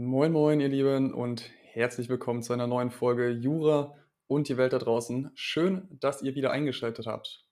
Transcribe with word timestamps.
Moin, 0.00 0.30
moin, 0.30 0.60
ihr 0.60 0.68
Lieben, 0.68 1.12
und 1.12 1.50
herzlich 1.72 2.08
willkommen 2.08 2.40
zu 2.40 2.52
einer 2.52 2.68
neuen 2.68 2.92
Folge 2.92 3.30
Jura 3.30 3.96
und 4.28 4.48
die 4.48 4.56
Welt 4.56 4.72
da 4.72 4.78
draußen. 4.78 5.32
Schön, 5.34 5.88
dass 5.90 6.22
ihr 6.22 6.36
wieder 6.36 6.52
eingeschaltet 6.52 7.08
habt. 7.08 7.44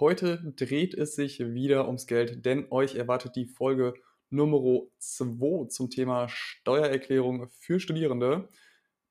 Heute 0.00 0.54
dreht 0.56 0.94
es 0.94 1.14
sich 1.14 1.40
wieder 1.40 1.86
ums 1.86 2.06
Geld, 2.06 2.46
denn 2.46 2.66
euch 2.70 2.94
erwartet 2.94 3.36
die 3.36 3.44
Folge 3.44 3.92
Nummer 4.30 4.86
2 5.00 5.68
zum 5.68 5.90
Thema 5.90 6.30
Steuererklärung 6.30 7.50
für 7.50 7.78
Studierende. 7.78 8.48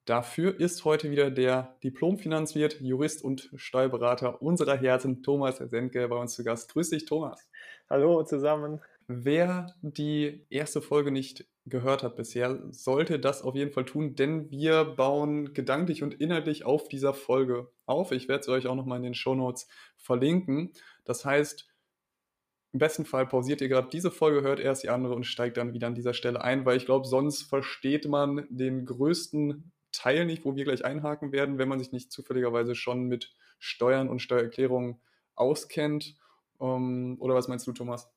Dafür 0.05 0.59
ist 0.59 0.83
heute 0.83 1.11
wieder 1.11 1.29
der 1.29 1.77
Diplomfinanzwirt, 1.83 2.81
Jurist 2.81 3.23
und 3.23 3.51
Steuerberater 3.57 4.41
unserer 4.41 4.75
Herzen, 4.75 5.21
Thomas 5.21 5.57
Senke, 5.57 6.07
bei 6.07 6.15
uns 6.15 6.33
zu 6.33 6.43
Gast. 6.43 6.73
Grüß 6.73 6.89
dich, 6.89 7.05
Thomas. 7.05 7.47
Hallo 7.91 8.23
zusammen. 8.23 8.81
Wer 9.05 9.75
die 9.83 10.47
erste 10.49 10.81
Folge 10.81 11.11
nicht 11.11 11.45
gehört 11.65 12.03
hat 12.03 12.15
bisher, 12.15 12.59
sollte 12.71 13.19
das 13.19 13.43
auf 13.43 13.55
jeden 13.55 13.71
Fall 13.71 13.85
tun, 13.85 14.15
denn 14.15 14.49
wir 14.49 14.83
bauen 14.83 15.53
gedanklich 15.53 16.01
und 16.01 16.13
inhaltlich 16.15 16.65
auf 16.65 16.87
dieser 16.87 17.13
Folge 17.13 17.69
auf. 17.85 18.11
Ich 18.11 18.27
werde 18.27 18.41
es 18.41 18.49
euch 18.49 18.67
auch 18.67 18.75
nochmal 18.75 18.97
in 18.97 19.03
den 19.03 19.13
Show 19.13 19.35
Notes 19.35 19.67
verlinken. 19.95 20.71
Das 21.05 21.23
heißt, 21.23 21.67
im 22.73 22.79
besten 22.79 23.05
Fall 23.05 23.27
pausiert 23.27 23.61
ihr 23.61 23.67
gerade 23.67 23.89
diese 23.89 24.11
Folge, 24.11 24.41
hört 24.41 24.59
erst 24.59 24.83
die 24.83 24.89
andere 24.89 25.13
und 25.13 25.25
steigt 25.25 25.57
dann 25.57 25.73
wieder 25.73 25.87
an 25.87 25.95
dieser 25.95 26.13
Stelle 26.13 26.41
ein, 26.41 26.65
weil 26.65 26.77
ich 26.77 26.85
glaube, 26.85 27.05
sonst 27.05 27.43
versteht 27.43 28.07
man 28.07 28.47
den 28.49 28.85
größten 28.85 29.71
Teil 29.91 30.25
nicht, 30.25 30.45
wo 30.45 30.55
wir 30.55 30.63
gleich 30.63 30.85
einhaken 30.85 31.31
werden, 31.31 31.57
wenn 31.57 31.67
man 31.67 31.79
sich 31.79 31.91
nicht 31.91 32.11
zufälligerweise 32.11 32.75
schon 32.75 33.03
mit 33.03 33.35
Steuern 33.59 34.09
und 34.09 34.21
Steuererklärungen 34.21 35.01
auskennt. 35.35 36.15
Ähm, 36.61 37.17
oder 37.19 37.35
was 37.35 37.49
meinst 37.49 37.67
du, 37.67 37.73
Thomas? 37.73 38.09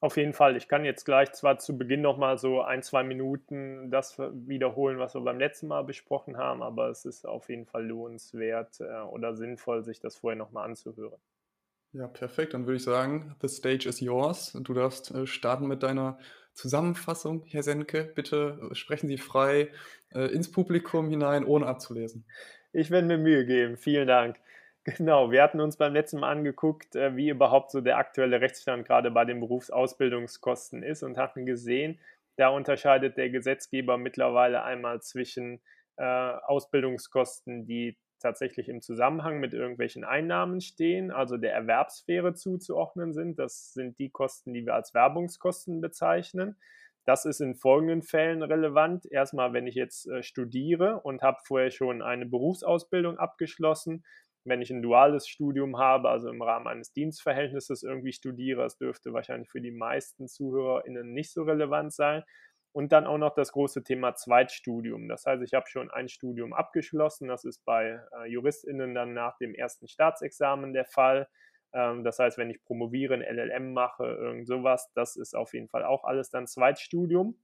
Auf 0.00 0.16
jeden 0.16 0.32
Fall. 0.32 0.56
Ich 0.56 0.68
kann 0.68 0.84
jetzt 0.84 1.04
gleich 1.04 1.32
zwar 1.32 1.58
zu 1.58 1.76
Beginn 1.76 2.02
nochmal 2.02 2.38
so 2.38 2.62
ein, 2.62 2.84
zwei 2.84 3.02
Minuten 3.02 3.90
das 3.90 4.16
wiederholen, 4.18 4.98
was 5.00 5.14
wir 5.14 5.22
beim 5.22 5.40
letzten 5.40 5.66
Mal 5.66 5.82
besprochen 5.82 6.36
haben, 6.36 6.62
aber 6.62 6.88
es 6.88 7.04
ist 7.04 7.26
auf 7.26 7.48
jeden 7.48 7.66
Fall 7.66 7.84
lohnenswert 7.84 8.80
äh, 8.80 9.00
oder 9.00 9.34
sinnvoll, 9.34 9.82
sich 9.82 9.98
das 9.98 10.16
vorher 10.16 10.38
nochmal 10.38 10.68
anzuhören. 10.68 11.18
Ja, 11.92 12.06
perfekt. 12.06 12.54
Dann 12.54 12.66
würde 12.66 12.76
ich 12.76 12.84
sagen, 12.84 13.34
the 13.42 13.48
stage 13.48 13.88
is 13.88 14.00
yours. 14.00 14.52
Du 14.62 14.72
darfst 14.72 15.10
äh, 15.10 15.26
starten 15.26 15.66
mit 15.66 15.82
deiner 15.82 16.20
Zusammenfassung, 16.52 17.42
Herr 17.46 17.64
Senke. 17.64 18.04
Bitte 18.14 18.70
äh, 18.70 18.74
sprechen 18.76 19.08
Sie 19.08 19.18
frei 19.18 19.70
ins 20.10 20.50
Publikum 20.50 21.10
hinein, 21.10 21.44
ohne 21.44 21.66
abzulesen. 21.66 22.24
Ich 22.72 22.90
werde 22.90 23.06
mir 23.06 23.18
Mühe 23.18 23.44
geben. 23.44 23.76
Vielen 23.76 24.08
Dank. 24.08 24.40
Genau, 24.96 25.30
wir 25.30 25.42
hatten 25.42 25.60
uns 25.60 25.76
beim 25.76 25.92
letzten 25.92 26.20
Mal 26.20 26.30
angeguckt, 26.30 26.96
äh, 26.96 27.14
wie 27.14 27.28
überhaupt 27.28 27.70
so 27.70 27.80
der 27.80 27.98
aktuelle 27.98 28.40
Rechtsstand 28.40 28.86
gerade 28.86 29.10
bei 29.10 29.24
den 29.24 29.40
Berufsausbildungskosten 29.40 30.82
ist 30.82 31.02
und 31.02 31.18
hatten 31.18 31.44
gesehen, 31.44 31.98
da 32.36 32.48
unterscheidet 32.48 33.18
der 33.18 33.28
Gesetzgeber 33.28 33.98
mittlerweile 33.98 34.62
einmal 34.62 35.02
zwischen 35.02 35.60
äh, 35.96 36.04
Ausbildungskosten, 36.04 37.66
die 37.66 37.98
tatsächlich 38.20 38.68
im 38.68 38.80
Zusammenhang 38.80 39.40
mit 39.40 39.52
irgendwelchen 39.52 40.04
Einnahmen 40.04 40.60
stehen, 40.60 41.10
also 41.10 41.36
der 41.36 41.52
Erwerbssphäre 41.52 42.34
zuzuordnen 42.34 43.12
sind. 43.12 43.38
Das 43.38 43.74
sind 43.74 43.98
die 43.98 44.10
Kosten, 44.10 44.54
die 44.54 44.64
wir 44.64 44.74
als 44.74 44.94
Werbungskosten 44.94 45.80
bezeichnen. 45.80 46.56
Das 47.04 47.24
ist 47.24 47.40
in 47.40 47.54
folgenden 47.54 48.02
Fällen 48.02 48.42
relevant. 48.42 49.06
Erstmal, 49.06 49.52
wenn 49.52 49.66
ich 49.66 49.74
jetzt 49.74 50.08
äh, 50.08 50.22
studiere 50.22 51.00
und 51.00 51.22
habe 51.22 51.38
vorher 51.44 51.70
schon 51.70 52.02
eine 52.02 52.26
Berufsausbildung 52.26 53.18
abgeschlossen, 53.18 54.04
wenn 54.48 54.62
ich 54.62 54.70
ein 54.70 54.82
duales 54.82 55.28
Studium 55.28 55.78
habe, 55.78 56.08
also 56.08 56.28
im 56.28 56.42
Rahmen 56.42 56.66
eines 56.66 56.92
Dienstverhältnisses 56.92 57.82
irgendwie 57.82 58.12
studiere, 58.12 58.62
das 58.62 58.76
dürfte 58.76 59.12
wahrscheinlich 59.12 59.50
für 59.50 59.60
die 59.60 59.70
meisten 59.70 60.28
ZuhörerInnen 60.28 61.12
nicht 61.12 61.32
so 61.32 61.42
relevant 61.42 61.92
sein. 61.92 62.24
Und 62.72 62.92
dann 62.92 63.06
auch 63.06 63.18
noch 63.18 63.34
das 63.34 63.52
große 63.52 63.82
Thema 63.82 64.14
Zweitstudium. 64.14 65.08
Das 65.08 65.24
heißt, 65.24 65.42
ich 65.42 65.54
habe 65.54 65.66
schon 65.68 65.90
ein 65.90 66.08
Studium 66.08 66.52
abgeschlossen. 66.52 67.26
Das 67.26 67.44
ist 67.44 67.64
bei 67.64 68.00
äh, 68.12 68.30
JuristInnen 68.30 68.94
dann 68.94 69.14
nach 69.14 69.36
dem 69.38 69.54
ersten 69.54 69.88
Staatsexamen 69.88 70.72
der 70.74 70.84
Fall. 70.84 71.28
Ähm, 71.72 72.04
das 72.04 72.18
heißt, 72.18 72.38
wenn 72.38 72.50
ich 72.50 72.62
promoviere, 72.62 73.14
ein 73.14 73.22
LLM 73.22 73.72
mache, 73.72 74.04
irgend 74.04 74.46
sowas, 74.46 74.90
das 74.94 75.16
ist 75.16 75.34
auf 75.34 75.54
jeden 75.54 75.68
Fall 75.68 75.84
auch 75.84 76.04
alles 76.04 76.30
dann 76.30 76.46
Zweitstudium. 76.46 77.38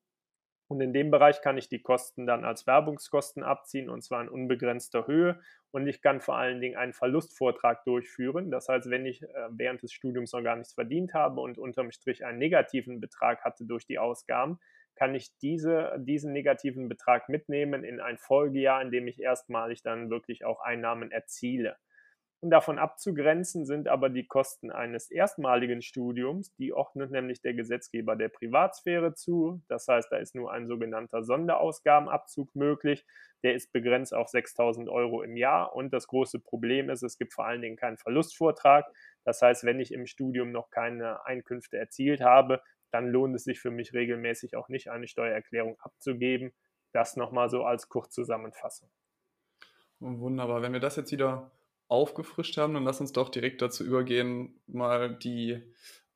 Und 0.67 0.81
in 0.81 0.93
dem 0.93 1.11
Bereich 1.11 1.43
kann 1.43 1.59
ich 1.59 1.69
die 1.69 1.83
Kosten 1.83 2.27
dann 2.27 2.45
als 2.45 2.67
Werbungskosten 2.67 3.43
abziehen 3.43 3.91
und 3.91 4.03
zwar 4.03 4.23
in 4.23 4.29
unbegrenzter 4.29 5.07
Höhe. 5.07 5.41
Und 5.71 5.87
ich 5.87 6.01
kann 6.01 6.21
vor 6.21 6.37
allen 6.37 6.61
Dingen 6.61 6.77
einen 6.77 6.95
Verlustvortrag 6.95 7.85
durchführen. 7.85 8.51
Das 8.51 8.69
heißt, 8.69 8.89
wenn 8.89 9.05
ich 9.05 9.23
äh, 9.23 9.27
während 9.51 9.83
des 9.83 9.93
Studiums 9.93 10.33
noch 10.33 10.43
gar 10.43 10.57
nichts 10.57 10.73
verdient 10.73 11.13
habe 11.13 11.41
und 11.41 11.59
unterm 11.59 11.91
Strich 11.91 12.25
einen 12.25 12.39
negativen 12.39 13.01
Betrag 13.01 13.45
hatte 13.45 13.65
durch 13.67 13.87
die 13.87 13.99
Ausgaben, 13.99 14.59
kann 14.95 15.15
ich 15.15 15.37
diese, 15.39 15.93
diesen 15.99 16.33
negativen 16.33 16.89
Betrag 16.89 17.29
mitnehmen 17.29 17.85
in 17.85 18.01
ein 18.01 18.17
Folgejahr, 18.17 18.81
in 18.81 18.91
dem 18.91 19.07
ich 19.09 19.21
erstmalig 19.21 19.83
dann 19.83 20.09
wirklich 20.09 20.45
auch 20.45 20.61
Einnahmen 20.61 21.11
erziele. 21.11 21.77
Und 22.44 22.50
davon 22.50 22.78
abzugrenzen 22.78 23.65
sind 23.65 23.88
aber 23.88 24.10
die 24.10 24.27
Kosten 24.27 24.71
eines 24.71 25.10
erstmaligen 25.10 25.81
Studiums. 25.81 26.55
Die 26.56 26.75
ordnet 26.75 27.10
nämlich 27.10 27.41
der 27.41 27.55
Gesetzgeber 27.55 28.16
der 28.16 28.28
Privatsphäre 28.28 29.15
zu. 29.15 29.62
Das 29.66 29.88
heißt, 29.88 30.12
da 30.12 30.19
ist 30.19 30.34
nur 30.34 30.53
ein 30.53 30.69
sogenannter 30.69 31.22
Sonderausgabenabzug 31.22 32.54
möglich. 32.54 33.06
Der 33.44 33.54
ist 33.54 33.72
begrenzt 33.72 34.12
auf 34.12 34.28
6000 34.28 34.91
Euro 34.91 35.22
im 35.22 35.38
Jahr. 35.38 35.75
Und 35.75 35.94
das 35.94 36.06
große 36.06 36.38
Problem 36.38 36.91
ist, 36.91 37.03
es 37.03 37.16
gibt 37.16 37.33
vor 37.33 37.47
allen 37.47 37.62
Dingen 37.62 37.77
keinen 37.77 37.97
Verlustvortrag. 37.97 38.84
Das 39.25 39.41
heißt, 39.41 39.65
wenn 39.65 39.81
ich 39.81 39.91
im 39.91 40.04
Studium 40.04 40.53
noch 40.53 40.69
keine 40.69 41.25
Einkünfte 41.25 41.78
erzielt 41.78 42.21
habe, 42.21 42.60
dann 42.91 43.09
lohnt 43.09 43.34
es 43.37 43.44
sich 43.44 43.59
für 43.59 43.71
mich 43.71 43.94
regelmäßig 43.94 44.54
auch 44.54 44.69
nicht, 44.69 44.91
eine 44.91 45.06
Steuererklärung 45.06 45.81
abzugeben. 45.81 46.53
Das 46.93 47.16
nochmal 47.16 47.49
so 47.49 47.65
als 47.65 47.88
Kurzzusammenfassung. 47.88 48.91
Wunderbar. 50.00 50.60
Wenn 50.60 50.75
wir 50.75 50.81
das 50.81 50.97
jetzt 50.97 51.10
wieder 51.10 51.50
aufgefrischt 51.94 52.56
haben, 52.56 52.75
dann 52.75 52.84
lass 52.84 53.00
uns 53.00 53.12
doch 53.12 53.28
direkt 53.28 53.62
dazu 53.62 53.84
übergehen, 53.84 54.60
mal 54.66 55.16
die 55.16 55.62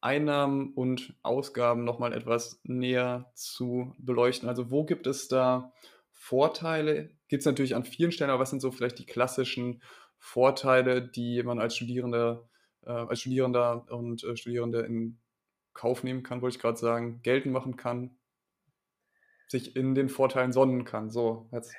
Einnahmen 0.01 0.73
und 0.75 1.15
Ausgaben 1.23 1.85
nochmal 1.85 2.13
etwas 2.13 2.61
näher 2.65 3.31
zu 3.35 3.95
beleuchten. 3.99 4.49
Also 4.49 4.71
wo 4.71 4.85
gibt 4.85 5.07
es 5.07 5.29
da 5.29 5.73
Vorteile? 6.13 7.11
Gibt 7.29 7.41
es 7.41 7.47
natürlich 7.47 7.75
an 7.75 7.85
vielen 7.85 8.13
Stellen, 8.13 8.31
aber 8.31 8.41
was 8.41 8.51
sind 8.51 8.61
so 8.61 8.71
vielleicht 8.71 8.99
die 8.99 9.07
klassischen 9.07 9.83
Vorteile, 10.19 11.03
die 11.03 11.43
man 11.43 11.59
als 11.59 11.77
Studierender, 11.77 12.49
äh, 12.85 12.91
als 12.91 13.21
Studierender 13.21 13.87
und 13.91 14.23
äh, 14.25 14.37
Studierende 14.37 14.81
in 14.81 15.19
Kauf 15.75 16.03
nehmen 16.03 16.23
kann, 16.23 16.43
wollte 16.43 16.57
ich 16.57 16.63
gerade 16.63 16.77
sagen, 16.77 17.21
geltend 17.23 17.53
machen 17.53 17.77
kann, 17.77 18.17
sich 19.47 19.77
in 19.77 19.95
den 19.95 20.09
Vorteilen 20.09 20.53
sonnen 20.53 20.85
kann. 20.85 21.11
So, 21.11 21.49
das, 21.53 21.73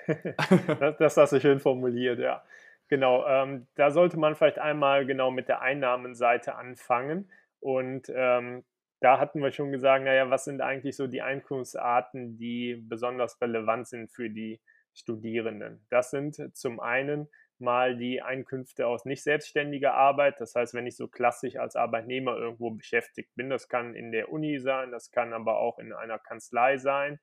das 0.97 1.17
hast 1.17 1.33
du 1.33 1.41
schön 1.41 1.59
formuliert, 1.59 2.19
ja. 2.19 2.43
Genau, 2.89 3.25
ähm, 3.27 3.67
da 3.75 3.91
sollte 3.91 4.17
man 4.17 4.35
vielleicht 4.35 4.57
einmal 4.57 5.05
genau 5.05 5.29
mit 5.29 5.47
der 5.47 5.61
Einnahmenseite 5.61 6.55
anfangen. 6.55 7.31
Und 7.59 8.11
ähm, 8.13 8.65
da 8.99 9.19
hatten 9.19 9.41
wir 9.41 9.51
schon 9.51 9.71
gesagt, 9.71 10.03
naja, 10.03 10.29
was 10.29 10.45
sind 10.45 10.61
eigentlich 10.61 10.95
so 10.95 11.05
die 11.07 11.21
Einkunftsarten, 11.21 12.37
die 12.37 12.75
besonders 12.75 13.39
relevant 13.41 13.87
sind 13.87 14.11
für 14.11 14.29
die 14.29 14.59
Studierenden? 14.93 15.85
Das 15.89 16.09
sind 16.09 16.57
zum 16.57 16.79
einen 16.79 17.29
mal 17.59 17.95
die 17.95 18.21
Einkünfte 18.23 18.87
aus 18.87 19.05
nicht 19.05 19.21
selbstständiger 19.21 19.93
Arbeit. 19.93 20.39
Das 20.39 20.55
heißt, 20.55 20.73
wenn 20.73 20.87
ich 20.87 20.95
so 20.95 21.07
klassisch 21.07 21.57
als 21.57 21.75
Arbeitnehmer 21.75 22.35
irgendwo 22.37 22.71
beschäftigt 22.71 23.29
bin, 23.35 23.51
das 23.51 23.67
kann 23.69 23.93
in 23.93 24.11
der 24.11 24.31
Uni 24.31 24.59
sein, 24.59 24.91
das 24.91 25.11
kann 25.11 25.33
aber 25.33 25.59
auch 25.59 25.77
in 25.77 25.93
einer 25.93 26.17
Kanzlei 26.17 26.77
sein. 26.77 27.19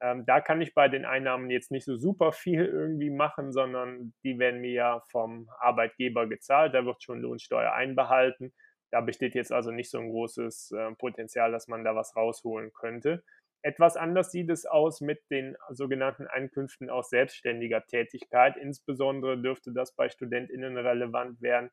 Ähm, 0.00 0.24
da 0.26 0.40
kann 0.40 0.60
ich 0.60 0.74
bei 0.74 0.88
den 0.88 1.04
Einnahmen 1.04 1.50
jetzt 1.50 1.70
nicht 1.70 1.84
so 1.84 1.96
super 1.96 2.32
viel 2.32 2.64
irgendwie 2.64 3.10
machen, 3.10 3.52
sondern 3.52 4.14
die 4.22 4.38
werden 4.38 4.60
mir 4.60 4.72
ja 4.72 5.00
vom 5.10 5.48
Arbeitgeber 5.60 6.28
gezahlt. 6.28 6.74
Da 6.74 6.84
wird 6.84 7.02
schon 7.02 7.20
Lohnsteuer 7.20 7.72
einbehalten. 7.72 8.52
Da 8.90 9.00
besteht 9.00 9.34
jetzt 9.34 9.52
also 9.52 9.70
nicht 9.70 9.90
so 9.90 9.98
ein 9.98 10.10
großes 10.10 10.72
äh, 10.72 10.92
Potenzial, 10.94 11.52
dass 11.52 11.68
man 11.68 11.84
da 11.84 11.94
was 11.94 12.16
rausholen 12.16 12.72
könnte. 12.72 13.22
Etwas 13.62 13.96
anders 13.96 14.30
sieht 14.30 14.50
es 14.50 14.66
aus 14.66 15.00
mit 15.00 15.20
den 15.30 15.56
sogenannten 15.70 16.28
Einkünften 16.28 16.90
aus 16.90 17.10
selbstständiger 17.10 17.84
Tätigkeit. 17.86 18.56
Insbesondere 18.56 19.40
dürfte 19.40 19.72
das 19.72 19.94
bei 19.94 20.08
StudentInnen 20.08 20.76
relevant 20.76 21.42
werden, 21.42 21.70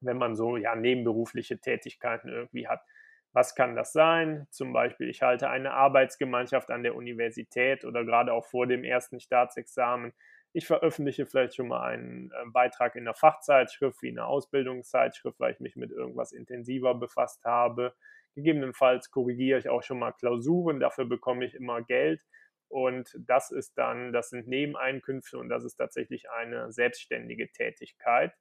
wenn 0.00 0.18
man 0.18 0.34
so 0.34 0.56
ja 0.56 0.74
nebenberufliche 0.74 1.58
Tätigkeiten 1.60 2.28
irgendwie 2.28 2.66
hat. 2.66 2.82
Was 3.36 3.54
kann 3.54 3.76
das 3.76 3.92
sein? 3.92 4.46
Zum 4.48 4.72
Beispiel, 4.72 5.10
ich 5.10 5.20
halte 5.20 5.50
eine 5.50 5.74
Arbeitsgemeinschaft 5.74 6.70
an 6.70 6.82
der 6.82 6.94
Universität 6.96 7.84
oder 7.84 8.02
gerade 8.02 8.32
auch 8.32 8.46
vor 8.46 8.66
dem 8.66 8.82
ersten 8.82 9.20
Staatsexamen. 9.20 10.14
Ich 10.54 10.66
veröffentliche 10.66 11.26
vielleicht 11.26 11.54
schon 11.54 11.68
mal 11.68 11.82
einen 11.82 12.30
äh, 12.30 12.50
Beitrag 12.50 12.94
in 12.96 13.02
einer 13.02 13.12
Fachzeitschrift 13.12 14.00
wie 14.00 14.08
einer 14.08 14.26
Ausbildungszeitschrift, 14.26 15.38
weil 15.38 15.52
ich 15.52 15.60
mich 15.60 15.76
mit 15.76 15.90
irgendwas 15.90 16.32
intensiver 16.32 16.94
befasst 16.94 17.44
habe. 17.44 17.94
Gegebenenfalls 18.36 19.10
korrigiere 19.10 19.58
ich 19.58 19.68
auch 19.68 19.82
schon 19.82 19.98
mal 19.98 20.12
Klausuren, 20.12 20.80
dafür 20.80 21.04
bekomme 21.04 21.44
ich 21.44 21.54
immer 21.54 21.82
Geld. 21.82 22.22
Und 22.68 23.14
das 23.18 23.50
ist 23.50 23.76
dann, 23.76 24.14
das 24.14 24.30
sind 24.30 24.48
Nebeneinkünfte 24.48 25.36
und 25.36 25.50
das 25.50 25.62
ist 25.62 25.76
tatsächlich 25.76 26.30
eine 26.30 26.72
selbstständige 26.72 27.52
Tätigkeit. 27.52 28.32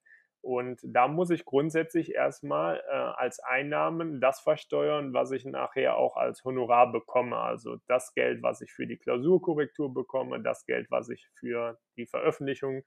Und 0.45 0.79
da 0.83 1.07
muss 1.07 1.31
ich 1.31 1.43
grundsätzlich 1.43 2.13
erstmal 2.13 2.77
äh, 2.87 2.91
als 2.91 3.39
Einnahmen 3.39 4.21
das 4.21 4.41
versteuern, 4.41 5.11
was 5.11 5.31
ich 5.31 5.43
nachher 5.43 5.97
auch 5.97 6.17
als 6.17 6.43
Honorar 6.43 6.91
bekomme. 6.91 7.35
Also 7.35 7.77
das 7.87 8.13
Geld, 8.13 8.43
was 8.43 8.61
ich 8.61 8.71
für 8.71 8.85
die 8.85 8.97
Klausurkorrektur 8.97 9.91
bekomme, 9.91 10.39
das 10.39 10.67
Geld, 10.67 10.91
was 10.91 11.09
ich 11.09 11.27
für 11.33 11.79
die 11.97 12.05
Veröffentlichung 12.05 12.83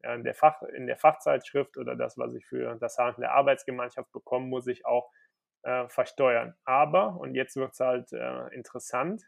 äh, 0.00 0.22
der, 0.22 0.34
Fach, 0.34 0.62
in 0.62 0.86
der 0.86 0.96
Fachzeitschrift 0.96 1.76
oder 1.76 1.96
das, 1.96 2.16
was 2.16 2.34
ich 2.34 2.46
für 2.46 2.76
das 2.76 2.96
Handeln 2.96 3.20
der 3.20 3.34
Arbeitsgemeinschaft 3.34 4.10
bekomme, 4.10 4.46
muss 4.46 4.66
ich 4.66 4.86
auch 4.86 5.10
äh, 5.64 5.86
versteuern. 5.88 6.54
Aber, 6.64 7.20
und 7.20 7.34
jetzt 7.34 7.56
wird 7.56 7.72
es 7.72 7.80
halt 7.80 8.10
äh, 8.14 8.54
interessant, 8.54 9.22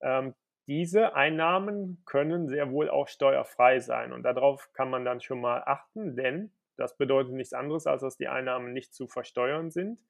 ähm, 0.00 0.34
diese 0.70 1.16
Einnahmen 1.16 2.00
können 2.06 2.46
sehr 2.46 2.70
wohl 2.70 2.88
auch 2.88 3.08
steuerfrei 3.08 3.80
sein. 3.80 4.12
Und 4.12 4.22
darauf 4.22 4.72
kann 4.72 4.88
man 4.88 5.04
dann 5.04 5.20
schon 5.20 5.40
mal 5.40 5.64
achten, 5.66 6.14
denn 6.14 6.52
das 6.76 6.96
bedeutet 6.96 7.32
nichts 7.32 7.52
anderes, 7.52 7.88
als 7.88 8.02
dass 8.02 8.16
die 8.16 8.28
Einnahmen 8.28 8.72
nicht 8.72 8.94
zu 8.94 9.08
versteuern 9.08 9.72
sind. 9.72 10.00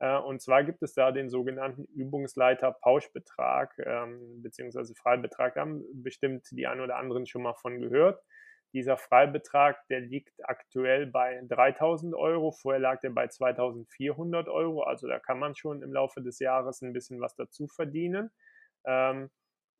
Äh, 0.00 0.18
und 0.18 0.42
zwar 0.42 0.64
gibt 0.64 0.82
es 0.82 0.92
da 0.92 1.12
den 1.12 1.30
sogenannten 1.30 1.86
Übungsleiter-Pauschbetrag 1.94 3.72
ähm, 3.78 4.42
bzw. 4.42 4.92
Freibetrag. 4.94 5.54
Da 5.54 5.62
haben 5.62 5.82
bestimmt 5.94 6.46
die 6.50 6.66
einen 6.66 6.82
oder 6.82 6.96
anderen 6.96 7.24
schon 7.24 7.42
mal 7.42 7.54
von 7.54 7.80
gehört. 7.80 8.22
Dieser 8.74 8.98
Freibetrag, 8.98 9.78
der 9.88 10.00
liegt 10.00 10.34
aktuell 10.44 11.06
bei 11.06 11.40
3000 11.48 12.14
Euro. 12.14 12.52
Vorher 12.52 12.80
lag 12.80 13.00
der 13.00 13.10
bei 13.10 13.28
2400 13.28 14.46
Euro. 14.50 14.82
Also 14.82 15.08
da 15.08 15.18
kann 15.18 15.38
man 15.38 15.54
schon 15.54 15.82
im 15.82 15.94
Laufe 15.94 16.20
des 16.20 16.38
Jahres 16.38 16.82
ein 16.82 16.92
bisschen 16.92 17.18
was 17.22 17.34
dazu 17.34 17.66
verdienen. 17.66 18.30
Ähm, 18.84 19.30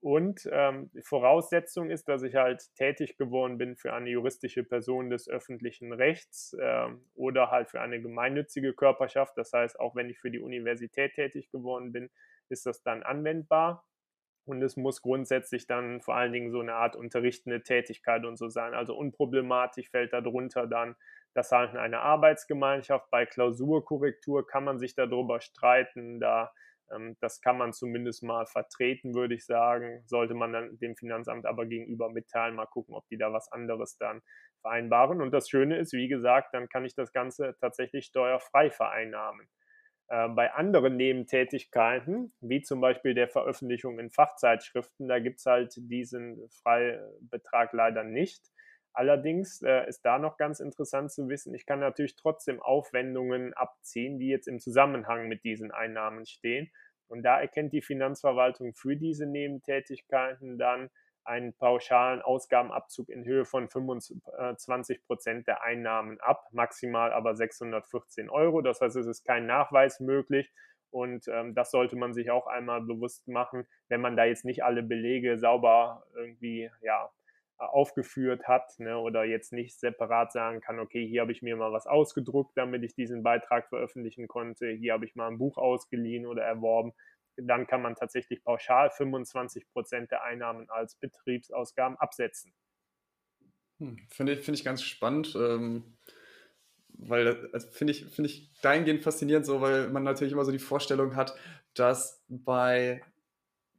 und 0.03 0.49
ähm, 0.51 0.91
Voraussetzung 1.05 1.89
ist, 1.89 2.09
dass 2.09 2.25
ich 2.25 2.35
halt 2.35 2.75
tätig 2.75 3.17
geworden 3.17 3.57
bin 3.57 3.77
für 3.77 3.95
eine 3.95 4.11
juristische 4.11 4.65
Person 4.65 5.11
des 5.11 5.29
öffentlichen 5.29 5.93
Rechts 5.93 6.55
äh, 6.55 6.89
oder 7.15 7.53
halt 7.53 7.71
für 7.71 7.81
eine 7.81 8.03
gemeinnützige 8.03 8.73
Körperschaft. 8.75 9.39
Das 9.39 9.53
heißt, 9.53 9.79
auch 9.79 9.95
wenn 9.95 10.11
ich 10.11 10.19
für 10.19 10.33
die 10.33 10.41
Universität 10.41 11.15
tätig 11.15 11.53
geworden 11.53 11.93
bin, 11.93 12.11
ist 12.49 12.67
das 12.67 12.83
dann 12.83 13.05
anwendbar. 13.05 13.87
Und 14.45 14.61
es 14.61 14.77
muss 14.77 15.03
grundsätzlich 15.03 15.69
dann 15.69 16.01
vor 16.01 16.17
allen 16.17 16.33
Dingen 16.33 16.51
so 16.51 16.59
eine 16.59 16.75
Art 16.75 16.97
unterrichtende 16.97 17.63
Tätigkeit 17.63 18.25
und 18.25 18.37
so 18.37 18.49
sein. 18.49 18.75
Also 18.75 18.97
unproblematisch 18.97 19.89
fällt 19.89 20.13
darunter 20.13 20.67
dann 20.67 20.97
das 21.33 21.53
Halten 21.53 21.77
einer 21.77 22.01
Arbeitsgemeinschaft. 22.01 23.09
Bei 23.13 23.25
Klausurkorrektur 23.25 24.45
kann 24.49 24.65
man 24.65 24.81
sich 24.81 24.97
darüber 24.97 25.41
streiten. 25.41 26.19
Da 26.19 26.53
das 27.21 27.41
kann 27.41 27.59
man 27.59 27.73
zumindest 27.73 28.23
mal 28.23 28.47
vertreten, 28.47 29.15
würde 29.15 29.35
ich 29.35 29.44
sagen. 29.44 30.03
Sollte 30.06 30.35
man 30.35 30.53
dann 30.53 30.79
dem 30.79 30.97
Finanzamt 30.97 31.47
aber 31.47 31.67
gegenüber 31.67 32.11
mitteilen, 32.11 32.55
mal 32.55 32.67
gucken, 32.67 32.94
ob 32.94 33.06
die 33.09 33.19
da 33.19 33.33
was 33.33 33.50
anderes 33.50 33.97
dann 33.99 34.23
vereinbaren. 34.61 35.21
Und 35.21 35.33
das 35.33 35.49
Schöne 35.49 35.79
ist, 35.79 35.93
wie 35.93 36.09
gesagt, 36.09 36.55
dann 36.55 36.69
kann 36.69 36.85
ich 36.85 36.94
das 36.94 37.12
Ganze 37.12 37.56
tatsächlich 37.61 38.06
steuerfrei 38.06 38.71
vereinnahmen. 38.71 39.49
Äh, 40.09 40.29
bei 40.29 40.53
anderen 40.53 40.97
Nebentätigkeiten, 40.97 42.35
wie 42.41 42.62
zum 42.62 42.81
Beispiel 42.81 43.15
der 43.15 43.29
Veröffentlichung 43.29 43.99
in 43.99 44.11
Fachzeitschriften, 44.11 45.09
da 45.09 45.19
gibt 45.19 45.39
es 45.39 45.47
halt 45.47 45.75
diesen 45.77 46.49
Freibetrag 46.62 47.73
leider 47.73 48.05
nicht. 48.05 48.43
Allerdings 48.94 49.62
äh, 49.62 49.89
ist 49.89 50.05
da 50.05 50.19
noch 50.19 50.37
ganz 50.37 50.61
interessant 50.61 51.11
zu 51.11 51.29
wissen, 51.29 51.55
ich 51.55 51.65
kann 51.65 51.81
natürlich 51.81 52.15
trotzdem 52.17 52.61
Aufwendungen 52.61 53.55
abziehen, 53.55 54.19
die 54.19 54.29
jetzt 54.29 54.49
im 54.49 54.59
Zusammenhang 54.59 55.29
mit 55.29 55.44
diesen 55.44 55.71
Einnahmen 55.71 56.27
stehen. 56.27 56.71
Und 57.09 57.23
da 57.23 57.41
erkennt 57.41 57.73
die 57.73 57.83
Finanzverwaltung 57.83 58.75
für 58.75 58.97
diese 58.97 59.27
Nebentätigkeiten 59.27 60.59
dann 60.59 60.91
einen 61.25 61.55
pauschalen 61.55 62.21
Ausgabenabzug 62.21 63.09
in 63.09 63.25
Höhe 63.25 63.44
von 63.44 63.69
25 63.69 65.05
Prozent 65.05 65.47
der 65.47 65.62
Einnahmen 65.62 66.21
ab, 66.21 66.49
maximal 66.53 67.12
aber 67.12 67.37
614 67.37 68.29
Euro. 68.29 68.61
Das 68.61 68.81
heißt, 68.81 68.97
es 68.97 69.06
ist 69.06 69.25
kein 69.25 69.47
Nachweis 69.47 70.00
möglich. 70.00 70.53
Und 70.91 71.27
ähm, 71.29 71.55
das 71.55 71.71
sollte 71.71 71.97
man 71.97 72.12
sich 72.12 72.31
auch 72.31 72.47
einmal 72.47 72.83
bewusst 72.83 73.27
machen, 73.27 73.67
wenn 73.89 74.03
man 74.03 74.17
da 74.17 74.25
jetzt 74.25 74.44
nicht 74.44 74.62
alle 74.62 74.83
Belege 74.83 75.39
sauber 75.39 76.05
irgendwie 76.15 76.71
ja, 76.83 77.11
aufgeführt 77.69 78.47
hat 78.49 78.79
ne, 78.79 78.99
oder 78.99 79.25
jetzt 79.25 79.53
nicht 79.53 79.79
separat 79.79 80.32
sagen 80.32 80.61
kann, 80.61 80.79
okay, 80.79 81.06
hier 81.06 81.23
habe 81.23 81.32
ich 81.32 81.43
mir 81.43 81.56
mal 81.56 81.73
was 81.73 81.87
ausgedruckt, 81.87 82.56
damit 82.56 82.82
ich 82.82 82.94
diesen 82.94 83.23
Beitrag 83.23 83.69
veröffentlichen 83.69 84.29
konnte, 84.29 84.69
hier 84.69 84.93
habe 84.93 85.05
ich 85.05 85.14
mal 85.14 85.29
ein 85.29 85.38
Buch 85.38 85.59
ausgeliehen 85.59 86.26
oder 86.26 86.43
erworben, 86.43 86.93
dann 87.37 87.67
kann 87.67 87.82
man 87.82 87.94
tatsächlich 87.94 88.43
pauschal 88.44 88.91
25 88.91 89.69
Prozent 89.73 90.11
der 90.11 90.23
Einnahmen 90.23 90.69
als 90.69 90.97
Betriebsausgaben 90.97 91.97
absetzen. 91.97 92.53
Hm, 93.79 93.99
finde 94.08 94.35
ich, 94.35 94.41
find 94.41 94.58
ich 94.58 94.65
ganz 94.65 94.82
spannend. 94.82 95.35
Ähm 95.37 95.97
weil 97.05 97.50
also 97.53 97.69
finde 97.69 97.93
ich, 97.93 98.05
find 98.06 98.29
ich 98.29 98.50
dahingehend 98.61 99.03
faszinierend 99.03 99.47
so, 99.47 99.61
weil 99.61 99.88
man 99.88 100.03
natürlich 100.03 100.32
immer 100.32 100.44
so 100.44 100.53
die 100.53 100.58
Vorstellung 100.58 101.17
hat, 101.17 101.35
dass 101.75 102.23
bei 102.29 103.03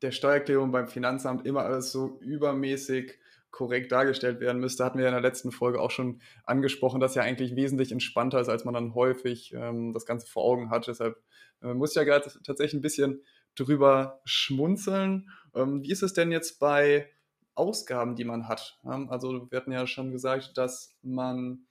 der 0.01 0.11
Steuererklärung 0.11 0.71
beim 0.71 0.87
Finanzamt 0.87 1.45
immer 1.45 1.63
alles 1.63 1.91
so 1.91 2.19
übermäßig 2.21 3.17
korrekt 3.53 3.91
dargestellt 3.91 4.39
werden 4.39 4.59
müsste, 4.59 4.83
hatten 4.83 4.97
wir 4.97 5.05
in 5.05 5.13
der 5.13 5.21
letzten 5.21 5.51
Folge 5.51 5.79
auch 5.79 5.91
schon 5.91 6.19
angesprochen, 6.43 6.99
dass 6.99 7.13
ja 7.13 7.21
eigentlich 7.21 7.55
wesentlich 7.55 7.91
entspannter 7.91 8.41
ist, 8.41 8.49
als 8.49 8.65
man 8.65 8.73
dann 8.73 8.95
häufig 8.95 9.53
ähm, 9.53 9.93
das 9.93 10.07
Ganze 10.07 10.27
vor 10.27 10.43
Augen 10.43 10.71
hat. 10.71 10.87
Deshalb 10.87 11.21
äh, 11.61 11.73
muss 11.73 11.91
ich 11.91 11.95
ja 11.95 12.03
gerade 12.03 12.29
tatsächlich 12.43 12.73
ein 12.73 12.81
bisschen 12.81 13.21
drüber 13.55 14.21
schmunzeln. 14.25 15.29
Ähm, 15.53 15.83
wie 15.83 15.91
ist 15.91 16.01
es 16.01 16.13
denn 16.13 16.31
jetzt 16.31 16.59
bei 16.59 17.07
Ausgaben, 17.53 18.15
die 18.15 18.25
man 18.25 18.47
hat? 18.47 18.79
Ähm, 18.83 19.09
also 19.11 19.47
wir 19.51 19.57
hatten 19.57 19.71
ja 19.71 19.85
schon 19.85 20.11
gesagt, 20.11 20.57
dass 20.57 20.95
man 21.03 21.67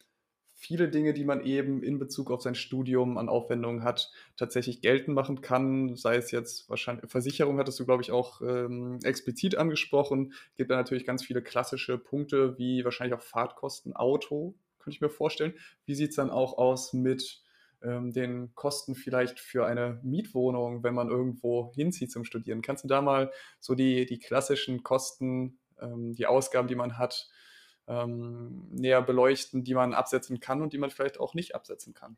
viele 0.63 0.89
Dinge, 0.89 1.13
die 1.13 1.25
man 1.25 1.45
eben 1.45 1.83
in 1.83 1.99
Bezug 1.99 2.31
auf 2.31 2.41
sein 2.41 2.55
Studium 2.55 3.19
an 3.19 3.29
Aufwendungen 3.29 3.83
hat, 3.83 4.13
tatsächlich 4.37 4.81
geltend 4.81 5.17
machen 5.17 5.41
kann. 5.41 5.97
Sei 5.97 6.15
es 6.15 6.31
jetzt 6.31 6.71
wahrscheinlich, 6.71 7.11
Versicherung 7.11 7.59
hattest 7.59 7.81
du, 7.81 7.85
glaube 7.85 8.03
ich, 8.03 8.13
auch 8.13 8.41
ähm, 8.43 9.01
explizit 9.03 9.57
angesprochen. 9.59 10.35
Gibt 10.57 10.71
da 10.71 10.77
natürlich 10.77 11.05
ganz 11.05 11.25
viele 11.25 11.43
klassische 11.43 11.99
Punkte, 11.99 12.57
wie 12.59 12.85
wahrscheinlich 12.85 13.19
auch 13.19 13.23
Fahrtkosten, 13.23 13.97
Auto, 13.97 14.55
könnte 14.79 14.95
ich 14.95 15.01
mir 15.01 15.11
vorstellen. 15.11 15.55
Wie 15.85 15.97
sieht 15.97 16.11
es 16.11 16.17
dann 16.17 16.31
auch 16.31 16.59
aus 16.59 16.93
mit 16.93 17.43
ähm, 17.83 18.13
den 18.13 18.55
Kosten 18.55 18.95
vielleicht 18.95 19.41
für 19.41 19.67
eine 19.67 19.99
Mietwohnung, 20.05 20.85
wenn 20.85 20.95
man 20.95 21.09
irgendwo 21.09 21.73
hinzieht 21.75 22.13
zum 22.13 22.25
Studieren? 22.25 22.63
Kannst 22.63 22.85
du 22.85 22.89
da 22.89 23.03
mal 23.03 23.33
so 23.59 23.75
die, 23.75 24.07
die 24.07 24.21
klassischen 24.21 24.85
Kosten, 24.85 25.59
ähm, 25.81 26.15
die 26.15 26.27
Ausgaben, 26.27 26.69
die 26.69 26.77
man 26.77 26.99
hat, 26.99 27.29
ähm, 27.89 28.69
näher 28.71 29.03
beleuchten, 29.03 29.65
die 29.65 29.75
man 29.75 29.95
absetzen 29.95 30.41
kann 30.41 30.63
und 30.63 30.73
die 30.73 30.79
man 30.79 30.91
vielleicht 30.91 31.19
auch 31.21 31.35
nicht 31.35 31.55
absetzen 31.55 31.95
kann. 31.95 32.17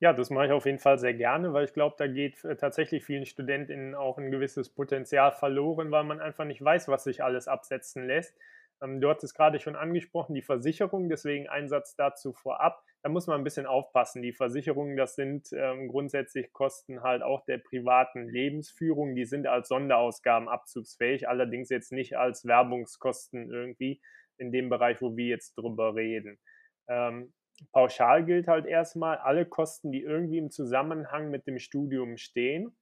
Ja, 0.00 0.12
das 0.12 0.30
mache 0.30 0.46
ich 0.46 0.52
auf 0.52 0.66
jeden 0.66 0.80
Fall 0.80 0.98
sehr 0.98 1.14
gerne, 1.14 1.52
weil 1.52 1.64
ich 1.64 1.74
glaube, 1.74 1.94
da 1.96 2.08
geht 2.08 2.44
äh, 2.44 2.56
tatsächlich 2.56 3.04
vielen 3.04 3.24
StudentInnen 3.24 3.94
auch 3.94 4.18
ein 4.18 4.32
gewisses 4.32 4.68
Potenzial 4.68 5.30
verloren, 5.30 5.92
weil 5.92 6.02
man 6.02 6.20
einfach 6.20 6.44
nicht 6.44 6.62
weiß, 6.62 6.88
was 6.88 7.04
sich 7.04 7.22
alles 7.22 7.46
absetzen 7.46 8.06
lässt. 8.06 8.36
Ähm, 8.82 9.00
du 9.00 9.08
hattest 9.08 9.36
gerade 9.36 9.60
schon 9.60 9.76
angesprochen, 9.76 10.34
die 10.34 10.42
Versicherung, 10.42 11.08
deswegen 11.08 11.48
Einsatz 11.48 11.94
dazu 11.94 12.32
vorab. 12.32 12.82
Da 13.02 13.08
muss 13.08 13.26
man 13.26 13.40
ein 13.40 13.44
bisschen 13.44 13.66
aufpassen. 13.66 14.22
Die 14.22 14.32
Versicherungen, 14.32 14.96
das 14.96 15.14
sind 15.14 15.52
ähm, 15.52 15.88
grundsätzlich 15.88 16.52
Kosten 16.52 17.02
halt 17.02 17.22
auch 17.22 17.44
der 17.44 17.58
privaten 17.58 18.28
Lebensführung. 18.28 19.14
Die 19.14 19.24
sind 19.24 19.46
als 19.46 19.68
Sonderausgaben 19.68 20.48
abzugsfähig, 20.48 21.28
allerdings 21.28 21.68
jetzt 21.68 21.92
nicht 21.92 22.16
als 22.16 22.44
Werbungskosten 22.44 23.50
irgendwie 23.52 24.00
in 24.38 24.52
dem 24.52 24.68
Bereich, 24.68 25.00
wo 25.00 25.16
wir 25.16 25.26
jetzt 25.26 25.54
drüber 25.54 25.94
reden. 25.94 26.38
Ähm, 26.88 27.32
pauschal 27.72 28.24
gilt 28.24 28.48
halt 28.48 28.66
erstmal, 28.66 29.18
alle 29.18 29.46
Kosten, 29.46 29.92
die 29.92 30.02
irgendwie 30.02 30.38
im 30.38 30.50
Zusammenhang 30.50 31.30
mit 31.30 31.46
dem 31.46 31.58
Studium 31.58 32.16
stehen, 32.16 32.76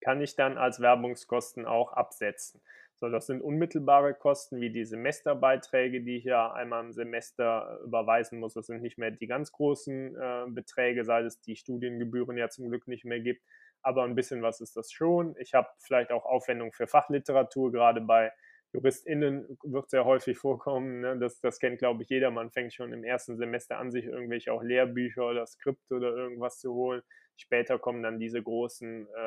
kann 0.00 0.20
ich 0.20 0.34
dann 0.34 0.58
als 0.58 0.80
Werbungskosten 0.80 1.66
auch 1.66 1.92
absetzen. 1.92 2.62
So, 3.00 3.08
das 3.08 3.26
sind 3.26 3.40
unmittelbare 3.40 4.12
Kosten 4.12 4.60
wie 4.60 4.70
die 4.70 4.84
Semesterbeiträge, 4.84 6.02
die 6.02 6.18
ich 6.18 6.24
ja 6.24 6.52
einmal 6.52 6.84
im 6.84 6.92
Semester 6.92 7.80
überweisen 7.82 8.38
muss. 8.40 8.52
Das 8.52 8.66
sind 8.66 8.82
nicht 8.82 8.98
mehr 8.98 9.10
die 9.10 9.26
ganz 9.26 9.52
großen 9.52 10.16
äh, 10.16 10.44
Beträge, 10.48 11.04
seit 11.04 11.24
es 11.24 11.40
die 11.40 11.56
Studiengebühren 11.56 12.36
ja 12.36 12.50
zum 12.50 12.68
Glück 12.68 12.86
nicht 12.88 13.06
mehr 13.06 13.20
gibt. 13.20 13.42
Aber 13.82 14.04
ein 14.04 14.14
bisschen 14.14 14.42
was 14.42 14.60
ist 14.60 14.76
das 14.76 14.92
schon. 14.92 15.34
Ich 15.38 15.54
habe 15.54 15.68
vielleicht 15.78 16.12
auch 16.12 16.26
Aufwendungen 16.26 16.72
für 16.72 16.86
Fachliteratur, 16.86 17.72
gerade 17.72 18.02
bei 18.02 18.32
JuristInnen 18.72 19.58
wird 19.64 19.90
sehr 19.90 20.04
häufig 20.04 20.38
vorkommen. 20.38 21.00
Ne? 21.00 21.18
Das, 21.18 21.40
das 21.40 21.58
kennt, 21.58 21.78
glaube 21.78 22.02
ich, 22.02 22.08
jeder. 22.08 22.30
Man 22.30 22.50
fängt 22.50 22.72
schon 22.72 22.92
im 22.92 23.04
ersten 23.04 23.36
Semester 23.36 23.78
an, 23.78 23.90
sich 23.90 24.04
irgendwelche 24.04 24.52
auch 24.52 24.62
Lehrbücher 24.62 25.26
oder 25.26 25.46
Skripte 25.46 25.94
oder 25.96 26.14
irgendwas 26.14 26.58
zu 26.58 26.72
holen. 26.72 27.02
Später 27.36 27.78
kommen 27.78 28.02
dann 28.02 28.20
diese 28.20 28.42
großen 28.42 29.08
äh, 29.08 29.20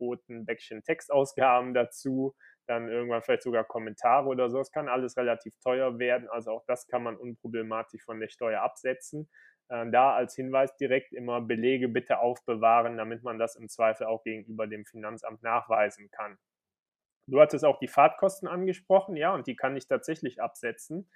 roten 0.00 0.46
Bäckchen 0.46 0.82
Textausgaben 0.82 1.74
dazu. 1.74 2.34
Dann 2.66 2.88
irgendwann 2.88 3.22
vielleicht 3.22 3.42
sogar 3.42 3.64
Kommentare 3.64 4.26
oder 4.26 4.50
so. 4.50 4.60
Es 4.60 4.72
kann 4.72 4.88
alles 4.88 5.16
relativ 5.16 5.54
teuer 5.60 5.98
werden. 5.98 6.28
Also 6.28 6.50
auch 6.50 6.64
das 6.66 6.86
kann 6.86 7.02
man 7.02 7.16
unproblematisch 7.16 8.02
von 8.02 8.20
der 8.20 8.28
Steuer 8.28 8.62
absetzen. 8.62 9.28
Äh, 9.68 9.90
da 9.90 10.14
als 10.14 10.34
Hinweis 10.34 10.74
direkt 10.76 11.12
immer 11.12 11.40
Belege 11.40 11.88
bitte 11.88 12.18
aufbewahren, 12.18 12.96
damit 12.96 13.22
man 13.22 13.38
das 13.38 13.54
im 13.54 13.68
Zweifel 13.68 14.06
auch 14.06 14.24
gegenüber 14.24 14.66
dem 14.66 14.84
Finanzamt 14.84 15.42
nachweisen 15.42 16.10
kann. 16.10 16.38
Du 17.28 17.40
hattest 17.40 17.64
auch 17.64 17.78
die 17.78 17.88
Fahrtkosten 17.88 18.48
angesprochen, 18.48 19.16
ja, 19.16 19.34
und 19.34 19.46
die 19.46 19.56
kann 19.56 19.76
ich 19.76 19.86
tatsächlich 19.86 20.40
absetzen. 20.42 21.08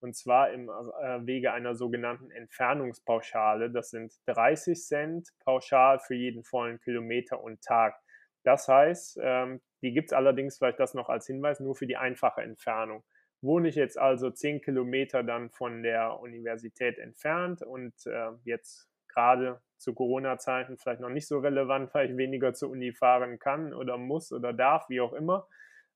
und 0.00 0.14
zwar 0.16 0.50
im 0.52 0.68
äh, 0.68 1.26
Wege 1.26 1.52
einer 1.52 1.74
sogenannten 1.74 2.30
Entfernungspauschale. 2.30 3.70
Das 3.70 3.90
sind 3.90 4.14
30 4.26 4.80
Cent 4.80 5.28
pauschal 5.44 5.98
für 6.00 6.14
jeden 6.14 6.44
vollen 6.44 6.80
Kilometer 6.80 7.42
und 7.42 7.62
Tag. 7.62 7.98
Das 8.44 8.68
heißt, 8.68 9.18
ähm, 9.22 9.60
die 9.82 9.92
gibt 9.92 10.10
es 10.10 10.12
allerdings, 10.12 10.58
vielleicht 10.58 10.80
das 10.80 10.94
noch 10.94 11.08
als 11.08 11.26
Hinweis, 11.26 11.60
nur 11.60 11.74
für 11.74 11.86
die 11.86 11.96
einfache 11.96 12.42
Entfernung. 12.42 13.04
Wohne 13.42 13.68
ich 13.68 13.74
jetzt 13.76 13.98
also 13.98 14.30
10 14.30 14.60
Kilometer 14.62 15.22
dann 15.22 15.50
von 15.50 15.82
der 15.82 16.20
Universität 16.20 16.98
entfernt 16.98 17.62
und 17.62 17.94
äh, 18.06 18.30
jetzt 18.44 18.88
gerade 19.08 19.60
zu 19.76 19.94
Corona-Zeiten 19.94 20.78
vielleicht 20.78 21.00
noch 21.00 21.10
nicht 21.10 21.26
so 21.26 21.38
relevant, 21.38 21.92
weil 21.94 22.10
ich 22.10 22.16
weniger 22.16 22.54
zur 22.54 22.70
Uni 22.70 22.92
fahren 22.92 23.38
kann 23.38 23.74
oder 23.74 23.98
muss 23.98 24.32
oder 24.32 24.52
darf, 24.52 24.88
wie 24.88 25.00
auch 25.00 25.12
immer, 25.12 25.46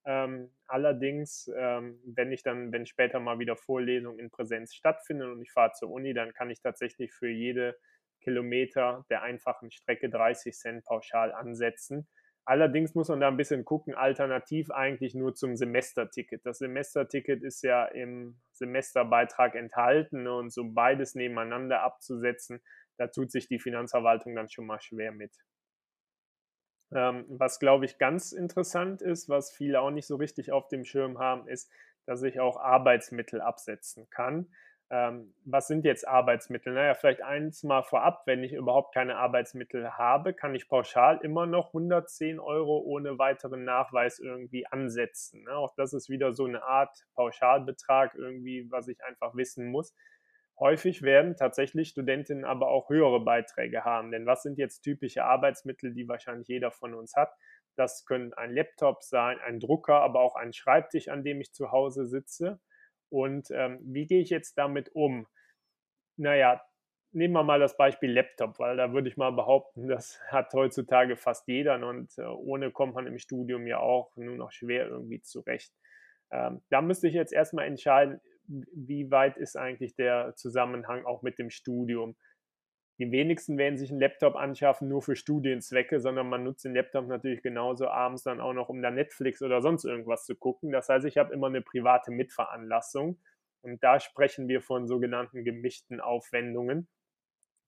ähm, 0.07 0.51
allerdings, 0.67 1.51
ähm, 1.55 2.01
wenn 2.05 2.33
ich 2.33 2.43
dann, 2.43 2.73
wenn 2.73 2.87
später 2.87 3.21
mal 3.21 3.39
wieder 3.39 3.57
Vorlesungen 3.57 4.19
in 4.19 4.31
Präsenz 4.31 4.75
stattfinden 4.75 5.31
und 5.31 5.43
ich 5.43 5.53
fahre 5.53 5.73
zur 5.73 5.91
Uni, 5.91 6.15
dann 6.15 6.33
kann 6.33 6.51
ich 6.51 6.61
tatsächlich 6.61 7.13
für 7.13 7.29
jede 7.29 7.77
Kilometer 8.23 9.05
der 9.11 9.23
einfachen 9.23 9.71
Strecke 9.71 10.09
30 10.09 10.55
Cent 10.55 10.85
pauschal 10.85 11.33
ansetzen. 11.33 12.09
Allerdings 12.47 12.95
muss 12.95 13.09
man 13.09 13.21
da 13.21 13.29
ein 13.29 13.37
bisschen 13.37 13.65
gucken, 13.65 13.95
alternativ 13.95 14.71
eigentlich 14.71 15.15
nur 15.15 15.35
zum 15.35 15.57
Semesterticket. 15.57 16.45
Das 16.47 16.59
Semesterticket 16.59 17.43
ist 17.43 17.63
ja 17.63 17.85
im 17.85 18.41
Semesterbeitrag 18.53 19.55
enthalten 19.55 20.27
und 20.27 20.51
so 20.51 20.65
beides 20.65 21.15
nebeneinander 21.15 21.83
abzusetzen, 21.83 22.61
da 23.01 23.07
tut 23.07 23.33
sich 23.33 23.49
die 23.49 23.59
Finanzverwaltung 23.59 24.35
dann 24.35 24.51
schon 24.51 24.67
mal 24.67 24.79
schwer 24.79 25.11
mit. 25.11 25.35
Ähm, 26.93 27.25
was, 27.29 27.59
glaube 27.59 27.87
ich, 27.87 27.97
ganz 27.97 28.33
interessant 28.33 29.01
ist, 29.01 29.31
was 29.31 29.53
viele 29.53 29.81
auch 29.81 29.91
nicht 29.91 30.07
so 30.07 30.17
richtig 30.17 30.53
auf 30.53 30.69
dem 30.69 30.85
Schirm 30.85 31.19
haben, 31.19 31.49
ist, 31.49 31.73
dass 32.05 32.23
ich 32.23 32.41
auch 32.41 32.61
Arbeitsmittel 32.61 33.41
absetzen 33.41 34.11
kann. 34.11 34.53
Ähm, 34.91 35.33
was 35.47 35.67
sind 35.67 35.87
jetzt 35.87 36.07
Arbeitsmittel? 36.07 36.75
Naja, 36.75 36.93
vielleicht 36.93 37.23
eins 37.23 37.63
mal 37.63 37.83
vorab, 37.85 38.25
wenn 38.27 38.45
ich 38.45 38.53
überhaupt 38.53 38.93
keine 38.93 39.17
Arbeitsmittel 39.17 39.97
habe, 39.97 40.35
kann 40.35 40.55
ich 40.55 40.69
pauschal 40.69 41.21
immer 41.23 41.47
noch 41.47 41.69
110 41.69 42.39
Euro 42.39 42.81
ohne 42.81 43.19
weiteren 43.19 43.65
Nachweis 43.65 44.19
irgendwie 44.19 44.67
ansetzen. 44.67 45.45
Ne? 45.45 45.53
Auch 45.53 45.75
das 45.75 45.95
ist 45.95 46.11
wieder 46.11 46.35
so 46.35 46.45
eine 46.45 46.65
Art 46.65 47.07
Pauschalbetrag 47.15 48.15
irgendwie, 48.15 48.71
was 48.71 48.89
ich 48.89 49.03
einfach 49.05 49.35
wissen 49.37 49.71
muss. 49.71 49.95
Häufig 50.61 51.01
werden 51.01 51.37
tatsächlich 51.37 51.89
Studentinnen 51.89 52.45
aber 52.45 52.69
auch 52.69 52.91
höhere 52.91 53.25
Beiträge 53.25 53.85
haben. 53.85 54.11
Denn 54.11 54.27
was 54.27 54.43
sind 54.43 54.59
jetzt 54.59 54.83
typische 54.83 55.25
Arbeitsmittel, 55.25 55.95
die 55.95 56.07
wahrscheinlich 56.07 56.49
jeder 56.49 56.71
von 56.71 56.93
uns 56.93 57.17
hat? 57.17 57.33
Das 57.77 58.05
können 58.05 58.35
ein 58.35 58.55
Laptop 58.55 59.03
sein, 59.03 59.39
ein 59.41 59.59
Drucker, 59.59 60.03
aber 60.03 60.21
auch 60.21 60.37
ein 60.37 60.53
Schreibtisch, 60.53 61.09
an 61.09 61.25
dem 61.25 61.41
ich 61.41 61.55
zu 61.55 61.73
Hause 61.73 62.07
sitze. 62.07 62.61
Und 63.09 63.51
ähm, 63.53 63.79
wie 63.83 64.07
gehe 64.07 64.21
ich 64.21 64.29
jetzt 64.29 64.59
damit 64.59 64.95
um? 64.95 65.27
Naja, 66.19 66.63
nehmen 67.13 67.33
wir 67.33 67.43
mal 67.43 67.59
das 67.59 67.79
Beispiel 67.79 68.13
Laptop, 68.13 68.59
weil 68.59 68.77
da 68.77 68.93
würde 68.93 69.09
ich 69.09 69.17
mal 69.17 69.33
behaupten, 69.33 69.89
das 69.89 70.21
hat 70.29 70.53
heutzutage 70.53 71.17
fast 71.17 71.49
jeder 71.49 71.75
und 71.87 72.17
äh, 72.19 72.23
ohne 72.23 72.71
kommt 72.71 72.95
man 72.95 73.07
im 73.07 73.19
Studium 73.19 73.67
ja 73.67 73.79
auch 73.79 74.15
nur 74.17 74.37
noch 74.37 74.53
schwer 74.53 74.87
irgendwie 74.87 75.23
zurecht. 75.23 75.73
Ähm, 76.31 76.63
da 76.69 76.83
müsste 76.83 77.09
ich 77.09 77.15
jetzt 77.15 77.33
erstmal 77.33 77.67
entscheiden, 77.67 78.21
wie 78.51 79.11
weit 79.11 79.37
ist 79.37 79.57
eigentlich 79.57 79.95
der 79.95 80.35
Zusammenhang 80.37 81.05
auch 81.05 81.23
mit 81.23 81.39
dem 81.39 81.51
Studium? 81.51 82.17
Die 82.99 83.11
wenigsten 83.11 83.57
werden 83.57 83.79
sich 83.79 83.91
einen 83.91 84.01
Laptop 84.01 84.37
anschaffen 84.37 84.89
nur 84.89 85.01
für 85.01 85.17
Studienzwecke, 85.17 86.01
sondern 86.01 86.29
man 86.29 86.45
nutzt 86.45 86.65
den 86.67 86.75
Laptop 86.75 87.07
natürlich 87.07 87.43
genauso 87.43 87.89
abends 87.89 88.25
dann 88.25 88.41
auch 88.41 88.53
noch, 88.53 88.69
um 88.69 88.83
da 88.83 88.91
Netflix 88.91 89.41
oder 89.41 89.63
sonst 89.63 89.85
irgendwas 89.85 90.27
zu 90.27 90.37
gucken. 90.37 90.71
Das 90.71 90.89
heißt, 90.89 91.07
ich 91.07 91.17
habe 91.17 91.33
immer 91.33 91.47
eine 91.47 91.63
private 91.63 92.11
Mitveranlassung 92.11 93.19
und 93.63 93.83
da 93.83 94.01
sprechen 94.01 94.49
wir 94.49 94.61
von 94.61 94.87
sogenannten 94.87 95.45
gemischten 95.45 96.01
Aufwendungen. 96.01 96.89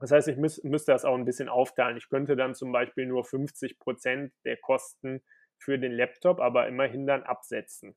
Das 0.00 0.10
heißt, 0.10 0.28
ich 0.28 0.36
müß, 0.36 0.64
müsste 0.64 0.92
das 0.92 1.04
auch 1.04 1.14
ein 1.14 1.24
bisschen 1.24 1.48
aufteilen. 1.48 1.96
Ich 1.96 2.08
könnte 2.08 2.36
dann 2.36 2.54
zum 2.54 2.72
Beispiel 2.72 3.06
nur 3.06 3.24
50 3.24 3.78
Prozent 3.78 4.34
der 4.44 4.56
Kosten 4.56 5.22
für 5.56 5.78
den 5.78 5.92
Laptop, 5.92 6.40
aber 6.40 6.66
immerhin 6.66 7.06
dann 7.06 7.22
absetzen. 7.22 7.96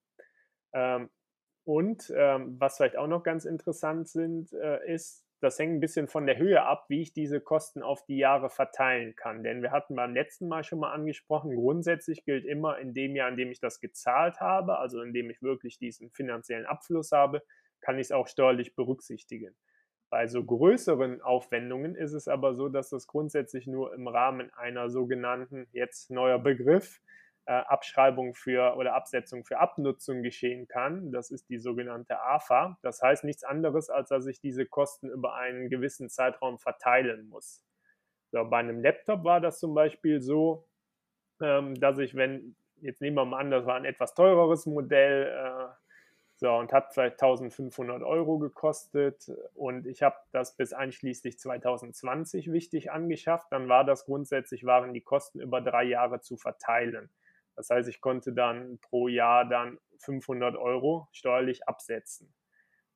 Ähm, 0.74 1.10
und 1.65 2.13
ähm, 2.15 2.55
was 2.60 2.77
vielleicht 2.77 2.98
auch 2.98 3.07
noch 3.07 3.24
ganz 3.24 3.43
interessant 3.43 4.07
sind, 4.07 4.53
äh, 4.53 4.93
ist, 4.93 5.25
das 5.41 5.57
hängt 5.60 5.74
ein 5.74 5.79
bisschen 5.79 6.07
von 6.07 6.27
der 6.27 6.38
Höhe 6.38 6.62
ab, 6.63 6.86
wie 6.89 7.01
ich 7.01 7.12
diese 7.12 7.41
Kosten 7.41 7.81
auf 7.81 8.05
die 8.05 8.17
Jahre 8.17 8.50
verteilen 8.50 9.15
kann. 9.15 9.43
Denn 9.43 9.62
wir 9.63 9.72
hatten 9.72 9.95
beim 9.95 10.13
letzten 10.13 10.48
Mal 10.48 10.63
schon 10.63 10.79
mal 10.79 10.93
angesprochen, 10.93 11.55
grundsätzlich 11.55 12.24
gilt 12.24 12.45
immer 12.45 12.77
in 12.77 12.93
dem 12.93 13.15
Jahr, 13.15 13.29
in 13.29 13.36
dem 13.36 13.51
ich 13.51 13.60
das 13.60 13.79
gezahlt 13.79 14.39
habe, 14.39 14.77
also 14.77 15.01
in 15.01 15.12
dem 15.12 15.29
ich 15.29 15.41
wirklich 15.41 15.79
diesen 15.79 16.12
finanziellen 16.12 16.67
Abfluss 16.67 17.12
habe, 17.12 17.41
kann 17.81 17.95
ich 17.95 18.07
es 18.07 18.12
auch 18.12 18.27
steuerlich 18.27 18.75
berücksichtigen. 18.75 19.55
Bei 20.12 20.27
so 20.27 20.43
größeren 20.43 21.22
Aufwendungen 21.22 21.95
ist 21.95 22.13
es 22.13 22.27
aber 22.27 22.53
so, 22.53 22.69
dass 22.69 22.89
das 22.89 23.07
grundsätzlich 23.07 23.65
nur 23.65 23.93
im 23.93 24.07
Rahmen 24.07 24.53
einer 24.53 24.89
sogenannten, 24.89 25.67
jetzt 25.72 26.12
neuer 26.12 26.39
Begriff, 26.39 27.01
äh, 27.46 27.54
Abschreibung 27.54 28.34
für 28.34 28.75
oder 28.75 28.96
Absetzung 28.96 29.46
für 29.46 29.60
Abnutzung 29.60 30.24
geschehen 30.24 30.68
kann. 30.68 31.12
Das 31.12 31.32
ist 31.32 31.50
die 31.50 31.60
sogenannte 31.60 32.20
AFA. 32.20 32.78
Das 32.82 33.02
heißt 33.02 33.24
nichts 33.24 33.44
anderes, 33.44 33.90
als 33.90 34.10
dass 34.10 34.25
ich 34.25 34.40
diese 34.40 34.66
Kosten 34.66 35.10
über 35.10 35.36
einen 35.36 35.70
gewissen 35.70 36.10
Zeitraum 36.10 36.58
verteilen 36.58 37.30
muss. 37.30 37.64
So, 38.32 38.44
bei 38.46 38.58
einem 38.58 38.80
Laptop 38.82 39.24
war 39.24 39.42
das 39.42 39.60
zum 39.60 39.74
Beispiel 39.74 40.22
so, 40.22 40.68
ähm, 41.42 41.80
dass 41.80 42.00
ich, 42.00 42.16
wenn, 42.16 42.56
jetzt 42.82 43.02
nehmen 43.02 43.18
wir 43.18 43.25
mal 43.25 43.40
an, 43.40 43.52
das 43.52 43.66
war 43.66 43.75
ein 43.75 43.86
etwas 43.86 44.14
teureres 44.14 44.66
Modell, 44.66 45.28
äh, 45.28 45.74
so, 46.38 46.52
und 46.52 46.74
hat 46.74 46.94
vielleicht 46.94 47.22
1500 47.22 48.04
Euro 48.04 48.40
gekostet 48.40 49.32
und 49.54 49.88
ich 49.88 50.04
habe 50.04 50.18
das 50.34 50.58
bis 50.58 50.74
einschließlich 50.74 51.40
2020 51.40 52.52
wichtig 52.52 52.92
angeschafft, 52.92 53.48
dann 53.52 53.70
war 53.70 53.86
das 53.86 54.06
grundsätzlich, 54.06 54.66
waren 54.66 54.94
die 54.94 55.02
Kosten 55.02 55.40
über 55.40 55.62
drei 55.62 55.84
Jahre 55.84 56.20
zu 56.20 56.36
verteilen. 56.36 57.10
Das 57.55 57.69
heißt, 57.69 57.88
ich 57.89 58.01
konnte 58.01 58.33
dann 58.33 58.79
pro 58.79 59.07
Jahr 59.07 59.47
dann 59.47 59.79
500 60.00 60.55
Euro 60.55 61.07
steuerlich 61.12 61.67
absetzen. 61.67 62.33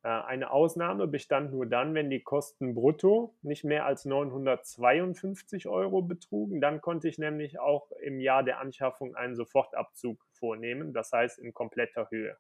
Äh, 0.04 0.08
eine 0.10 0.52
Ausnahme 0.52 1.08
bestand 1.08 1.52
nur 1.52 1.66
dann, 1.66 1.94
wenn 1.94 2.10
die 2.10 2.24
Kosten 2.24 2.74
brutto 2.74 3.36
nicht 3.42 3.64
mehr 3.64 3.86
als 3.86 4.06
952 4.06 5.68
Euro 5.68 6.02
betrugen. 6.02 6.62
Dann 6.62 6.82
konnte 6.82 7.08
ich 7.08 7.18
nämlich 7.18 7.60
auch 7.60 7.92
im 8.02 8.20
Jahr 8.20 8.44
der 8.44 8.60
Anschaffung 8.60 9.16
einen 9.16 9.36
Sofortabzug 9.36 10.26
vornehmen, 10.32 10.94
das 10.94 11.12
heißt 11.12 11.40
in 11.40 11.54
kompletter 11.54 12.10
Höhe. 12.10 12.38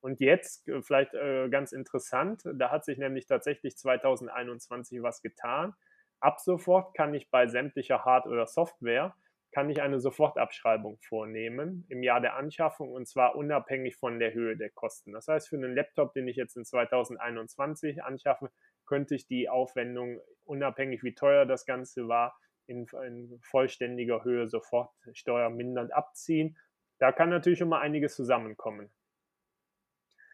Und 0.00 0.20
jetzt 0.20 0.68
äh, 0.68 0.82
vielleicht 0.82 1.14
äh, 1.14 1.48
ganz 1.50 1.72
interessant, 1.72 2.42
da 2.54 2.70
hat 2.70 2.84
sich 2.84 2.98
nämlich 2.98 3.26
tatsächlich 3.26 3.76
2021 3.76 5.02
was 5.02 5.22
getan. 5.22 5.74
Ab 6.20 6.40
sofort 6.40 6.94
kann 6.94 7.14
ich 7.14 7.30
bei 7.30 7.46
sämtlicher 7.46 8.04
Hard- 8.04 8.26
oder 8.26 8.46
Software 8.46 9.14
kann 9.52 9.70
ich 9.70 9.80
eine 9.80 9.98
Sofortabschreibung 10.00 10.98
vornehmen 11.00 11.86
im 11.88 12.02
Jahr 12.02 12.20
der 12.20 12.36
Anschaffung 12.36 12.92
und 12.92 13.08
zwar 13.08 13.34
unabhängig 13.34 13.96
von 13.96 14.18
der 14.18 14.34
Höhe 14.34 14.56
der 14.56 14.70
Kosten. 14.70 15.12
Das 15.12 15.28
heißt, 15.28 15.48
für 15.48 15.56
einen 15.56 15.74
Laptop, 15.74 16.12
den 16.12 16.28
ich 16.28 16.36
jetzt 16.36 16.56
in 16.56 16.64
2021 16.64 18.02
anschaffe, 18.02 18.50
könnte 18.86 19.14
ich 19.14 19.26
die 19.26 19.48
Aufwendung 19.48 20.20
unabhängig 20.44 21.02
wie 21.02 21.14
teuer 21.14 21.46
das 21.46 21.66
Ganze 21.66 22.08
war, 22.08 22.38
in, 22.66 22.86
in 23.06 23.38
vollständiger 23.42 24.24
Höhe 24.24 24.48
sofort 24.48 24.90
steuermindernd 25.12 25.92
abziehen. 25.92 26.58
Da 26.98 27.12
kann 27.12 27.30
natürlich 27.30 27.60
immer 27.60 27.80
einiges 27.80 28.14
zusammenkommen. 28.14 28.90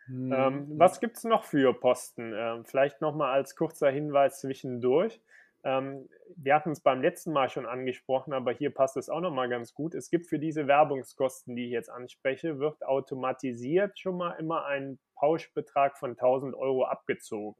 Hm. 0.06 0.32
Ähm, 0.32 0.78
was 0.78 1.00
gibt 1.00 1.16
es 1.16 1.24
noch 1.24 1.44
für 1.44 1.72
Posten? 1.72 2.32
Ähm, 2.34 2.64
vielleicht 2.64 3.00
nochmal 3.00 3.32
als 3.32 3.56
kurzer 3.56 3.90
Hinweis 3.90 4.40
zwischendurch. 4.40 5.20
Ähm, 5.64 6.08
wir 6.36 6.54
hatten 6.54 6.72
es 6.72 6.80
beim 6.80 7.00
letzten 7.00 7.32
Mal 7.32 7.48
schon 7.48 7.66
angesprochen, 7.66 8.32
aber 8.32 8.52
hier 8.52 8.72
passt 8.72 8.96
es 8.96 9.08
auch 9.08 9.20
nochmal 9.20 9.48
ganz 9.48 9.72
gut. 9.72 9.94
Es 9.94 10.10
gibt 10.10 10.26
für 10.26 10.38
diese 10.38 10.66
Werbungskosten, 10.66 11.56
die 11.56 11.66
ich 11.66 11.72
jetzt 11.72 11.90
anspreche, 11.90 12.58
wird 12.58 12.84
automatisiert 12.84 13.98
schon 13.98 14.18
mal 14.18 14.32
immer 14.32 14.66
ein 14.66 14.98
Pauschbetrag 15.14 15.96
von 15.98 16.10
1000 16.10 16.54
Euro 16.54 16.84
abgezogen. 16.84 17.58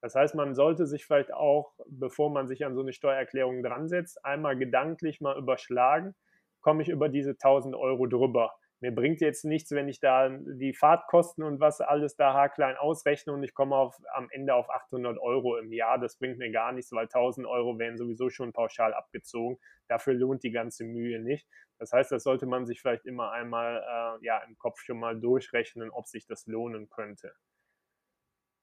Das 0.00 0.14
heißt, 0.14 0.34
man 0.34 0.54
sollte 0.54 0.86
sich 0.86 1.06
vielleicht 1.06 1.32
auch, 1.32 1.72
bevor 1.86 2.30
man 2.30 2.48
sich 2.48 2.66
an 2.66 2.74
so 2.74 2.82
eine 2.82 2.92
Steuererklärung 2.92 3.62
dran 3.62 3.88
setzt, 3.88 4.24
einmal 4.24 4.56
gedanklich 4.56 5.20
mal 5.20 5.38
überschlagen, 5.38 6.14
komme 6.60 6.82
ich 6.82 6.88
über 6.88 7.08
diese 7.08 7.30
1000 7.30 7.74
Euro 7.76 8.06
drüber 8.06 8.54
mir 8.84 8.94
bringt 8.94 9.22
jetzt 9.22 9.46
nichts, 9.46 9.70
wenn 9.70 9.88
ich 9.88 9.98
da 9.98 10.28
die 10.28 10.74
Fahrtkosten 10.74 11.42
und 11.42 11.58
was 11.58 11.80
alles 11.80 12.16
da 12.16 12.34
haarklein 12.34 12.76
ausrechne 12.76 13.32
und 13.32 13.42
ich 13.42 13.54
komme 13.54 13.74
auf, 13.76 13.96
am 14.12 14.28
Ende 14.30 14.54
auf 14.54 14.68
800 14.68 15.16
Euro 15.18 15.56
im 15.56 15.72
Jahr. 15.72 15.98
Das 15.98 16.18
bringt 16.18 16.36
mir 16.36 16.50
gar 16.50 16.70
nichts, 16.70 16.92
weil 16.92 17.04
1000 17.04 17.46
Euro 17.46 17.78
werden 17.78 17.96
sowieso 17.96 18.28
schon 18.28 18.52
pauschal 18.52 18.92
abgezogen. 18.92 19.58
Dafür 19.88 20.12
lohnt 20.12 20.42
die 20.42 20.50
ganze 20.50 20.84
Mühe 20.84 21.18
nicht. 21.18 21.48
Das 21.78 21.92
heißt, 21.92 22.12
das 22.12 22.24
sollte 22.24 22.44
man 22.44 22.66
sich 22.66 22.82
vielleicht 22.82 23.06
immer 23.06 23.32
einmal 23.32 23.78
äh, 24.20 24.26
ja, 24.26 24.42
im 24.46 24.58
Kopf 24.58 24.80
schon 24.80 24.98
mal 24.98 25.18
durchrechnen, 25.18 25.88
ob 25.88 26.06
sich 26.06 26.26
das 26.26 26.46
lohnen 26.46 26.90
könnte. 26.90 27.32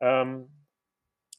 Ähm, 0.01 0.60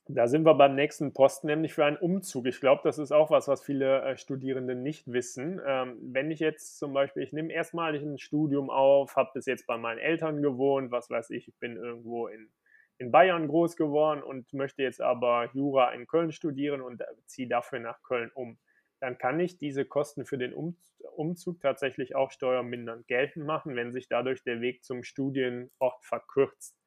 da 0.09 0.27
sind 0.27 0.45
wir 0.45 0.55
beim 0.55 0.75
nächsten 0.75 1.13
Posten, 1.13 1.47
nämlich 1.47 1.75
für 1.75 1.85
einen 1.85 1.97
Umzug. 1.97 2.47
Ich 2.47 2.61
glaube, 2.61 2.83
das 2.85 2.99
ist 2.99 3.13
auch 3.13 3.31
was, 3.31 3.47
was 3.47 3.63
viele 3.63 4.03
äh, 4.03 4.17
Studierende 4.17 4.75
nicht 4.75 5.11
wissen. 5.13 5.61
Ähm, 5.65 5.97
wenn 6.03 6.31
ich 6.31 6.41
jetzt 6.41 6.79
zum 6.79 6.93
Beispiel, 6.93 7.23
ich 7.23 7.33
nehme 7.33 7.53
erstmalig 7.53 8.03
ein 8.03 8.19
Studium 8.19 8.69
auf, 8.69 9.17
habe 9.17 9.31
bis 9.35 9.47
jetzt 9.47 9.67
bei 9.67 9.77
meinen 9.77 9.99
Eltern 9.99 10.43
gewohnt, 10.43 10.91
was 10.91 11.09
weiß 11.09 11.31
ich, 11.31 11.49
ich 11.49 11.59
bin 11.59 11.77
irgendwo 11.77 12.27
in, 12.27 12.51
in 12.99 13.13
Bayern 13.13 13.47
groß 13.47 13.77
geworden 13.77 14.23
und 14.23 14.53
möchte 14.53 14.83
jetzt 14.83 15.01
aber 15.01 15.51
Jura 15.53 15.93
in 15.93 16.07
Köln 16.07 16.33
studieren 16.33 16.81
und 16.81 17.03
ziehe 17.27 17.49
dafür 17.49 17.79
nach 17.79 18.03
Köln 18.03 18.31
um. 18.35 18.59
Dann 18.99 19.19
kann 19.19 19.39
ich 19.39 19.59
diese 19.59 19.85
Kosten 19.85 20.25
für 20.25 20.39
den 20.39 20.53
um 20.53 20.77
Umzug 21.17 21.61
tatsächlich 21.61 22.15
auch 22.15 22.31
steuermindernd 22.31 23.07
geltend 23.07 23.47
machen, 23.47 23.77
wenn 23.77 23.93
sich 23.93 24.09
dadurch 24.09 24.43
der 24.45 24.61
Weg 24.61 24.85
zum 24.85 25.03
Studienort 25.03 26.05
verkürzt. 26.05 26.82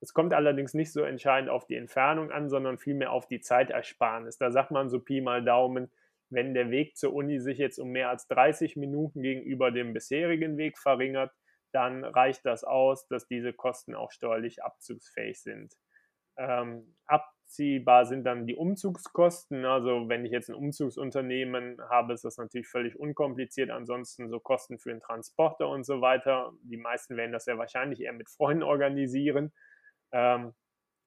Es 0.00 0.14
kommt 0.14 0.32
allerdings 0.32 0.74
nicht 0.74 0.92
so 0.92 1.02
entscheidend 1.02 1.50
auf 1.50 1.66
die 1.66 1.74
Entfernung 1.74 2.30
an, 2.30 2.48
sondern 2.48 2.78
vielmehr 2.78 3.12
auf 3.12 3.26
die 3.26 3.40
Zeitersparnis. 3.40 4.38
Da 4.38 4.50
sagt 4.50 4.70
man 4.70 4.88
so 4.88 5.00
Pi 5.00 5.20
mal 5.20 5.44
Daumen, 5.44 5.90
wenn 6.30 6.54
der 6.54 6.70
Weg 6.70 6.96
zur 6.96 7.14
Uni 7.14 7.40
sich 7.40 7.58
jetzt 7.58 7.78
um 7.78 7.88
mehr 7.90 8.10
als 8.10 8.28
30 8.28 8.76
Minuten 8.76 9.22
gegenüber 9.22 9.70
dem 9.70 9.92
bisherigen 9.92 10.56
Weg 10.56 10.78
verringert, 10.78 11.32
dann 11.72 12.04
reicht 12.04 12.46
das 12.46 12.64
aus, 12.64 13.06
dass 13.08 13.26
diese 13.26 13.52
Kosten 13.52 13.94
auch 13.94 14.12
steuerlich 14.12 14.62
abzugsfähig 14.62 15.40
sind. 15.40 15.74
Ähm, 16.36 16.94
abziehbar 17.06 18.06
sind 18.06 18.24
dann 18.24 18.46
die 18.46 18.56
Umzugskosten. 18.56 19.64
Also 19.64 20.08
wenn 20.08 20.24
ich 20.24 20.32
jetzt 20.32 20.48
ein 20.48 20.54
Umzugsunternehmen 20.54 21.78
habe, 21.90 22.12
ist 22.12 22.24
das 22.24 22.36
natürlich 22.36 22.68
völlig 22.68 22.98
unkompliziert. 22.98 23.70
Ansonsten 23.70 24.28
so 24.28 24.38
Kosten 24.38 24.78
für 24.78 24.90
den 24.90 25.00
Transporter 25.00 25.68
und 25.68 25.84
so 25.84 26.00
weiter. 26.00 26.52
Die 26.62 26.76
meisten 26.76 27.16
werden 27.16 27.32
das 27.32 27.46
ja 27.46 27.58
wahrscheinlich 27.58 28.00
eher 28.00 28.12
mit 28.12 28.30
Freunden 28.30 28.62
organisieren. 28.62 29.52
Ähm, 30.12 30.54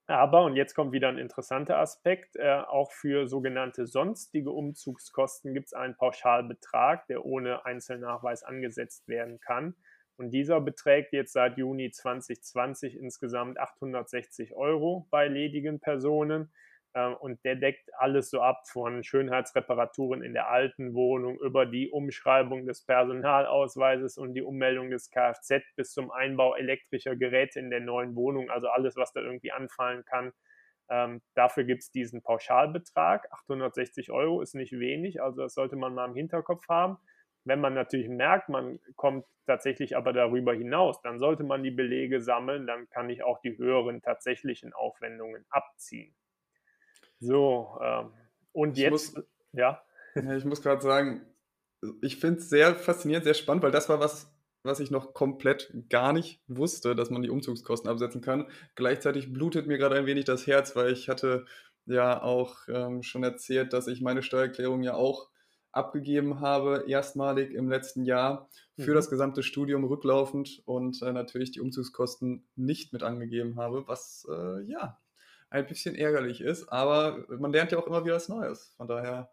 aber, 0.08 0.44
und 0.44 0.56
jetzt 0.56 0.76
kommt 0.76 0.92
wieder 0.92 1.08
ein 1.08 1.18
interessanter 1.18 1.78
Aspekt, 1.78 2.36
äh, 2.36 2.62
auch 2.68 2.92
für 2.92 3.28
sogenannte 3.28 3.86
sonstige 3.86 4.52
Umzugskosten 4.52 5.54
gibt 5.54 5.68
es 5.68 5.74
einen 5.74 5.96
Pauschalbetrag, 5.96 7.08
der 7.08 7.24
ohne 7.24 7.66
Einzelnachweis 7.66 8.44
angesetzt 8.44 9.08
werden 9.08 9.40
kann. 9.40 9.76
Und 10.18 10.32
dieser 10.32 10.60
beträgt 10.60 11.14
jetzt 11.14 11.34
seit 11.34 11.58
Juni 11.58 11.92
2020 11.92 12.98
insgesamt 12.98 13.58
860 13.58 14.54
Euro 14.54 15.08
bei 15.12 15.28
ledigen 15.28 15.80
Personen. 15.80 16.52
Ähm, 16.94 17.16
und 17.16 17.44
der 17.46 17.56
deckt 17.56 17.90
alles 17.98 18.30
so 18.30 18.42
ab 18.42 18.68
von 18.68 19.04
Schönheitsreparaturen 19.04 20.22
in 20.24 20.34
der 20.34 20.50
alten 20.50 20.94
Wohnung 20.94 21.40
über 21.40 21.66
die 21.66 21.90
Umschreibung 21.90 22.66
des 22.66 22.86
Personalausweises 22.86 24.18
und 24.18 24.34
die 24.34 24.42
Ummeldung 24.42 24.90
des 24.90 25.10
Kfz 25.10 25.64
bis 25.76 25.94
zum 25.94 26.12
Einbau 26.12 26.56
elektrischer 26.56 27.16
Geräte 27.16 27.60
in 27.60 27.70
der 27.70 27.80
neuen 27.80 28.16
Wohnung, 28.16 28.50
also 28.50 28.68
alles, 28.68 28.96
was 28.98 29.14
da 29.14 29.22
irgendwie 29.22 29.52
anfallen 29.52 30.04
kann. 30.06 30.34
Ähm, 30.90 31.22
dafür 31.36 31.64
gibt 31.64 31.84
es 31.84 31.92
diesen 31.92 32.22
Pauschalbetrag. 32.22 33.32
860 33.32 34.12
Euro 34.12 34.42
ist 34.42 34.56
nicht 34.56 34.74
wenig, 34.78 35.22
also 35.22 35.44
das 35.44 35.54
sollte 35.54 35.78
man 35.78 35.94
mal 35.94 36.10
im 36.10 36.16
Hinterkopf 36.16 36.68
haben. 36.68 36.98
Wenn 37.46 37.62
man 37.62 37.74
natürlich 37.74 38.10
merkt, 38.10 38.50
man 38.50 38.80
kommt 38.96 39.26
tatsächlich 39.48 39.96
aber 39.98 40.14
darüber 40.14 40.54
hinaus, 40.54 41.02
dann 41.02 41.20
sollte 41.20 41.44
man 41.44 41.64
die 41.64 41.72
Belege 41.72 42.22
sammeln, 42.22 42.68
dann 42.68 42.90
kann 42.90 43.10
ich 43.10 43.24
auch 43.24 43.40
die 43.42 43.58
höheren 43.58 44.02
tatsächlichen 44.02 44.74
Aufwendungen 44.74 45.46
abziehen. 45.50 46.14
So, 47.22 47.80
ähm, 47.82 48.12
und 48.52 48.78
ich 48.78 48.84
jetzt, 48.84 49.16
muss, 49.16 49.26
ja. 49.54 49.82
Ich 50.36 50.44
muss 50.44 50.62
gerade 50.62 50.82
sagen, 50.82 51.22
ich 52.02 52.18
finde 52.18 52.40
es 52.40 52.50
sehr 52.50 52.76
faszinierend, 52.76 53.24
sehr 53.24 53.36
spannend, 53.36 53.64
weil 53.64 53.72
das 53.72 53.90
war 53.90 54.00
was, 54.00 54.34
was 54.64 54.80
ich 54.80 54.92
noch 54.92 55.14
komplett 55.14 55.72
gar 55.90 56.14
nicht 56.14 56.42
wusste, 56.48 56.96
dass 56.96 57.10
man 57.10 57.22
die 57.22 57.30
Umzugskosten 57.30 57.90
absetzen 57.90 58.22
kann. 58.22 58.48
Gleichzeitig 58.76 59.32
blutet 59.32 59.68
mir 59.68 59.78
gerade 59.78 59.96
ein 59.96 60.06
wenig 60.08 60.26
das 60.26 60.48
Herz, 60.48 60.76
weil 60.76 60.92
ich 60.92 61.10
hatte 61.10 61.46
ja 61.86 62.22
auch 62.22 62.58
ähm, 62.68 63.04
schon 63.04 63.24
erzählt, 63.24 63.72
dass 63.72 63.88
ich 63.88 64.02
meine 64.02 64.24
Steuererklärung 64.24 64.84
ja 64.84 64.96
auch 64.96 65.30
abgegeben 65.72 66.42
habe, 66.42 66.86
erstmalig 66.88 67.54
im 67.54 67.70
letzten 67.70 68.04
Jahr 68.04 68.50
für 68.78 68.92
mhm. 68.92 68.96
das 68.96 69.10
gesamte 69.10 69.44
Studium 69.44 69.86
rücklaufend 69.86 70.62
und 70.66 71.02
äh, 71.02 71.14
natürlich 71.14 71.52
die 71.52 71.62
Umzugskosten 71.62 72.46
nicht 72.56 72.94
mit 72.94 73.04
angegeben 73.04 73.58
habe, 73.58 73.88
was 73.88 74.28
äh, 74.30 74.64
ja 74.64 75.01
ein 75.52 75.68
bisschen 75.68 75.96
ärgerlich 75.96 76.42
ist, 76.42 76.70
aber 76.70 77.26
man 77.28 77.52
lernt 77.52 77.72
ja 77.72 77.78
auch 77.78 77.86
immer 77.86 78.04
wieder 78.04 78.16
was 78.16 78.30
Neues. 78.30 78.74
Von 78.78 78.88
daher 78.88 79.30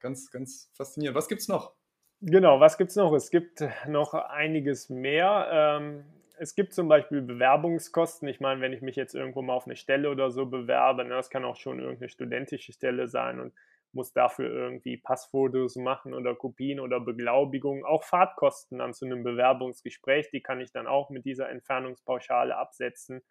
ganz, 0.00 0.30
ganz 0.30 0.70
faszinierend. 0.74 1.16
Was 1.16 1.28
gibt 1.28 1.40
es 1.40 1.48
noch? 1.48 1.74
Genau, 2.20 2.60
was 2.60 2.76
gibt 2.76 2.90
es 2.90 2.96
noch? 2.96 3.12
Es 3.14 3.30
gibt 3.30 3.64
noch 3.88 4.12
einiges 4.12 4.90
mehr. 4.90 5.48
Ähm, 5.50 6.04
es 6.38 6.54
gibt 6.54 6.74
zum 6.74 6.88
Beispiel 6.88 7.22
Bewerbungskosten. 7.22 8.28
Ich 8.28 8.40
meine, 8.40 8.60
wenn 8.60 8.74
ich 8.74 8.82
mich 8.82 8.96
jetzt 8.96 9.14
irgendwo 9.14 9.40
mal 9.40 9.54
auf 9.54 9.64
eine 9.64 9.76
Stelle 9.76 10.10
oder 10.10 10.30
so 10.30 10.44
bewerbe, 10.44 11.04
ne, 11.04 11.10
das 11.10 11.30
kann 11.30 11.46
auch 11.46 11.56
schon 11.56 11.80
irgendeine 11.80 12.10
studentische 12.10 12.72
Stelle 12.72 13.08
sein 13.08 13.40
und 13.40 13.54
muss 13.92 14.12
dafür 14.12 14.50
irgendwie 14.50 14.98
Passfotos 14.98 15.76
machen 15.76 16.12
oder 16.12 16.34
Kopien 16.34 16.80
oder 16.80 17.00
Beglaubigungen. 17.00 17.84
Auch 17.84 18.04
Fahrtkosten 18.04 18.78
dann 18.78 18.92
zu 18.92 19.06
einem 19.06 19.22
Bewerbungsgespräch, 19.22 20.30
die 20.30 20.42
kann 20.42 20.60
ich 20.60 20.70
dann 20.70 20.86
auch 20.86 21.08
mit 21.08 21.24
dieser 21.24 21.48
Entfernungspauschale 21.48 22.56
absetzen 22.56 23.22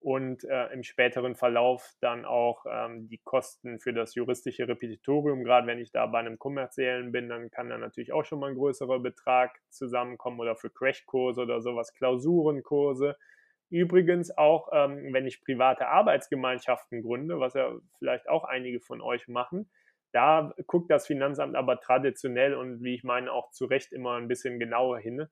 und 0.00 0.44
äh, 0.44 0.66
im 0.72 0.84
späteren 0.84 1.34
Verlauf 1.34 1.94
dann 2.00 2.24
auch 2.24 2.64
ähm, 2.70 3.08
die 3.08 3.18
Kosten 3.18 3.80
für 3.80 3.92
das 3.92 4.14
juristische 4.14 4.68
Repetitorium. 4.68 5.42
Gerade 5.42 5.66
wenn 5.66 5.80
ich 5.80 5.90
da 5.90 6.06
bei 6.06 6.20
einem 6.20 6.38
kommerziellen 6.38 7.10
bin, 7.10 7.28
dann 7.28 7.50
kann 7.50 7.68
da 7.68 7.78
natürlich 7.78 8.12
auch 8.12 8.24
schon 8.24 8.38
mal 8.38 8.50
ein 8.50 8.56
größerer 8.56 9.00
Betrag 9.00 9.58
zusammenkommen 9.70 10.38
oder 10.38 10.56
für 10.56 10.70
Crashkurse 10.70 11.42
oder 11.42 11.60
sowas, 11.60 11.92
Klausurenkurse. 11.94 13.16
Übrigens 13.70 14.36
auch, 14.36 14.68
ähm, 14.72 15.12
wenn 15.12 15.26
ich 15.26 15.42
private 15.42 15.88
Arbeitsgemeinschaften 15.88 17.02
gründe, 17.02 17.40
was 17.40 17.54
ja 17.54 17.76
vielleicht 17.98 18.28
auch 18.28 18.44
einige 18.44 18.80
von 18.80 19.00
euch 19.00 19.28
machen, 19.28 19.68
da 20.12 20.54
guckt 20.66 20.90
das 20.90 21.06
Finanzamt 21.06 21.54
aber 21.54 21.80
traditionell 21.80 22.54
und 22.54 22.82
wie 22.82 22.94
ich 22.94 23.04
meine 23.04 23.30
auch 23.30 23.50
zu 23.50 23.66
Recht 23.66 23.92
immer 23.92 24.16
ein 24.16 24.28
bisschen 24.28 24.58
genauer 24.58 25.00
hin, 25.00 25.26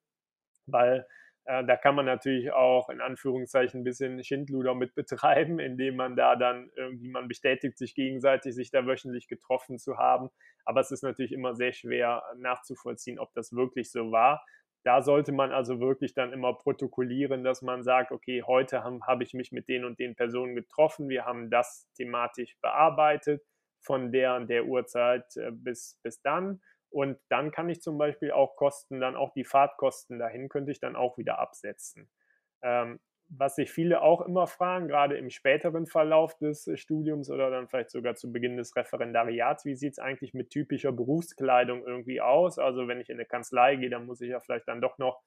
weil 0.67 1.07
da 1.47 1.77
kann 1.77 1.95
man 1.95 2.07
natürlich 2.07 2.53
auch 2.53 2.89
in 2.89 3.01
Anführungszeichen 3.01 3.81
ein 3.81 3.85
bisschen 3.85 4.23
Schindluder 4.23 4.75
mit 4.75 4.95
betreiben, 4.97 5.61
indem 5.61 5.97
man 5.97 6.17
da 6.17 6.35
dann 6.37 6.71
irgendwie, 6.75 7.09
man 7.09 7.29
bestätigt 7.29 7.79
sich 7.79 7.95
gegenseitig, 7.95 8.55
sich 8.55 8.71
da 8.71 8.87
wöchentlich 8.87 9.29
getroffen 9.29 9.79
zu 9.79 9.97
haben. 9.97 10.29
Aber 10.65 10.81
es 10.81 10.91
ist 10.91 11.03
natürlich 11.03 11.33
immer 11.33 11.55
sehr 11.55 11.73
schwer 11.73 12.23
nachzuvollziehen, 12.37 13.19
ob 13.21 13.33
das 13.35 13.53
wirklich 13.53 13.91
so 13.93 14.11
war. 14.11 14.45
Da 14.85 15.03
sollte 15.03 15.33
man 15.33 15.53
also 15.53 15.81
wirklich 15.81 16.15
dann 16.15 16.33
immer 16.33 16.55
protokollieren, 16.55 17.43
dass 17.43 17.63
man 17.63 17.83
sagt, 17.83 18.13
okay, 18.13 18.43
heute 18.45 18.85
habe 18.85 19.01
hab 19.03 19.21
ich 19.21 19.35
mich 19.35 19.53
mit 19.53 19.69
den 19.69 19.85
und 19.85 19.99
den 19.99 20.15
Personen 20.15 20.55
getroffen, 20.55 21.09
wir 21.09 21.25
haben 21.25 21.51
das 21.51 21.89
thematisch 21.97 22.57
bearbeitet 22.61 23.43
von 23.81 24.11
der 24.11 24.35
und 24.37 24.49
der 24.49 24.67
Uhrzeit 24.67 25.25
äh, 25.37 25.51
bis, 25.53 26.01
bis 26.03 26.21
dann 26.23 26.61
und 26.91 27.19
dann 27.29 27.51
kann 27.51 27.69
ich 27.69 27.83
zum 27.83 27.99
Beispiel 27.99 28.31
auch 28.31 28.57
Kosten, 28.57 29.01
dann 29.01 29.17
auch 29.17 29.33
die 29.33 29.45
Fahrtkosten 29.45 30.19
dahin 30.19 30.49
könnte 30.49 30.73
ich 30.73 30.81
dann 30.81 30.97
auch 30.97 31.19
wieder 31.19 31.39
absetzen. 31.39 32.09
Ähm, 32.63 33.01
was 33.29 33.57
sich 33.57 33.73
viele 33.73 34.03
auch 34.03 34.21
immer 34.21 34.47
fragen, 34.47 34.89
gerade 34.89 35.17
im 35.17 35.31
späteren 35.31 35.87
Verlauf 35.87 36.37
des 36.39 36.67
äh, 36.67 36.77
Studiums 36.77 37.31
oder 37.31 37.51
dann 37.51 37.69
vielleicht 37.69 37.91
sogar 37.91 38.15
zu 38.15 38.33
Beginn 38.33 38.57
des 38.57 38.77
Referendariats, 38.77 39.65
wie 39.65 39.75
sieht 39.75 39.93
es 39.95 39.99
eigentlich 39.99 40.33
mit 40.33 40.51
typischer 40.51 40.93
Berufskleidung 40.93 41.85
irgendwie 41.85 42.21
aus? 42.21 42.59
Also 42.59 42.87
wenn 42.89 43.01
ich 43.01 43.11
in 43.11 43.17
eine 43.17 43.27
Kanzlei 43.27 43.77
gehe, 43.77 43.91
dann 43.91 44.07
muss 44.07 44.21
ich 44.21 44.31
ja 44.31 44.41
vielleicht 44.41 44.69
dann 44.69 44.81
doch 44.81 44.99
noch 44.99 45.23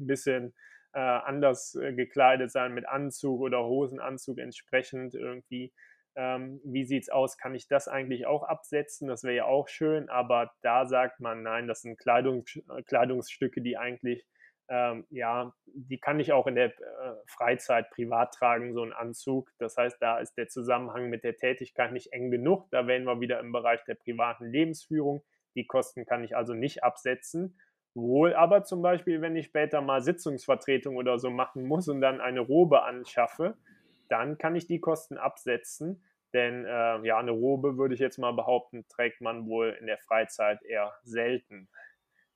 ein 0.00 0.06
bisschen 0.06 0.54
äh, 0.94 0.98
anders 0.98 1.74
äh, 1.76 1.92
gekleidet 1.92 2.50
sein 2.50 2.74
mit 2.74 2.88
Anzug 2.88 3.40
oder 3.40 3.64
Hosenanzug 3.64 4.38
entsprechend 4.38 5.14
irgendwie 5.14 5.72
ähm, 6.14 6.60
wie 6.64 6.84
sieht 6.84 7.04
es 7.04 7.08
aus, 7.08 7.38
kann 7.38 7.54
ich 7.54 7.68
das 7.68 7.88
eigentlich 7.88 8.26
auch 8.26 8.42
absetzen? 8.42 9.08
Das 9.08 9.24
wäre 9.24 9.36
ja 9.36 9.44
auch 9.44 9.68
schön, 9.68 10.08
aber 10.08 10.52
da 10.62 10.86
sagt 10.86 11.20
man, 11.20 11.42
nein, 11.42 11.66
das 11.66 11.82
sind 11.82 11.98
Kleidungs 11.98 12.56
äh, 12.56 12.82
Kleidungsstücke, 12.82 13.62
die 13.62 13.78
eigentlich, 13.78 14.26
ähm, 14.68 15.06
ja, 15.10 15.54
die 15.66 15.98
kann 15.98 16.20
ich 16.20 16.32
auch 16.32 16.46
in 16.46 16.54
der 16.54 16.66
äh, 16.66 17.14
Freizeit 17.26 17.90
privat 17.90 18.34
tragen, 18.34 18.74
so 18.74 18.82
ein 18.82 18.92
Anzug. 18.92 19.50
Das 19.58 19.76
heißt, 19.76 19.96
da 20.00 20.18
ist 20.18 20.34
der 20.34 20.48
Zusammenhang 20.48 21.08
mit 21.08 21.24
der 21.24 21.36
Tätigkeit 21.36 21.92
nicht 21.92 22.12
eng 22.12 22.30
genug. 22.30 22.68
Da 22.70 22.86
wären 22.86 23.04
wir 23.04 23.20
wieder 23.20 23.40
im 23.40 23.52
Bereich 23.52 23.82
der 23.84 23.94
privaten 23.94 24.46
Lebensführung. 24.46 25.22
Die 25.54 25.66
Kosten 25.66 26.04
kann 26.04 26.24
ich 26.24 26.36
also 26.36 26.54
nicht 26.54 26.84
absetzen. 26.84 27.58
Wohl 27.94 28.34
aber 28.34 28.64
zum 28.64 28.80
Beispiel, 28.80 29.20
wenn 29.20 29.36
ich 29.36 29.46
später 29.46 29.82
mal 29.82 30.02
Sitzungsvertretung 30.02 30.96
oder 30.96 31.18
so 31.18 31.30
machen 31.30 31.64
muss 31.64 31.88
und 31.88 32.00
dann 32.00 32.22
eine 32.22 32.40
Robe 32.40 32.84
anschaffe, 32.84 33.56
dann 34.08 34.38
kann 34.38 34.56
ich 34.56 34.66
die 34.66 34.80
Kosten 34.80 35.18
absetzen. 35.18 36.02
Denn 36.32 36.64
äh, 36.64 37.06
ja, 37.06 37.18
eine 37.18 37.30
Robe, 37.30 37.76
würde 37.76 37.94
ich 37.94 38.00
jetzt 38.00 38.18
mal 38.18 38.32
behaupten, 38.32 38.86
trägt 38.88 39.20
man 39.20 39.46
wohl 39.46 39.76
in 39.78 39.86
der 39.86 39.98
Freizeit 39.98 40.62
eher 40.62 40.92
selten. 41.02 41.68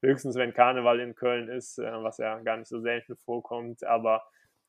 Höchstens, 0.03 0.37
wenn 0.37 0.53
Karneval 0.53 1.01
in 1.01 1.15
Köln 1.15 1.49
ist, 1.49 1.79
äh, 1.79 1.91
was 2.03 2.19
ja 2.19 2.39
gar 2.41 2.59
nicht 2.59 2.69
so 2.69 2.81
selten 2.81 3.17
vorkommt, 3.17 3.85
aber 3.85 4.23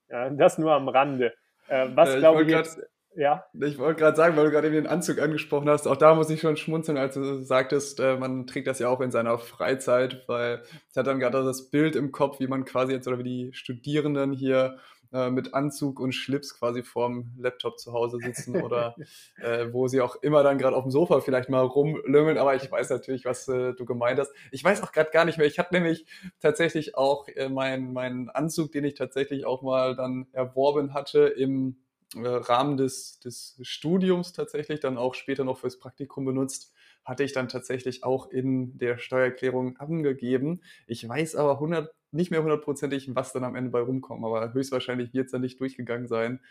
äh, 0.07 0.31
das 0.33 0.57
nur 0.57 0.71
am 0.71 0.87
Rande. 0.87 1.33
Äh, 1.67 1.89
was 1.93 2.15
äh, 2.15 2.19
glaube 2.19 2.43
ich 2.43 2.49
jetzt. 2.49 2.79
Ja. 3.15 3.45
Ich 3.59 3.79
wollte 3.79 3.99
gerade 3.99 4.15
sagen, 4.15 4.37
weil 4.37 4.45
du 4.45 4.51
gerade 4.51 4.67
eben 4.67 4.75
den 4.75 4.87
Anzug 4.87 5.19
angesprochen 5.19 5.67
hast, 5.69 5.87
auch 5.87 5.95
da 5.95 6.13
muss 6.13 6.29
ich 6.29 6.39
schon 6.39 6.55
schmunzeln, 6.55 6.99
als 6.99 7.15
du 7.15 7.41
sagtest, 7.41 7.99
äh, 7.99 8.15
man 8.15 8.45
trägt 8.45 8.67
das 8.67 8.77
ja 8.77 8.89
auch 8.89 9.01
in 9.01 9.09
seiner 9.09 9.39
Freizeit, 9.39 10.23
weil 10.27 10.61
ich 10.91 10.95
hatte 10.95 11.09
dann 11.09 11.19
gerade 11.19 11.43
das 11.43 11.71
Bild 11.71 11.95
im 11.95 12.11
Kopf, 12.11 12.39
wie 12.39 12.47
man 12.47 12.63
quasi 12.63 12.93
jetzt 12.93 13.07
oder 13.07 13.17
wie 13.17 13.23
die 13.23 13.53
Studierenden 13.53 14.33
hier 14.33 14.77
äh, 15.13 15.29
mit 15.29 15.53
Anzug 15.53 15.99
und 15.99 16.13
Schlips 16.13 16.57
quasi 16.57 16.83
vorm 16.83 17.31
Laptop 17.37 17.79
zu 17.79 17.93
Hause 17.93 18.19
sitzen 18.19 18.61
oder 18.61 18.95
äh, 19.41 19.67
wo 19.71 19.87
sie 19.87 20.01
auch 20.01 20.15
immer 20.21 20.43
dann 20.43 20.57
gerade 20.57 20.75
auf 20.75 20.83
dem 20.83 20.91
Sofa 20.91 21.21
vielleicht 21.21 21.49
mal 21.49 21.63
rumlümmeln. 21.63 22.37
Aber 22.37 22.55
ich 22.55 22.71
weiß 22.71 22.89
natürlich, 22.89 23.25
was 23.25 23.47
äh, 23.47 23.73
du 23.73 23.85
gemeint 23.85 24.19
hast. 24.19 24.31
Ich 24.51 24.63
weiß 24.63 24.83
auch 24.83 24.91
gerade 24.91 25.11
gar 25.11 25.25
nicht 25.25 25.37
mehr. 25.37 25.47
Ich 25.47 25.59
hatte 25.59 25.73
nämlich 25.73 26.05
tatsächlich 26.39 26.95
auch 26.95 27.27
äh, 27.27 27.49
meinen 27.49 27.93
mein 27.93 28.29
Anzug, 28.29 28.71
den 28.71 28.83
ich 28.83 28.95
tatsächlich 28.95 29.45
auch 29.45 29.61
mal 29.61 29.95
dann 29.95 30.27
erworben 30.31 30.93
hatte 30.93 31.19
im 31.27 31.77
äh, 32.15 32.27
Rahmen 32.27 32.77
des, 32.77 33.19
des 33.19 33.59
Studiums 33.61 34.31
tatsächlich, 34.31 34.79
dann 34.79 34.97
auch 34.97 35.13
später 35.13 35.43
noch 35.43 35.57
fürs 35.57 35.77
Praktikum 35.77 36.25
benutzt, 36.25 36.73
hatte 37.07 37.23
ich 37.23 37.31
dann 37.31 37.47
tatsächlich 37.47 38.03
auch 38.03 38.29
in 38.29 38.77
der 38.77 38.97
Steuererklärung 38.97 39.77
angegeben. 39.77 40.61
Ich 40.87 41.07
weiß 41.07 41.37
aber 41.37 41.53
100, 41.53 41.89
nicht 42.11 42.31
mehr 42.31 42.43
hundertprozentig, 42.43 43.15
was 43.15 43.31
dann 43.31 43.45
am 43.45 43.55
Ende 43.55 43.71
bei 43.71 43.79
rumkommt, 43.79 44.25
aber 44.25 44.53
höchstwahrscheinlich 44.53 45.13
wird 45.13 45.27
es 45.27 45.31
dann 45.31 45.41
nicht 45.41 45.59
durchgegangen 45.61 46.07
sein, 46.07 46.41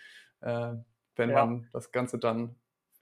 äh, 0.40 0.72
wenn 1.14 1.30
ja. 1.30 1.44
man 1.44 1.68
das 1.72 1.92
Ganze 1.92 2.18
dann 2.18 2.56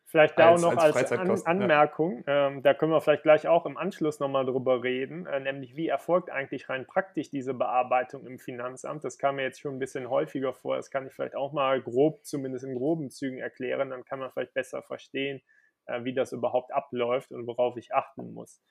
Vielleicht 0.07 0.39
da 0.39 0.51
auch 0.51 0.61
noch 0.61 0.77
als, 0.77 0.97
als 0.97 1.45
An 1.45 1.61
Anmerkung, 1.61 2.23
ja. 2.27 2.47
ähm, 2.47 2.63
da 2.63 2.73
können 2.73 2.93
wir 2.93 3.01
vielleicht 3.01 3.25
gleich 3.25 3.49
auch 3.49 3.67
im 3.67 3.77
Anschluss 3.77 4.21
nochmal 4.21 4.47
drüber 4.47 4.83
reden, 4.83 5.27
äh, 5.27 5.41
nämlich 5.41 5.77
wie 5.77 5.89
erfolgt 5.89 6.31
eigentlich 6.31 6.69
rein 6.69 6.87
praktisch 6.87 7.31
diese 7.31 7.53
Bearbeitung 7.53 8.25
im 8.25 8.39
Finanzamt. 8.39 9.03
Das 9.03 9.19
kam 9.19 9.37
mir 9.37 9.43
jetzt 9.43 9.61
schon 9.61 9.75
ein 9.75 9.81
bisschen 9.81 10.09
häufiger 10.09 10.55
vor, 10.55 10.77
das 10.77 10.91
kann 10.91 11.07
ich 11.07 11.13
vielleicht 11.13 11.35
auch 11.35 11.53
mal 11.53 11.81
grob, 11.83 12.25
zumindest 12.25 12.65
in 12.65 12.77
groben 12.77 13.11
Zügen 13.11 13.39
erklären, 13.39 13.91
dann 13.91 14.05
kann 14.05 14.21
man 14.21 14.31
vielleicht 14.31 14.55
besser 14.55 14.83
verstehen, 14.83 15.43
äh, 15.87 16.05
wie 16.05 16.15
das 16.15 16.33
überhaupt 16.33 16.73
abläuft 16.73 17.33
und 17.33 17.47
worauf 17.47 17.77
ich 17.77 17.95
achten 17.95 18.33
muss. 18.35 18.63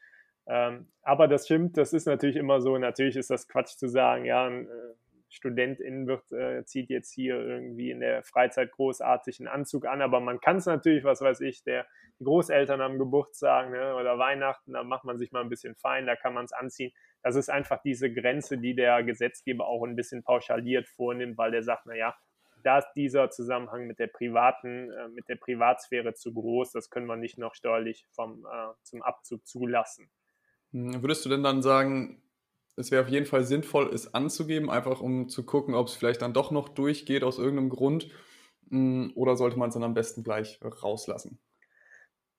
Ähm, 0.45 0.91
aber 1.02 1.28
das 1.28 1.45
stimmt, 1.45 1.78
das 1.78 1.93
ist 1.93 2.06
natürlich 2.06 2.36
immer 2.36 2.62
so, 2.62 2.78
natürlich 2.78 3.15
ist 3.15 3.30
das 3.30 3.47
Quatsch 3.47 3.78
zu 3.78 3.88
sagen, 3.88 4.26
ja, 4.26 4.45
ein 4.45 4.67
äh, 4.67 4.95
Studentin 5.30 6.06
wird, 6.06 6.32
äh, 6.32 6.63
zieht 6.65 6.89
jetzt 6.89 7.12
hier 7.12 7.36
irgendwie 7.36 7.91
in 7.91 8.02
der 8.02 8.23
Freizeit 8.23 8.71
großartig 8.71 9.39
einen 9.39 9.47
Anzug 9.47 9.86
an, 9.86 10.02
aber 10.02 10.19
man 10.19 10.39
kann 10.39 10.58
es 10.58 10.65
natürlich, 10.65 11.04
was 11.04 11.21
weiß 11.21 11.41
ich, 11.41 11.63
der 11.63 11.88
die 12.19 12.26
Großeltern 12.26 12.82
am 12.82 12.99
Geburtstag 12.99 13.71
ne, 13.71 13.95
oder 13.95 14.19
Weihnachten, 14.19 14.73
da 14.73 14.84
macht 14.84 15.06
man 15.06 15.17
sich 15.17 15.32
mal 15.32 15.41
ein 15.41 15.49
bisschen 15.49 15.76
fein, 15.76 16.06
da 16.06 16.15
kann 16.15 16.34
man 16.34 16.45
es 16.45 16.54
anziehen. 16.54 16.91
Das 17.23 17.36
ist 17.36 17.49
einfach 17.49 17.82
diese 17.82 18.13
Grenze, 18.13 18.58
die 18.58 18.76
der 18.76 19.02
Gesetzgeber 19.04 19.65
auch 19.65 19.84
ein 19.84 19.95
bisschen 19.95 20.23
pauschaliert 20.23 20.88
vornimmt, 20.88 21.38
weil 21.38 21.52
der 21.52 21.63
sagt, 21.63 21.86
naja, 21.88 22.15
da 22.63 22.80
ist 22.80 22.91
dieser 22.95 23.30
Zusammenhang 23.30 23.88
mit 23.88 23.99
der 23.99 24.08
privaten, 24.08 24.91
äh, 24.91 25.10
mit 25.10 25.30
der 25.30 25.36
Privatsphäre 25.36 26.13
zu 26.13 26.34
groß, 26.34 26.71
das 26.71 26.89
können 26.89 27.08
wir 27.08 27.15
nicht 27.17 27.38
noch 27.38 27.56
steuerlich 27.56 28.06
vom, 28.12 28.45
äh, 28.45 28.73
zum 28.84 29.02
Abzug 29.02 29.45
zulassen. 29.45 30.10
Hm, 30.71 31.02
würdest 31.02 31.26
du 31.26 31.30
denn 31.30 31.43
dann 31.43 31.62
sagen, 31.62 32.21
es 32.76 32.91
wäre 32.91 33.04
auf 33.04 33.10
jeden 33.10 33.26
Fall 33.26 33.43
sinnvoll, 33.43 33.89
es 33.93 34.13
anzugeben, 34.13 34.69
einfach 34.69 35.02
um 35.02 35.30
zu 35.30 35.45
gucken, 35.45 35.76
ob 35.76 35.88
es 35.88 35.93
vielleicht 35.93 36.21
dann 36.21 36.34
doch 36.34 36.52
noch 36.52 36.69
durchgeht 36.69 37.23
aus 37.23 37.38
irgendeinem 37.38 37.69
Grund? 37.69 38.10
Hm, 38.69 39.12
oder 39.15 39.36
sollte 39.36 39.58
man 39.58 39.69
es 39.69 39.76
dann 39.76 39.84
am 39.84 39.93
besten 39.93 40.23
gleich 40.23 40.60
rauslassen? 40.63 41.39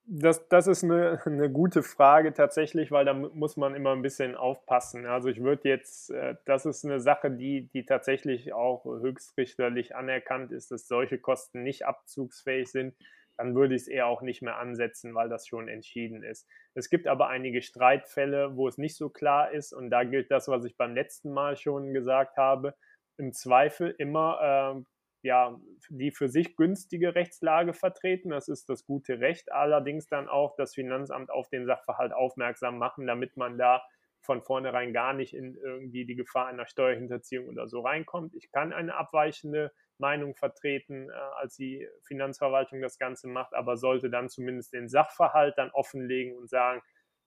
Das, 0.07 0.49
das 0.49 0.67
ist 0.67 0.85
eine, 0.85 1.21
eine 1.25 1.51
gute 1.51 1.83
Frage 1.83 2.35
tatsächlich, 2.35 2.91
weil 2.91 3.05
da 3.05 3.15
muss 3.15 3.57
man 3.57 3.75
immer 3.75 3.93
ein 3.93 4.03
bisschen 4.03 4.37
aufpassen. 4.37 5.07
Also 5.07 5.29
ich 5.29 5.43
würde 5.43 5.69
jetzt, 5.69 6.11
äh, 6.11 6.37
das 6.45 6.67
ist 6.67 6.85
eine 6.85 7.01
Sache, 7.01 7.31
die, 7.31 7.69
die 7.73 7.87
tatsächlich 7.87 8.53
auch 8.53 8.85
höchstrichterlich 8.85 9.97
anerkannt 9.97 10.53
ist, 10.53 10.71
dass 10.71 10.89
solche 10.89 11.19
Kosten 11.19 11.63
nicht 11.63 11.87
abzugsfähig 11.87 12.71
sind 12.71 12.95
dann 13.37 13.55
würde 13.55 13.75
ich 13.75 13.83
es 13.83 13.89
eher 13.89 14.07
auch 14.07 14.23
nicht 14.23 14.43
mehr 14.43 14.59
ansetzen, 14.59 15.15
weil 15.15 15.29
das 15.29 15.47
schon 15.47 15.69
entschieden 15.69 16.23
ist. 16.23 16.49
Es 16.75 16.91
gibt 16.91 17.07
aber 17.07 17.29
einige 17.29 17.63
Streitfälle, 17.63 18.57
wo 18.57 18.69
es 18.69 18.79
nicht 18.79 18.97
so 18.97 19.09
klar 19.09 19.53
ist 19.53 19.73
und 19.73 19.91
da 19.91 20.05
gilt 20.05 20.31
das, 20.31 20.49
was 20.49 20.65
ich 20.65 20.77
beim 20.77 20.95
letzten 20.95 21.33
Mal 21.33 21.57
schon 21.57 21.93
gesagt 21.93 22.37
habe. 22.37 22.75
Im 23.17 23.33
Zweifel 23.33 23.95
immer 23.99 24.77
äh, 24.77 24.85
ja, 25.25 25.59
die 25.89 26.11
für 26.11 26.29
sich 26.29 26.55
günstige 26.55 27.15
Rechtslage 27.15 27.73
vertreten. 27.73 28.29
Das 28.29 28.49
ist 28.49 28.69
das 28.69 28.85
gute 28.85 29.21
Recht. 29.21 29.51
Allerdings 29.51 30.07
dann 30.07 30.29
auch 30.29 30.55
das 30.57 30.75
Finanzamt 30.75 31.31
auf 31.31 31.49
den 31.49 31.65
Sachverhalt 31.65 32.13
aufmerksam 32.13 32.79
machen, 32.79 33.07
damit 33.07 33.37
man 33.39 33.57
da 33.57 33.83
von 34.21 34.43
vornherein 34.43 34.93
gar 34.93 35.15
nicht 35.15 35.35
in 35.35 35.57
irgendwie 35.57 36.05
die 36.05 36.15
Gefahr 36.15 36.47
einer 36.47 36.67
Steuerhinterziehung 36.67 37.49
oder 37.49 37.69
so 37.69 37.81
reinkommt. 37.81 38.35
Ich 38.35 38.51
kann 38.53 38.73
eine 38.75 38.97
abweichende 38.97 39.73
Meinung 39.99 40.35
vertreten, 40.35 41.09
äh, 41.09 41.13
als 41.13 41.57
die 41.57 41.89
Finanzverwaltung 42.03 42.83
das 42.83 42.99
Ganze 42.99 43.27
macht, 43.29 43.55
aber 43.55 43.77
sollte 43.79 44.11
dann 44.11 44.29
zumindest 44.29 44.75
den 44.75 44.89
Sachverhalt 44.89 45.55
dann 45.57 45.71
offenlegen 45.71 46.37
und 46.37 46.51
sagen, 46.51 46.83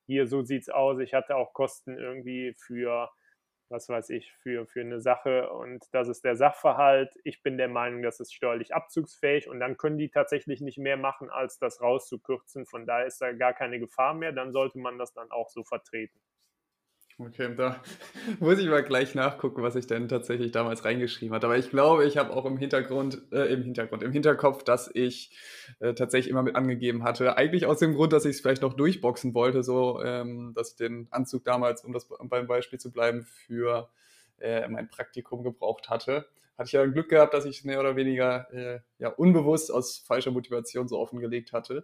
hier, 0.05 0.27
so 0.27 0.43
sieht 0.43 0.63
es 0.63 0.69
aus, 0.69 0.99
ich 0.99 1.13
hatte 1.13 1.35
auch 1.35 1.53
Kosten 1.53 1.97
irgendwie 1.97 2.53
für, 2.57 3.09
was 3.69 3.89
weiß 3.89 4.09
ich, 4.11 4.33
für, 4.33 4.65
für 4.65 4.81
eine 4.81 5.01
Sache 5.01 5.49
und 5.49 5.85
das 5.91 6.07
ist 6.07 6.23
der 6.23 6.35
Sachverhalt. 6.35 7.13
Ich 7.23 7.43
bin 7.43 7.57
der 7.57 7.67
Meinung, 7.67 8.01
das 8.01 8.19
ist 8.19 8.33
steuerlich 8.33 8.73
abzugsfähig 8.73 9.49
und 9.49 9.59
dann 9.59 9.77
können 9.77 9.97
die 9.97 10.09
tatsächlich 10.09 10.61
nicht 10.61 10.77
mehr 10.77 10.97
machen, 10.97 11.29
als 11.29 11.59
das 11.59 11.81
rauszukürzen. 11.81 12.65
Von 12.65 12.85
daher 12.85 13.05
ist 13.07 13.21
da 13.21 13.31
gar 13.33 13.53
keine 13.53 13.79
Gefahr 13.79 14.13
mehr, 14.13 14.31
dann 14.31 14.51
sollte 14.51 14.79
man 14.79 14.97
das 14.97 15.13
dann 15.13 15.31
auch 15.31 15.49
so 15.49 15.63
vertreten. 15.63 16.19
Okay, 17.19 17.55
da 17.55 17.81
muss 18.39 18.59
ich 18.59 18.67
mal 18.67 18.83
gleich 18.83 19.15
nachgucken, 19.15 19.63
was 19.63 19.75
ich 19.75 19.87
denn 19.87 20.07
tatsächlich 20.07 20.51
damals 20.51 20.85
reingeschrieben 20.85 21.33
hatte. 21.33 21.47
Aber 21.47 21.57
ich 21.57 21.71
glaube, 21.71 22.05
ich 22.05 22.15
habe 22.15 22.31
auch 22.31 22.45
im 22.45 22.57
Hintergrund, 22.57 23.23
äh, 23.31 23.51
im 23.51 23.63
Hintergrund, 23.63 24.03
im 24.03 24.11
Hinterkopf, 24.11 24.63
dass 24.63 24.91
ich 24.93 25.31
äh, 25.79 25.95
tatsächlich 25.95 26.29
immer 26.29 26.43
mit 26.43 26.55
angegeben 26.55 27.03
hatte. 27.03 27.35
Eigentlich 27.35 27.65
aus 27.65 27.79
dem 27.79 27.95
Grund, 27.95 28.13
dass 28.13 28.25
ich 28.25 28.35
es 28.35 28.41
vielleicht 28.41 28.61
noch 28.61 28.73
durchboxen 28.73 29.33
wollte, 29.33 29.63
so 29.63 29.99
ähm, 30.03 30.53
dass 30.55 30.71
ich 30.71 30.75
den 30.75 31.07
Anzug 31.09 31.43
damals, 31.43 31.83
um 31.83 31.91
das 31.91 32.07
beim 32.07 32.45
Beispiel 32.45 32.79
zu 32.79 32.91
bleiben, 32.91 33.23
für 33.23 33.89
äh, 34.39 34.67
mein 34.67 34.87
Praktikum 34.87 35.43
gebraucht 35.43 35.89
hatte. 35.89 36.27
Hatte 36.55 36.67
ich 36.67 36.73
ja 36.73 36.85
Glück 36.85 37.09
gehabt, 37.09 37.33
dass 37.33 37.45
ich 37.45 37.59
es 37.59 37.63
mehr 37.63 37.79
oder 37.79 37.95
weniger 37.95 38.51
äh, 38.53 38.79
ja, 38.99 39.09
unbewusst 39.09 39.71
aus 39.71 39.97
falscher 39.97 40.31
Motivation 40.31 40.87
so 40.87 40.99
offengelegt 40.99 41.51
hatte. 41.51 41.83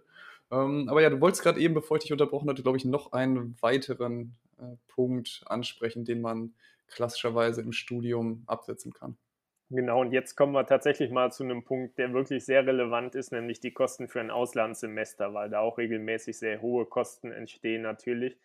Ähm, 0.50 0.88
aber 0.88 1.02
ja, 1.02 1.10
du 1.10 1.20
wolltest 1.20 1.42
gerade 1.42 1.60
eben, 1.60 1.74
bevor 1.74 1.96
ich 1.96 2.02
dich 2.02 2.12
unterbrochen 2.12 2.48
hatte, 2.48 2.62
glaube 2.62 2.78
ich, 2.78 2.84
noch 2.84 3.12
einen 3.12 3.56
weiteren 3.60 4.36
äh, 4.58 4.76
Punkt 4.88 5.42
ansprechen, 5.46 6.04
den 6.04 6.20
man 6.20 6.54
klassischerweise 6.88 7.62
im 7.62 7.72
Studium 7.72 8.44
absetzen 8.46 8.92
kann. 8.92 9.16
Genau, 9.70 10.00
und 10.02 10.12
jetzt 10.12 10.36
kommen 10.36 10.52
wir 10.52 10.66
tatsächlich 10.66 11.10
mal 11.10 11.32
zu 11.32 11.42
einem 11.42 11.64
Punkt, 11.64 11.98
der 11.98 12.12
wirklich 12.12 12.44
sehr 12.44 12.66
relevant 12.66 13.14
ist, 13.14 13.32
nämlich 13.32 13.60
die 13.60 13.72
Kosten 13.72 14.08
für 14.08 14.20
ein 14.20 14.30
Auslandssemester, 14.30 15.32
weil 15.32 15.48
da 15.48 15.60
auch 15.60 15.78
regelmäßig 15.78 16.38
sehr 16.38 16.60
hohe 16.60 16.84
Kosten 16.84 17.32
entstehen 17.32 17.82
natürlich. 17.82 18.38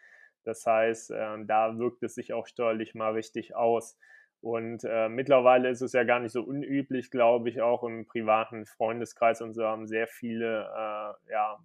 Das 0.44 0.66
heißt, 0.66 1.12
äh, 1.12 1.46
da 1.46 1.78
wirkt 1.78 2.04
es 2.04 2.16
sich 2.16 2.34
auch 2.34 2.48
steuerlich 2.48 2.96
mal 2.96 3.12
richtig 3.14 3.56
aus. 3.56 3.98
Und 4.42 4.86
äh, 4.86 5.10
mittlerweile 5.10 5.70
ist 5.70 5.82
es 5.82 5.92
ja 5.92 6.04
gar 6.06 6.20
nicht 6.20 6.32
so 6.32 6.42
unüblich, 6.42 7.12
glaube 7.12 7.50
ich, 7.50 7.62
auch 7.62 7.84
im 7.84 8.08
privaten 8.08 8.66
Freundeskreis 8.66 9.42
und 9.42 9.54
so 9.54 9.66
haben 9.66 9.86
sehr 9.88 10.08
viele 10.08 10.62
äh, 10.64 11.32
ja, 11.32 11.60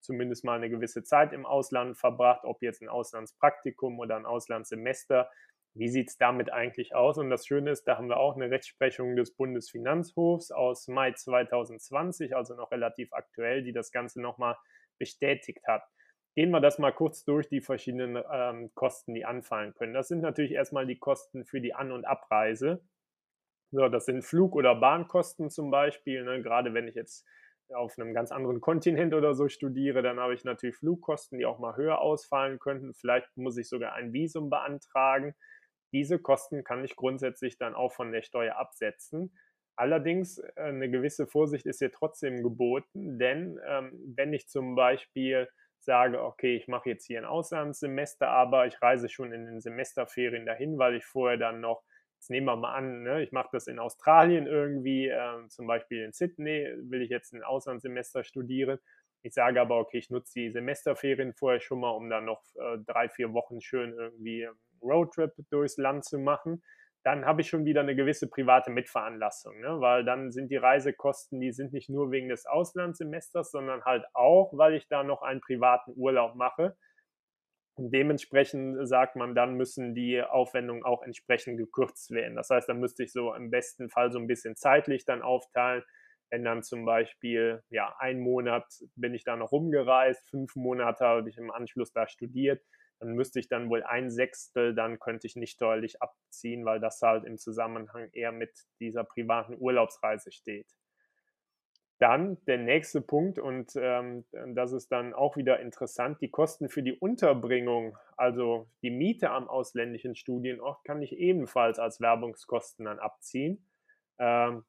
zumindest 0.00 0.44
mal 0.44 0.56
eine 0.56 0.70
gewisse 0.70 1.02
Zeit 1.02 1.32
im 1.32 1.46
Ausland 1.46 1.96
verbracht, 1.96 2.44
ob 2.44 2.62
jetzt 2.62 2.82
ein 2.82 2.88
Auslandspraktikum 2.88 3.98
oder 3.98 4.16
ein 4.16 4.26
Auslandssemester. 4.26 5.30
Wie 5.74 5.88
sieht 5.88 6.08
es 6.08 6.16
damit 6.16 6.52
eigentlich 6.52 6.94
aus? 6.94 7.18
Und 7.18 7.30
das 7.30 7.46
Schöne 7.46 7.70
ist, 7.70 7.84
da 7.84 7.96
haben 7.96 8.08
wir 8.08 8.18
auch 8.18 8.34
eine 8.34 8.50
Rechtsprechung 8.50 9.14
des 9.14 9.34
Bundesfinanzhofs 9.36 10.50
aus 10.50 10.88
Mai 10.88 11.12
2020, 11.12 12.34
also 12.34 12.56
noch 12.56 12.72
relativ 12.72 13.12
aktuell, 13.12 13.62
die 13.62 13.72
das 13.72 13.92
Ganze 13.92 14.20
nochmal 14.20 14.56
bestätigt 14.98 15.66
hat. 15.66 15.84
Gehen 16.34 16.50
wir 16.50 16.60
das 16.60 16.78
mal 16.78 16.92
kurz 16.92 17.24
durch, 17.24 17.48
die 17.48 17.60
verschiedenen 17.60 18.22
ähm, 18.32 18.70
Kosten, 18.74 19.14
die 19.14 19.24
anfallen 19.24 19.74
können. 19.74 19.94
Das 19.94 20.08
sind 20.08 20.20
natürlich 20.20 20.52
erstmal 20.52 20.86
die 20.86 20.98
Kosten 20.98 21.44
für 21.44 21.60
die 21.60 21.74
An- 21.74 21.92
und 21.92 22.04
Abreise. 22.04 22.82
So, 23.72 23.88
das 23.88 24.06
sind 24.06 24.22
Flug- 24.22 24.56
oder 24.56 24.74
Bahnkosten 24.74 25.50
zum 25.50 25.70
Beispiel. 25.70 26.24
Ne? 26.24 26.42
Gerade 26.42 26.74
wenn 26.74 26.88
ich 26.88 26.94
jetzt 26.94 27.26
auf 27.74 27.98
einem 27.98 28.14
ganz 28.14 28.32
anderen 28.32 28.60
Kontinent 28.60 29.14
oder 29.14 29.34
so 29.34 29.48
studiere, 29.48 30.02
dann 30.02 30.18
habe 30.20 30.34
ich 30.34 30.44
natürlich 30.44 30.76
Flugkosten, 30.76 31.38
die 31.38 31.46
auch 31.46 31.58
mal 31.58 31.76
höher 31.76 32.00
ausfallen 32.00 32.58
könnten. 32.58 32.94
Vielleicht 32.94 33.36
muss 33.36 33.56
ich 33.56 33.68
sogar 33.68 33.94
ein 33.94 34.12
Visum 34.12 34.50
beantragen. 34.50 35.34
Diese 35.92 36.18
Kosten 36.18 36.64
kann 36.64 36.84
ich 36.84 36.96
grundsätzlich 36.96 37.58
dann 37.58 37.74
auch 37.74 37.92
von 37.92 38.12
der 38.12 38.22
Steuer 38.22 38.56
absetzen. 38.56 39.32
Allerdings 39.76 40.38
äh, 40.38 40.52
eine 40.56 40.90
gewisse 40.90 41.26
Vorsicht 41.26 41.66
ist 41.66 41.78
hier 41.78 41.92
trotzdem 41.92 42.42
geboten, 42.42 43.18
denn 43.18 43.58
ähm, 43.66 43.98
wenn 44.14 44.32
ich 44.32 44.48
zum 44.48 44.74
Beispiel 44.74 45.48
sage, 45.78 46.22
okay, 46.22 46.56
ich 46.56 46.68
mache 46.68 46.90
jetzt 46.90 47.06
hier 47.06 47.18
ein 47.18 47.24
Auslandssemester, 47.24 48.28
aber 48.28 48.66
ich 48.66 48.80
reise 48.82 49.08
schon 49.08 49.32
in 49.32 49.46
den 49.46 49.60
Semesterferien 49.60 50.44
dahin, 50.44 50.78
weil 50.78 50.96
ich 50.96 51.06
vorher 51.06 51.38
dann 51.38 51.60
noch 51.60 51.82
jetzt 52.20 52.28
nehmen 52.28 52.46
wir 52.46 52.56
mal 52.56 52.74
an, 52.74 53.02
ne, 53.02 53.22
ich 53.22 53.32
mache 53.32 53.48
das 53.52 53.66
in 53.66 53.78
Australien 53.78 54.46
irgendwie, 54.46 55.08
äh, 55.08 55.48
zum 55.48 55.66
Beispiel 55.66 56.04
in 56.04 56.12
Sydney, 56.12 56.70
will 56.82 57.00
ich 57.00 57.08
jetzt 57.08 57.32
ein 57.32 57.42
Auslandssemester 57.42 58.24
studieren. 58.24 58.78
Ich 59.22 59.32
sage 59.32 59.58
aber, 59.58 59.78
okay, 59.78 59.98
ich 59.98 60.10
nutze 60.10 60.34
die 60.34 60.50
Semesterferien 60.50 61.32
vorher 61.32 61.60
schon 61.60 61.80
mal, 61.80 61.90
um 61.90 62.10
dann 62.10 62.26
noch 62.26 62.42
äh, 62.56 62.76
drei, 62.86 63.08
vier 63.08 63.32
Wochen 63.32 63.62
schön 63.62 63.94
irgendwie 63.94 64.46
Roadtrip 64.82 65.32
durchs 65.50 65.78
Land 65.78 66.04
zu 66.04 66.18
machen. 66.18 66.62
Dann 67.04 67.24
habe 67.24 67.40
ich 67.40 67.48
schon 67.48 67.64
wieder 67.64 67.80
eine 67.80 67.96
gewisse 67.96 68.28
private 68.28 68.70
Mitveranlassung, 68.70 69.58
ne? 69.58 69.80
weil 69.80 70.04
dann 70.04 70.30
sind 70.30 70.50
die 70.50 70.56
Reisekosten, 70.56 71.40
die 71.40 71.52
sind 71.52 71.72
nicht 71.72 71.88
nur 71.88 72.10
wegen 72.10 72.28
des 72.28 72.44
Auslandssemesters, 72.44 73.50
sondern 73.50 73.82
halt 73.86 74.04
auch, 74.12 74.52
weil 74.52 74.74
ich 74.74 74.88
da 74.88 75.02
noch 75.04 75.22
einen 75.22 75.40
privaten 75.40 75.94
Urlaub 75.96 76.34
mache 76.34 76.76
dementsprechend 77.80 78.86
sagt 78.88 79.16
man, 79.16 79.34
dann 79.34 79.54
müssen 79.54 79.94
die 79.94 80.22
Aufwendungen 80.22 80.84
auch 80.84 81.02
entsprechend 81.02 81.56
gekürzt 81.56 82.10
werden. 82.10 82.36
Das 82.36 82.50
heißt, 82.50 82.68
dann 82.68 82.80
müsste 82.80 83.04
ich 83.04 83.12
so 83.12 83.34
im 83.34 83.50
besten 83.50 83.88
Fall 83.88 84.12
so 84.12 84.18
ein 84.18 84.26
bisschen 84.26 84.56
zeitlich 84.56 85.04
dann 85.04 85.22
aufteilen. 85.22 85.82
Wenn 86.30 86.44
dann 86.44 86.62
zum 86.62 86.84
Beispiel, 86.84 87.62
ja, 87.70 87.96
ein 87.98 88.20
Monat 88.20 88.66
bin 88.94 89.14
ich 89.14 89.24
da 89.24 89.36
noch 89.36 89.50
rumgereist, 89.50 90.28
fünf 90.28 90.54
Monate 90.54 91.04
habe 91.04 91.28
ich 91.28 91.38
im 91.38 91.50
Anschluss 91.50 91.92
da 91.92 92.06
studiert, 92.06 92.62
dann 93.00 93.14
müsste 93.14 93.40
ich 93.40 93.48
dann 93.48 93.70
wohl 93.70 93.82
ein 93.82 94.10
Sechstel, 94.10 94.74
dann 94.74 94.98
könnte 94.98 95.26
ich 95.26 95.34
nicht 95.34 95.52
steuerlich 95.52 96.00
abziehen, 96.02 96.64
weil 96.64 96.80
das 96.80 97.00
halt 97.02 97.24
im 97.24 97.38
Zusammenhang 97.38 98.10
eher 98.12 98.30
mit 98.30 98.52
dieser 98.78 99.04
privaten 99.04 99.56
Urlaubsreise 99.58 100.30
steht. 100.30 100.68
Dann 102.00 102.42
der 102.46 102.56
nächste 102.56 103.02
Punkt, 103.02 103.38
und 103.38 103.72
ähm, 103.76 104.24
das 104.54 104.72
ist 104.72 104.90
dann 104.90 105.12
auch 105.12 105.36
wieder 105.36 105.60
interessant, 105.60 106.22
die 106.22 106.30
Kosten 106.30 106.70
für 106.70 106.82
die 106.82 106.94
Unterbringung, 106.94 107.96
also 108.16 108.68
die 108.82 108.90
Miete 108.90 109.30
am 109.30 109.48
ausländischen 109.48 110.16
Studienort, 110.16 110.82
kann 110.84 111.02
ich 111.02 111.12
ebenfalls 111.12 111.78
als 111.78 112.00
Werbungskosten 112.00 112.86
dann 112.86 112.98
abziehen. 112.98 113.66
Ähm, 114.18 114.64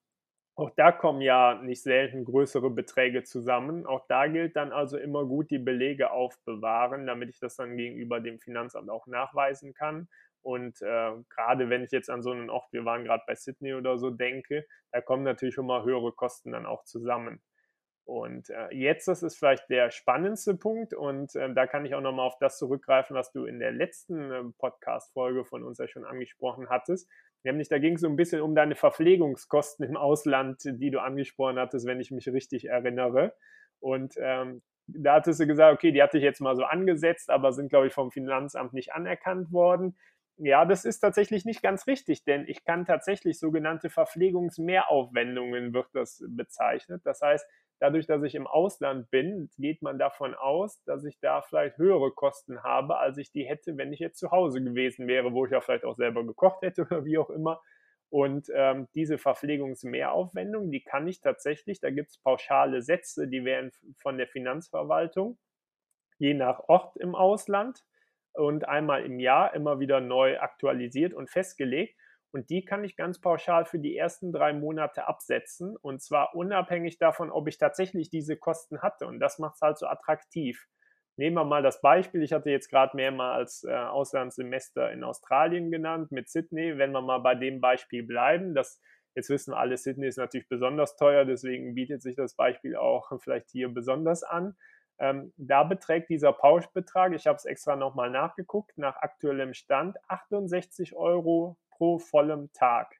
auch 0.56 0.72
da 0.76 0.92
kommen 0.92 1.22
ja 1.22 1.56
nicht 1.64 1.82
selten 1.82 2.26
größere 2.26 2.70
Beträge 2.70 3.24
zusammen. 3.24 3.86
Auch 3.86 4.06
da 4.08 4.28
gilt 4.28 4.58
dann 4.58 4.74
also 4.74 4.98
immer 4.98 5.26
gut 5.26 5.50
die 5.52 5.58
Belege 5.58 6.12
aufbewahren, 6.12 7.08
damit 7.08 7.30
ich 7.30 7.40
das 7.40 7.56
dann 7.56 7.78
gegenüber 7.78 8.20
dem 8.20 8.40
Finanzamt 8.40 8.90
auch 8.90 9.08
nachweisen 9.08 9.74
kann. 9.74 10.10
Und 10.42 10.82
äh, 10.82 11.12
gerade 11.30 11.70
wenn 11.70 11.84
ich 11.84 11.92
jetzt 11.92 12.10
an 12.10 12.24
so 12.24 12.32
einen 12.32 12.50
Ort, 12.50 12.72
wir 12.72 12.86
waren 12.86 13.04
gerade 13.04 13.24
bei 13.28 13.36
Sydney 13.36 13.74
oder 13.74 13.98
so, 13.98 14.10
denke, 14.10 14.66
da 14.92 15.02
kommen 15.02 15.24
natürlich 15.24 15.58
mal 15.58 15.84
höhere 15.84 16.12
Kosten 16.12 16.52
dann 16.52 16.66
auch 16.66 16.84
zusammen. 16.84 17.42
Und 18.04 18.50
äh, 18.50 18.74
jetzt, 18.74 19.08
das 19.08 19.24
ist 19.24 19.38
vielleicht 19.38 19.70
der 19.70 19.92
spannendste 19.92 20.56
Punkt 20.56 20.94
und 20.94 21.36
äh, 21.36 21.54
da 21.54 21.68
kann 21.68 21.86
ich 21.86 21.94
auch 21.94 22.02
nochmal 22.02 22.28
auf 22.28 22.38
das 22.40 22.58
zurückgreifen, 22.58 23.16
was 23.16 23.32
du 23.32 23.46
in 23.46 23.60
der 23.60 23.72
letzten 23.72 24.32
äh, 24.32 24.44
Podcast-Folge 24.58 25.46
von 25.46 25.64
uns 25.64 25.78
ja 25.78 25.88
schon 25.88 26.04
angesprochen 26.04 26.68
hattest. 26.70 27.08
Nämlich, 27.44 27.70
da 27.70 27.80
ging 27.80 27.96
es 27.96 28.02
so 28.02 28.08
ein 28.08 28.16
bisschen 28.16 28.42
um 28.42 28.56
deine 28.56 28.76
Verpflegungskosten 28.76 29.86
im 29.86 29.98
Ausland, 29.98 30.62
die 30.64 30.92
du 30.92 31.00
angesprochen 31.00 31.58
hattest, 31.58 31.88
wenn 31.88 32.00
ich 32.00 32.12
mich 32.12 32.28
richtig 32.28 32.66
erinnere. 32.66 33.34
Und 33.80 34.16
ähm, 34.18 34.62
da 34.88 35.16
hattest 35.16 35.40
du 35.40 35.48
gesagt, 35.48 35.74
okay, 35.74 35.92
die 35.92 36.02
hatte 36.04 36.18
ich 36.18 36.24
jetzt 36.24 36.42
mal 36.42 36.56
so 36.56 36.64
angesetzt, 36.64 37.30
aber 37.30 37.54
sind, 37.54 37.70
glaube 37.70 37.88
ich, 37.88 37.94
vom 37.94 38.12
Finanzamt 38.12 38.74
nicht 38.74 38.94
anerkannt 38.94 39.52
worden. 39.52 39.98
Ja, 40.38 40.66
das 40.66 40.86
ist 40.86 41.00
tatsächlich 41.00 41.46
nicht 41.46 41.62
ganz 41.62 41.86
richtig, 41.88 42.24
denn 42.24 42.46
ich 42.48 42.64
kann 42.64 42.86
tatsächlich 42.86 43.38
sogenannte 43.40 43.90
Verpflegungsmehraufwendungen, 43.90 45.74
wird 45.74 45.88
das 45.94 46.24
bezeichnet. 46.28 47.02
Das 47.06 47.22
heißt, 47.22 47.46
dadurch, 47.80 48.08
dass 48.08 48.24
ich 48.24 48.34
im 48.36 48.48
Ausland 48.48 49.12
bin, 49.12 49.50
geht 49.58 49.82
man 49.84 50.00
davon 50.00 50.34
aus, 50.34 50.84
dass 50.86 51.04
ich 51.06 51.20
da 51.20 51.42
vielleicht 51.42 51.78
höhere 51.78 52.12
Kosten 52.12 52.64
habe, 52.64 52.98
als 52.98 53.18
ich 53.18 53.32
die 53.32 53.44
hätte, 53.44 53.78
wenn 53.78 53.94
ich 53.94 54.00
jetzt 54.00 54.18
zu 54.20 54.32
Hause 54.32 54.64
gewesen 54.64 55.08
wäre, 55.08 55.32
wo 55.34 55.46
ich 55.46 55.52
ja 55.52 55.62
vielleicht 55.62 55.86
auch 55.86 55.96
selber 55.96 56.26
gekocht 56.26 56.64
hätte 56.64 56.82
oder 56.90 57.06
wie 57.06 57.18
auch 57.20 57.30
immer. 57.30 57.62
Und 58.10 58.48
ähm, 58.54 58.88
diese 58.96 59.18
Verpflegungsmehraufwendung, 59.18 60.72
die 60.72 60.84
kann 60.84 61.08
ich 61.08 61.22
tatsächlich, 61.22 61.80
da 61.80 61.92
gibt 61.92 62.10
es 62.10 62.18
pauschale 62.18 62.82
Sätze, 62.82 63.28
die 63.28 63.46
werden 63.46 63.72
von 63.98 64.18
der 64.18 64.28
Finanzverwaltung 64.28 65.38
je 66.20 66.34
nach 66.36 66.60
Ort 66.68 66.98
im 66.98 67.16
Ausland 67.16 67.84
und 68.34 68.68
einmal 68.68 69.06
im 69.06 69.20
Jahr 69.20 69.54
immer 69.54 69.80
wieder 69.80 70.02
neu 70.02 70.40
aktualisiert 70.40 71.14
und 71.14 71.30
festgelegt. 71.30 71.96
Und 72.32 72.50
die 72.50 72.64
kann 72.64 72.84
ich 72.84 72.96
ganz 72.96 73.20
pauschal 73.20 73.66
für 73.66 73.80
die 73.80 73.98
ersten 73.98 74.32
drei 74.32 74.54
Monate 74.54 75.08
absetzen. 75.08 75.76
Und 75.76 76.02
zwar 76.02 76.34
unabhängig 76.34 76.98
davon, 76.98 77.30
ob 77.30 77.48
ich 77.48 77.58
tatsächlich 77.58 78.10
diese 78.10 78.38
Kosten 78.38 78.82
hatte. 78.82 79.06
Und 79.06 79.20
das 79.20 79.38
macht 79.38 79.56
es 79.56 79.62
halt 79.62 79.78
so 79.78 79.86
attraktiv. 79.88 80.68
Nehmen 81.18 81.36
wir 81.36 81.44
mal 81.44 81.62
das 81.62 81.82
Beispiel. 81.82 82.24
Ich 82.24 82.32
hatte 82.32 82.50
jetzt 82.50 82.70
gerade 82.70 82.96
mehrmals 82.96 83.66
äh, 83.66 83.74
Auslandssemester 83.74 84.92
in 84.92 85.04
Australien 85.04 85.72
genannt 85.72 86.12
mit 86.12 86.30
Sydney. 86.30 86.78
Wenn 86.78 86.94
wir 86.94 87.02
mal 87.02 87.20
bei 87.20 87.36
dem 87.36 87.60
Beispiel 87.60 88.04
bleiben, 88.04 88.56
das 88.56 88.80
jetzt 89.14 89.30
wissen 89.30 89.54
alle, 89.54 89.76
Sydney 89.76 90.08
ist 90.08 90.18
natürlich 90.18 90.48
besonders 90.48 90.96
teuer, 90.96 91.26
deswegen 91.26 91.76
bietet 91.76 92.02
sich 92.02 92.16
das 92.16 92.36
Beispiel 92.36 92.78
auch 92.78 93.12
vielleicht 93.22 93.50
hier 93.50 93.68
besonders 93.70 94.24
an. 94.24 94.56
Ähm, 95.02 95.34
da 95.36 95.64
beträgt 95.64 96.10
dieser 96.10 96.32
Pauschbetrag, 96.32 97.14
ich 97.14 97.26
habe 97.26 97.36
es 97.36 97.46
extra 97.46 97.76
nochmal 97.76 98.12
nachgeguckt, 98.12 98.78
nach 98.78 98.98
aktuellem 98.98 99.56
Stand 99.56 99.98
68 100.08 100.96
Euro 100.96 101.58
pro 101.72 101.98
vollem 101.98 102.54
Tag. 102.54 102.96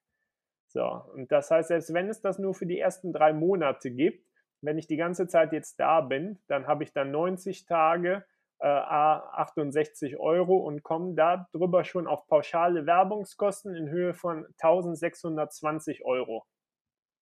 So, 0.68 0.84
und 1.14 1.32
das 1.32 1.52
heißt, 1.52 1.68
selbst 1.68 1.94
wenn 1.94 2.10
es 2.10 2.20
das 2.20 2.40
nur 2.40 2.56
für 2.56 2.66
die 2.66 2.80
ersten 2.80 3.14
drei 3.14 3.34
Monate 3.34 3.92
gibt, 3.92 4.26
wenn 4.62 4.80
ich 4.80 4.88
die 4.88 4.98
ganze 4.98 5.28
Zeit 5.28 5.54
jetzt 5.54 5.80
da 5.80 6.02
bin, 6.02 6.40
dann 6.48 6.66
habe 6.66 6.84
ich 6.84 6.92
dann 6.92 7.12
90 7.12 7.68
Tage, 7.68 8.26
äh, 8.58 8.68
68 8.68 10.18
Euro 10.18 10.58
und 10.58 10.82
komme 10.82 11.14
darüber 11.14 11.84
schon 11.84 12.08
auf 12.08 12.26
pauschale 12.28 12.88
Werbungskosten 12.88 13.76
in 13.76 13.90
Höhe 13.90 14.16
von 14.16 14.48
1620 14.58 16.04
Euro. 16.04 16.48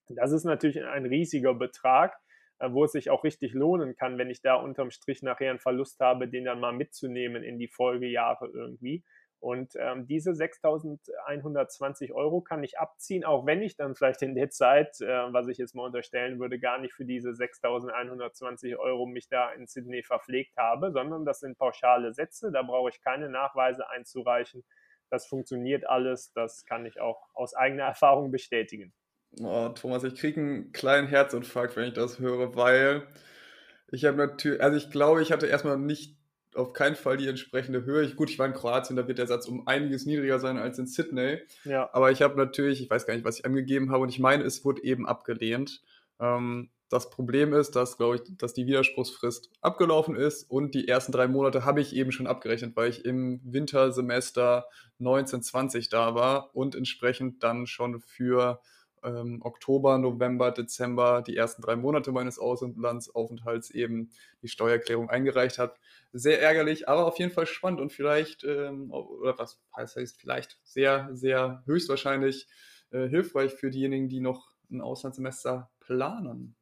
Das 0.08 0.32
ist 0.32 0.46
natürlich 0.46 0.82
ein 0.86 1.06
riesiger 1.06 1.54
Betrag. 1.54 2.18
Äh, 2.60 2.74
wo 2.74 2.84
es 2.84 2.92
sich 2.92 3.10
auch 3.10 3.24
richtig 3.24 3.54
lohnen 3.54 3.96
kann, 3.96 4.18
wenn 4.18 4.30
ich 4.30 4.42
da 4.42 4.56
unterm 4.56 4.92
Strich 4.92 5.24
nachher 5.24 5.50
einen 5.50 5.60
Verlust 5.60 6.00
habe, 6.02 6.28
den 6.28 6.46
dann 6.46 6.60
mal 6.60 6.74
mitzunehmen 6.74 7.44
in 7.44 7.58
die 7.58 7.70
Folgejahre 7.70 8.48
irgendwie. 8.48 9.04
Und 9.42 9.76
ähm, 9.78 10.06
diese 10.06 10.32
6.120 10.32 12.12
Euro 12.12 12.42
kann 12.42 12.62
ich 12.62 12.78
abziehen, 12.78 13.24
auch 13.24 13.46
wenn 13.46 13.62
ich 13.62 13.78
dann 13.78 13.96
vielleicht 13.96 14.22
in 14.22 14.36
der 14.36 14.50
Zeit, 14.50 15.00
äh, 15.00 15.32
was 15.32 15.48
ich 15.48 15.58
jetzt 15.58 15.76
mal 15.76 15.86
unterstellen 15.86 16.40
würde, 16.40 16.60
gar 16.60 16.78
nicht 16.80 16.94
für 16.94 17.06
diese 17.06 17.30
6.120 17.30 18.76
Euro 18.78 19.06
mich 19.06 19.30
da 19.30 19.52
in 19.52 19.66
Sydney 19.66 20.04
verpflegt 20.04 20.58
habe, 20.58 20.92
sondern 20.92 21.24
das 21.24 21.40
sind 21.40 21.58
pauschale 21.58 22.14
Sätze, 22.14 22.52
da 22.52 22.64
brauche 22.64 22.90
ich 22.90 23.00
keine 23.02 23.30
Nachweise 23.30 23.90
einzureichen. 23.90 24.66
Das 25.10 25.26
funktioniert 25.26 25.88
alles, 25.88 26.34
das 26.34 26.66
kann 26.66 26.86
ich 26.86 27.00
auch 27.00 27.30
aus 27.34 27.54
eigener 27.54 27.84
Erfahrung 27.86 28.32
bestätigen. 28.32 28.94
Oh, 29.42 29.70
Thomas, 29.70 30.04
ich 30.04 30.16
kriege 30.16 30.40
einen 30.40 30.72
kleinen 30.72 31.08
Herzinfarkt, 31.08 31.76
wenn 31.76 31.88
ich 31.88 31.94
das 31.94 32.20
höre, 32.20 32.56
weil 32.56 33.08
ich 33.92 34.06
habe 34.06 34.18
natürlich, 34.18 34.62
also 34.62 34.78
ich 34.78 34.90
glaube, 34.90 35.22
ich 35.22 35.32
hatte 35.32 35.48
erstmal 35.48 35.78
nicht 35.78 36.18
auf 36.56 36.74
keinen 36.74 36.96
Fall 36.96 37.18
die 37.18 37.28
entsprechende 37.28 37.86
Höhe. 37.86 38.04
Ich, 38.04 38.16
gut, 38.16 38.30
ich 38.30 38.40
war 38.40 38.48
in 38.48 38.54
Kroatien, 38.54 38.96
da 38.96 39.08
wird 39.08 39.18
der 39.18 39.28
Satz 39.28 39.48
um 39.48 39.68
einiges 39.68 40.06
niedriger 40.06 40.40
sein 40.40 40.58
als 40.58 40.80
in 40.80 40.88
Sydney. 40.88 41.40
Ja. 41.64 41.90
Aber 41.94 42.12
ich 42.12 42.22
habe 42.22 42.38
natürlich, 42.38 42.82
ich 42.82 42.90
weiß 42.90 43.06
gar 43.06 43.14
nicht, 43.14 43.26
was 43.26 43.40
ich 43.40 43.46
angegeben 43.46 43.92
habe, 43.92 44.04
und 44.04 44.10
ich 44.10 44.20
meine, 44.20 44.44
es 44.44 44.66
wurde 44.66 44.84
eben 44.84 45.08
abgelehnt. 45.08 45.82
Ähm, 46.20 46.70
das 46.90 47.12
Problem 47.12 47.54
ist, 47.54 47.76
dass, 47.76 47.98
glaube 47.98 48.16
ich, 48.16 48.22
dass 48.38 48.56
die 48.56 48.66
Widerspruchsfrist 48.66 49.52
abgelaufen 49.62 50.16
ist 50.16 50.50
und 50.50 50.74
die 50.74 50.88
ersten 50.88 51.12
drei 51.12 51.28
Monate 51.28 51.64
habe 51.64 51.82
ich 51.82 51.96
eben 51.96 52.12
schon 52.12 52.26
abgerechnet, 52.26 52.76
weil 52.76 52.90
ich 52.90 53.06
im 53.06 53.40
Wintersemester 53.44 54.66
1920 55.00 55.90
da 55.90 56.16
war 56.16 56.56
und 56.56 56.74
entsprechend 56.74 57.44
dann 57.44 57.68
schon 57.68 58.02
für 58.02 58.60
ähm, 59.04 59.42
Oktober, 59.44 59.98
November, 59.98 60.52
Dezember, 60.52 61.22
die 61.22 61.36
ersten 61.36 61.62
drei 61.62 61.76
Monate 61.76 62.12
meines 62.12 62.40
Auslandsaufenthalts 62.40 63.70
eben 63.72 64.12
die 64.42 64.48
Steuererklärung 64.48 65.10
eingereicht 65.10 65.58
hat. 65.60 65.80
Sehr 66.12 66.42
ärgerlich, 66.42 66.88
aber 66.90 67.06
auf 67.06 67.20
jeden 67.20 67.32
Fall 67.32 67.46
spannend 67.46 67.80
und 67.82 67.92
vielleicht, 67.94 68.44
ähm, 68.44 68.92
oder 68.92 69.38
was 69.38 69.62
heißt 69.76 70.20
vielleicht, 70.20 70.60
sehr, 70.64 71.10
sehr 71.14 71.64
höchstwahrscheinlich 71.66 72.48
äh, 72.92 73.08
hilfreich 73.08 73.54
für 73.54 73.70
diejenigen, 73.70 74.10
die 74.10 74.20
noch 74.20 74.52
ein 74.72 74.82
Auslandssemester 74.82 75.72
planen. 75.80 76.56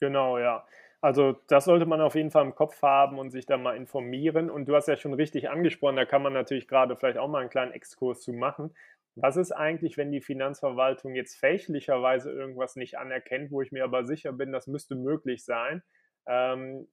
Genau, 0.00 0.38
ja. 0.38 0.64
Also 1.00 1.32
das 1.48 1.64
sollte 1.64 1.86
man 1.86 2.00
auf 2.00 2.14
jeden 2.14 2.30
Fall 2.30 2.44
im 2.44 2.54
Kopf 2.54 2.82
haben 2.82 3.18
und 3.18 3.30
sich 3.30 3.46
da 3.46 3.56
mal 3.56 3.76
informieren. 3.76 4.50
Und 4.50 4.66
du 4.66 4.74
hast 4.74 4.88
ja 4.88 4.96
schon 4.96 5.14
richtig 5.14 5.48
angesprochen, 5.50 5.96
da 5.96 6.04
kann 6.04 6.22
man 6.22 6.32
natürlich 6.32 6.66
gerade 6.68 6.96
vielleicht 6.96 7.18
auch 7.18 7.28
mal 7.28 7.40
einen 7.40 7.50
kleinen 7.50 7.72
Exkurs 7.72 8.20
zu 8.22 8.32
machen. 8.32 8.74
Was 9.20 9.36
ist 9.36 9.52
eigentlich, 9.52 9.96
wenn 9.96 10.12
die 10.12 10.20
Finanzverwaltung 10.20 11.14
jetzt 11.14 11.36
fälschlicherweise 11.36 12.30
irgendwas 12.30 12.76
nicht 12.76 12.98
anerkennt, 12.98 13.50
wo 13.50 13.62
ich 13.62 13.72
mir 13.72 13.84
aber 13.84 14.04
sicher 14.04 14.32
bin, 14.32 14.52
das 14.52 14.66
müsste 14.66 14.94
möglich 14.94 15.44
sein? 15.44 15.82
Ähm, 16.26 16.88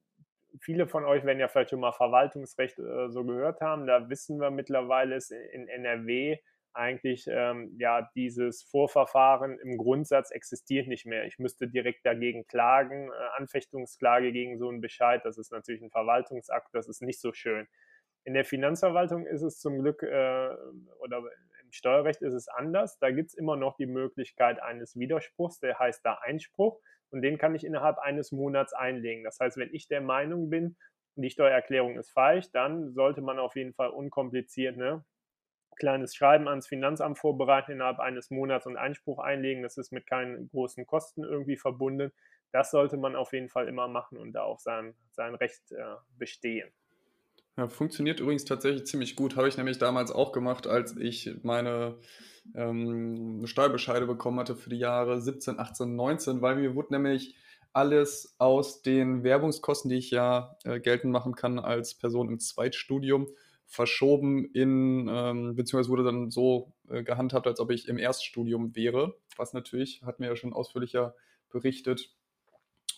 viele 0.60 0.88
von 0.88 1.06
euch 1.06 1.24
werden 1.24 1.40
ja 1.40 1.48
vielleicht 1.48 1.70
schon 1.70 1.80
mal 1.80 1.92
Verwaltungsrecht 1.92 2.80
äh, 2.80 3.10
so 3.10 3.24
gehört 3.24 3.62
haben. 3.62 3.86
Da 3.86 4.10
wissen 4.10 4.40
wir 4.40 4.50
mittlerweile, 4.50 5.16
ist 5.16 5.32
in 5.32 5.68
NRW 5.68 6.40
eigentlich 6.74 7.26
ähm, 7.30 7.76
ja 7.80 8.10
dieses 8.16 8.64
Vorverfahren 8.64 9.60
im 9.60 9.78
Grundsatz 9.78 10.32
existiert 10.32 10.88
nicht 10.88 11.06
mehr. 11.06 11.26
Ich 11.26 11.40
müsste 11.40 11.68
direkt 11.68 12.06
dagegen 12.06 12.48
klagen, 12.48 13.10
äh, 13.10 13.38
Anfechtungsklage 13.38 14.32
gegen 14.32 14.58
so 14.58 14.68
einen 14.70 14.82
Bescheid. 14.82 15.22
Das 15.24 15.38
ist 15.38 15.52
natürlich 15.52 15.82
ein 15.82 15.92
Verwaltungsakt, 15.92 16.70
das 16.74 16.90
ist 16.90 17.02
nicht 17.02 17.22
so 17.22 17.34
schön. 17.34 17.68
In 18.26 18.34
der 18.34 18.44
Finanzverwaltung 18.44 19.26
ist 19.26 19.44
es 19.44 19.60
zum 19.60 19.80
Glück 19.80 20.02
äh, 20.04 20.50
oder 21.00 21.24
Steuerrecht 21.76 22.22
ist 22.22 22.34
es 22.34 22.48
anders. 22.48 22.98
Da 23.00 23.12
gibt 23.12 23.30
es 23.30 23.34
immer 23.36 23.56
noch 23.56 23.76
die 23.78 23.86
Möglichkeit 23.86 24.62
eines 24.62 24.98
Widerspruchs, 24.98 25.60
der 25.60 25.78
heißt 25.78 26.06
da 26.06 26.16
Einspruch. 26.16 26.80
Und 27.12 27.22
den 27.22 27.38
kann 27.38 27.56
ich 27.56 27.64
innerhalb 27.64 28.00
eines 28.00 28.32
Monats 28.32 28.74
einlegen. 28.74 29.24
Das 29.24 29.40
heißt, 29.40 29.58
wenn 29.58 29.74
ich 29.74 29.88
der 29.88 30.02
Meinung 30.02 30.50
bin, 30.50 30.76
die 31.16 31.30
Steuererklärung 31.30 31.98
ist 31.98 32.12
falsch, 32.12 32.52
dann 32.52 32.94
sollte 32.94 33.22
man 33.22 33.40
auf 33.40 33.56
jeden 33.56 33.74
Fall 33.74 33.90
unkompliziert 33.90 34.76
ne, 34.76 35.06
kleines 35.78 36.16
Schreiben 36.16 36.48
ans 36.48 36.68
Finanzamt 36.68 37.20
vorbereiten 37.20 37.72
innerhalb 37.72 38.00
eines 38.00 38.32
Monats 38.32 38.66
und 38.66 38.78
Einspruch 38.78 39.20
einlegen. 39.20 39.64
Das 39.64 39.78
ist 39.78 39.92
mit 39.92 40.08
keinen 40.08 40.50
großen 40.50 40.86
Kosten 40.86 41.24
irgendwie 41.24 41.58
verbunden. 41.58 42.12
Das 42.52 42.72
sollte 42.72 42.98
man 42.98 43.16
auf 43.16 43.34
jeden 43.34 43.50
Fall 43.50 43.68
immer 43.68 43.88
machen 43.88 44.18
und 44.18 44.34
da 44.34 44.44
auf 44.44 44.60
sein, 44.60 44.96
sein 45.12 45.36
Recht 45.36 45.72
äh, 45.72 45.96
bestehen. 46.18 46.72
Ja, 47.58 47.70
funktioniert 47.70 48.20
übrigens 48.20 48.44
tatsächlich 48.44 48.86
ziemlich 48.86 49.16
gut. 49.16 49.38
Habe 49.38 49.48
ich 49.48 49.58
nämlich 49.58 49.78
damals 49.78 50.12
auch 50.12 50.34
gemacht, 50.34 50.68
als 50.68 50.98
ich 50.98 51.32
meine 51.44 51.98
ähm, 52.54 53.46
Steuerbescheide 53.46 54.06
bekommen 54.06 54.40
hatte 54.40 54.56
für 54.56 54.70
die 54.70 54.78
Jahre 54.78 55.22
17, 55.22 55.58
18, 55.60 55.96
19, 55.96 56.42
weil 56.42 56.58
mir 56.58 56.76
wurde 56.76 56.94
nämlich 56.94 57.36
alles 57.72 58.36
aus 58.40 58.82
den 58.82 59.24
Werbungskosten, 59.24 59.90
die 59.90 59.98
ich 59.98 60.12
ja 60.12 60.58
äh, 60.64 60.80
geltend 60.82 61.14
machen 61.14 61.36
kann 61.36 61.60
als 61.60 61.94
Person 61.94 62.30
im 62.30 62.40
Zweitstudium, 62.40 63.28
verschoben 63.68 64.46
in, 64.54 65.10
ähm, 65.10 65.56
beziehungsweise 65.56 65.90
wurde 65.90 66.04
dann 66.04 66.32
so 66.32 66.74
äh, 66.90 67.04
gehandhabt, 67.04 67.48
als 67.48 67.60
ob 67.60 67.72
ich 67.72 67.88
im 67.88 67.98
Erststudium 67.98 68.76
wäre, 68.76 69.16
was 69.38 69.54
natürlich, 69.54 70.04
hat 70.04 70.20
mir 70.20 70.28
ja 70.28 70.36
schon 70.36 70.54
ausführlicher 70.54 71.16
berichtet, 71.50 72.14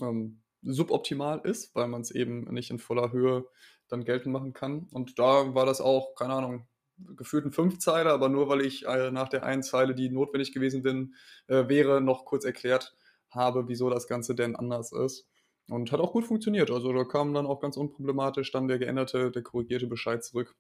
ähm, 0.01 0.41
suboptimal 0.63 1.41
ist, 1.43 1.73
weil 1.75 1.87
man 1.87 2.01
es 2.01 2.11
eben 2.11 2.51
nicht 2.53 2.71
in 2.71 2.79
voller 2.79 3.11
Höhe 3.11 3.45
dann 3.89 4.04
geltend 4.04 4.34
machen 4.34 4.54
kann. 4.54 4.88
Und 4.91 5.19
da 5.19 5.54
war 5.54 5.65
das 5.65 5.82
auch, 5.82 6.15
keine 6.15 6.34
Ahnung, 6.34 6.67
gefühlt 7.15 7.45
ein 7.45 7.52
Fünfzeiler, 7.52 8.12
aber 8.12 8.30
nur 8.30 8.50
weil 8.50 8.62
ich 8.62 8.86
äh, 8.86 9.12
nach 9.12 9.30
der 9.30 9.43
einen 9.43 9.63
Zeile, 9.63 9.93
die 9.93 10.10
notwendig 10.10 10.54
gewesen 10.54 10.82
bin, 10.82 11.13
äh, 11.47 11.67
wäre, 11.67 12.02
noch 12.02 12.26
kurz 12.26 12.43
erklärt 12.43 12.95
habe, 13.32 13.67
wieso 13.67 13.89
das 13.89 14.08
Ganze 14.08 14.36
denn 14.36 14.56
anders 14.56 14.91
ist. 14.91 15.28
Und 15.69 15.91
hat 15.91 16.00
auch 16.00 16.13
gut 16.13 16.26
funktioniert. 16.26 16.71
Also 16.71 16.93
da 16.93 17.04
kam 17.04 17.34
dann 17.34 17.45
auch 17.45 17.60
ganz 17.60 17.76
unproblematisch 17.76 18.52
dann 18.52 18.67
der 18.67 18.80
geänderte, 18.80 19.32
der 19.32 19.43
korrigierte 19.43 19.88
Bescheid 19.88 20.23
zurück. 20.23 20.56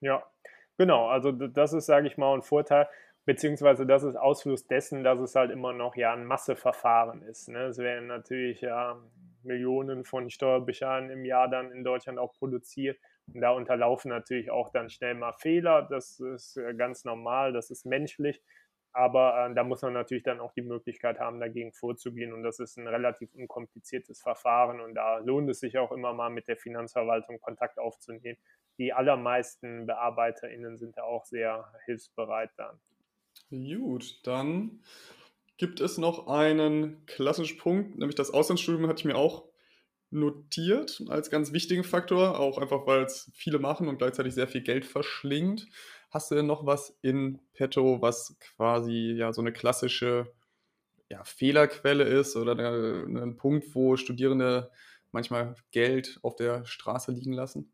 Ja, 0.00 0.22
genau. 0.78 1.08
Also 1.08 1.32
das 1.32 1.72
ist, 1.72 1.86
sage 1.86 2.06
ich 2.06 2.16
mal, 2.16 2.34
ein 2.34 2.42
Vorteil, 2.42 2.88
beziehungsweise 3.24 3.84
das 3.84 4.04
ist 4.04 4.16
Ausfluss 4.16 4.66
dessen, 4.66 5.02
dass 5.02 5.18
es 5.18 5.34
halt 5.34 5.50
immer 5.50 5.72
noch 5.72 5.96
ja 5.96 6.12
ein 6.12 6.24
Masseverfahren 6.24 7.22
ist. 7.22 7.48
Ne? 7.48 7.66
Es 7.66 7.78
werden 7.78 8.06
natürlich 8.06 8.60
ja 8.60 9.02
Millionen 9.44 10.04
von 10.04 10.30
Steuerbescheiden 10.30 11.10
im 11.10 11.24
Jahr 11.24 11.48
dann 11.48 11.70
in 11.72 11.84
Deutschland 11.84 12.18
auch 12.18 12.32
produziert. 12.34 12.98
Und 13.32 13.40
da 13.40 13.50
unterlaufen 13.50 14.08
natürlich 14.08 14.50
auch 14.50 14.70
dann 14.70 14.90
schnell 14.90 15.14
mal 15.14 15.32
Fehler. 15.32 15.82
Das 15.82 16.20
ist 16.20 16.58
ganz 16.76 17.04
normal, 17.04 17.52
das 17.52 17.70
ist 17.70 17.86
menschlich. 17.86 18.42
Aber 18.92 19.46
äh, 19.50 19.54
da 19.54 19.64
muss 19.64 19.82
man 19.82 19.94
natürlich 19.94 20.22
dann 20.22 20.40
auch 20.40 20.52
die 20.52 20.62
Möglichkeit 20.62 21.18
haben, 21.18 21.40
dagegen 21.40 21.72
vorzugehen. 21.72 22.32
Und 22.32 22.42
das 22.42 22.58
ist 22.58 22.76
ein 22.76 22.86
relativ 22.86 23.34
unkompliziertes 23.34 24.20
Verfahren. 24.20 24.80
Und 24.80 24.94
da 24.94 25.18
lohnt 25.18 25.48
es 25.48 25.60
sich 25.60 25.78
auch 25.78 25.92
immer 25.92 26.12
mal 26.12 26.30
mit 26.30 26.46
der 26.46 26.58
Finanzverwaltung 26.58 27.40
Kontakt 27.40 27.78
aufzunehmen. 27.78 28.38
Die 28.78 28.92
allermeisten 28.92 29.86
BearbeiterInnen 29.86 30.76
sind 30.76 30.96
da 30.98 31.04
auch 31.04 31.24
sehr 31.24 31.72
hilfsbereit 31.86 32.50
dann. 32.56 32.78
Gut, 33.50 34.26
dann 34.26 34.82
gibt 35.56 35.80
es 35.80 35.98
noch 35.98 36.26
einen 36.26 37.04
klassischen 37.06 37.58
Punkt, 37.58 37.98
nämlich 37.98 38.14
das 38.14 38.30
Auslandsstudium 38.30 38.86
hatte 38.88 39.00
ich 39.00 39.04
mir 39.04 39.16
auch 39.16 39.44
notiert 40.10 41.02
als 41.08 41.30
ganz 41.30 41.52
wichtigen 41.52 41.84
Faktor, 41.84 42.38
auch 42.38 42.58
einfach 42.58 42.86
weil 42.86 43.04
es 43.04 43.30
viele 43.34 43.58
machen 43.58 43.88
und 43.88 43.98
gleichzeitig 43.98 44.34
sehr 44.34 44.48
viel 44.48 44.62
Geld 44.62 44.84
verschlingt. 44.84 45.66
Hast 46.10 46.30
du 46.30 46.34
denn 46.34 46.46
noch 46.46 46.66
was 46.66 46.98
in 47.00 47.40
petto, 47.54 48.02
was 48.02 48.36
quasi 48.38 49.14
ja 49.16 49.32
so 49.32 49.40
eine 49.40 49.52
klassische 49.52 50.30
ja, 51.08 51.24
Fehlerquelle 51.24 52.04
ist 52.04 52.36
oder 52.36 52.56
ein 52.56 53.36
Punkt, 53.36 53.74
wo 53.74 53.96
Studierende 53.96 54.70
manchmal 55.12 55.54
Geld 55.70 56.18
auf 56.22 56.36
der 56.36 56.64
Straße 56.66 57.12
liegen 57.12 57.32
lassen? 57.32 57.72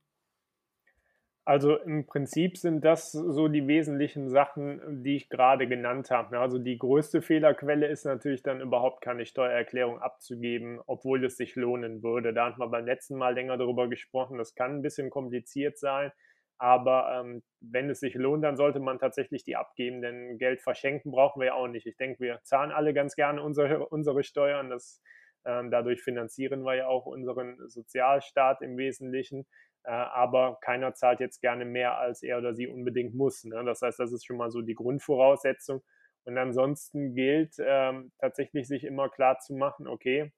Also 1.49 1.79
im 1.79 2.05
Prinzip 2.05 2.59
sind 2.59 2.85
das 2.85 3.11
so 3.11 3.49
die 3.49 3.67
wesentlichen 3.67 4.29
Sachen, 4.29 5.03
die 5.03 5.17
ich 5.17 5.31
gerade 5.31 5.67
genannt 5.67 6.11
habe. 6.11 6.39
Also 6.41 6.59
die 6.59 6.77
größte 6.77 7.23
Fehlerquelle 7.23 7.87
ist 7.87 8.05
natürlich 8.05 8.43
dann 8.43 8.61
überhaupt 8.61 9.01
keine 9.01 9.25
Steuererklärung 9.25 9.99
abzugeben, 9.99 10.79
obwohl 10.87 11.25
es 11.25 11.39
sich 11.39 11.57
lohnen 11.57 12.03
würde. 12.03 12.35
Da 12.35 12.45
hatten 12.49 12.61
wir 12.61 12.69
beim 12.69 12.85
letzten 12.85 13.17
Mal 13.17 13.33
länger 13.33 13.57
darüber 13.57 13.89
gesprochen. 13.89 14.37
Das 14.37 14.55
kann 14.55 14.73
ein 14.75 14.83
bisschen 14.83 15.09
kompliziert 15.09 15.79
sein. 15.79 16.13
Aber 16.59 17.19
ähm, 17.19 17.43
wenn 17.63 17.89
es 17.89 18.01
sich 18.01 18.15
lohnt, 18.15 18.45
dann 18.45 18.59
sollte 18.59 18.79
man 18.79 18.99
tatsächlich 18.99 19.43
die 19.43 19.57
abgeben, 19.57 20.03
denn 20.03 20.37
Geld 20.37 20.61
verschenken 20.61 21.13
brauchen 21.13 21.41
wir 21.41 21.47
ja 21.47 21.55
auch 21.55 21.69
nicht. 21.69 21.87
Ich 21.87 21.97
denke, 21.97 22.21
wir 22.21 22.41
zahlen 22.43 22.73
alle 22.73 22.93
ganz 22.93 23.15
gerne 23.17 23.43
unsere, 23.43 23.87
unsere 23.89 24.23
Steuern. 24.23 24.69
Das, 24.69 25.01
ähm, 25.47 25.71
dadurch 25.71 26.03
finanzieren 26.03 26.63
wir 26.65 26.75
ja 26.75 26.89
auch 26.89 27.07
unseren 27.07 27.57
Sozialstaat 27.71 28.61
im 28.61 28.77
Wesentlichen. 28.77 29.47
Äh, 29.85 29.91
aber 29.91 30.59
keiner 30.61 30.95
zahlt 30.95 31.21
jetzt 31.21 31.41
gerne 31.41 31.65
mehr, 31.65 31.99
als 31.99 32.23
er 32.23 32.39
oder 32.39 32.55
sie 32.55 32.67
unbedingt 32.69 33.15
muss. 33.15 33.45
Ne? 33.45 33.65
Das 33.65 33.83
heißt, 33.83 33.99
das 33.99 34.13
ist 34.13 34.27
schon 34.27 34.37
mal 34.37 34.51
so 34.51 34.63
die 34.63 34.75
Grundvoraussetzung. 34.75 35.83
Und 36.25 36.37
ansonsten 36.37 37.15
gilt 37.15 37.55
ähm, 37.59 38.13
tatsächlich 38.19 38.69
sich 38.69 38.85
immer 38.85 39.09
klar 39.09 39.39
zu 39.39 39.55
machen, 39.55 39.87
okay, 39.89 40.33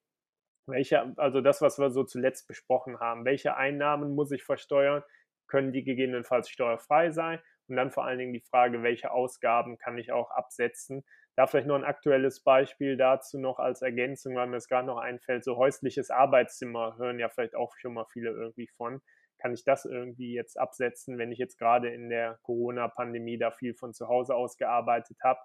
welche, 0.66 1.12
also 1.16 1.40
das, 1.40 1.60
was 1.62 1.78
wir 1.78 1.90
so 1.90 2.04
zuletzt 2.04 2.46
besprochen 2.46 3.00
haben, 3.00 3.24
welche 3.24 3.56
Einnahmen 3.56 4.14
muss 4.14 4.30
ich 4.30 4.44
versteuern, 4.44 5.02
können 5.48 5.72
die 5.72 5.82
gegebenenfalls 5.82 6.48
steuerfrei 6.48 7.10
sein? 7.10 7.40
Und 7.68 7.76
dann 7.76 7.90
vor 7.90 8.04
allen 8.04 8.18
Dingen 8.18 8.32
die 8.32 8.40
Frage, 8.40 8.82
welche 8.82 9.10
Ausgaben 9.10 9.78
kann 9.78 9.98
ich 9.98 10.12
auch 10.12 10.30
absetzen? 10.30 11.04
Da 11.36 11.46
vielleicht 11.46 11.68
noch 11.68 11.76
ein 11.76 11.84
aktuelles 11.84 12.40
Beispiel 12.42 12.96
dazu 12.96 13.38
noch 13.38 13.58
als 13.58 13.82
Ergänzung, 13.82 14.36
weil 14.36 14.48
mir 14.48 14.56
es 14.56 14.68
gerade 14.68 14.86
noch 14.86 14.98
einfällt, 14.98 15.44
so 15.44 15.56
häusliches 15.56 16.10
Arbeitszimmer 16.10 16.96
hören 16.98 17.18
ja 17.18 17.28
vielleicht 17.28 17.54
auch 17.54 17.76
schon 17.76 17.94
mal 17.94 18.06
viele 18.12 18.30
irgendwie 18.30 18.68
von 18.68 19.00
kann 19.40 19.54
ich 19.54 19.64
das 19.64 19.84
irgendwie 19.84 20.34
jetzt 20.34 20.58
absetzen, 20.58 21.18
wenn 21.18 21.32
ich 21.32 21.38
jetzt 21.38 21.58
gerade 21.58 21.88
in 21.88 22.08
der 22.08 22.38
Corona-Pandemie 22.42 23.38
da 23.38 23.50
viel 23.50 23.74
von 23.74 23.92
zu 23.94 24.08
Hause 24.08 24.34
aus 24.34 24.56
gearbeitet 24.56 25.18
habe. 25.24 25.40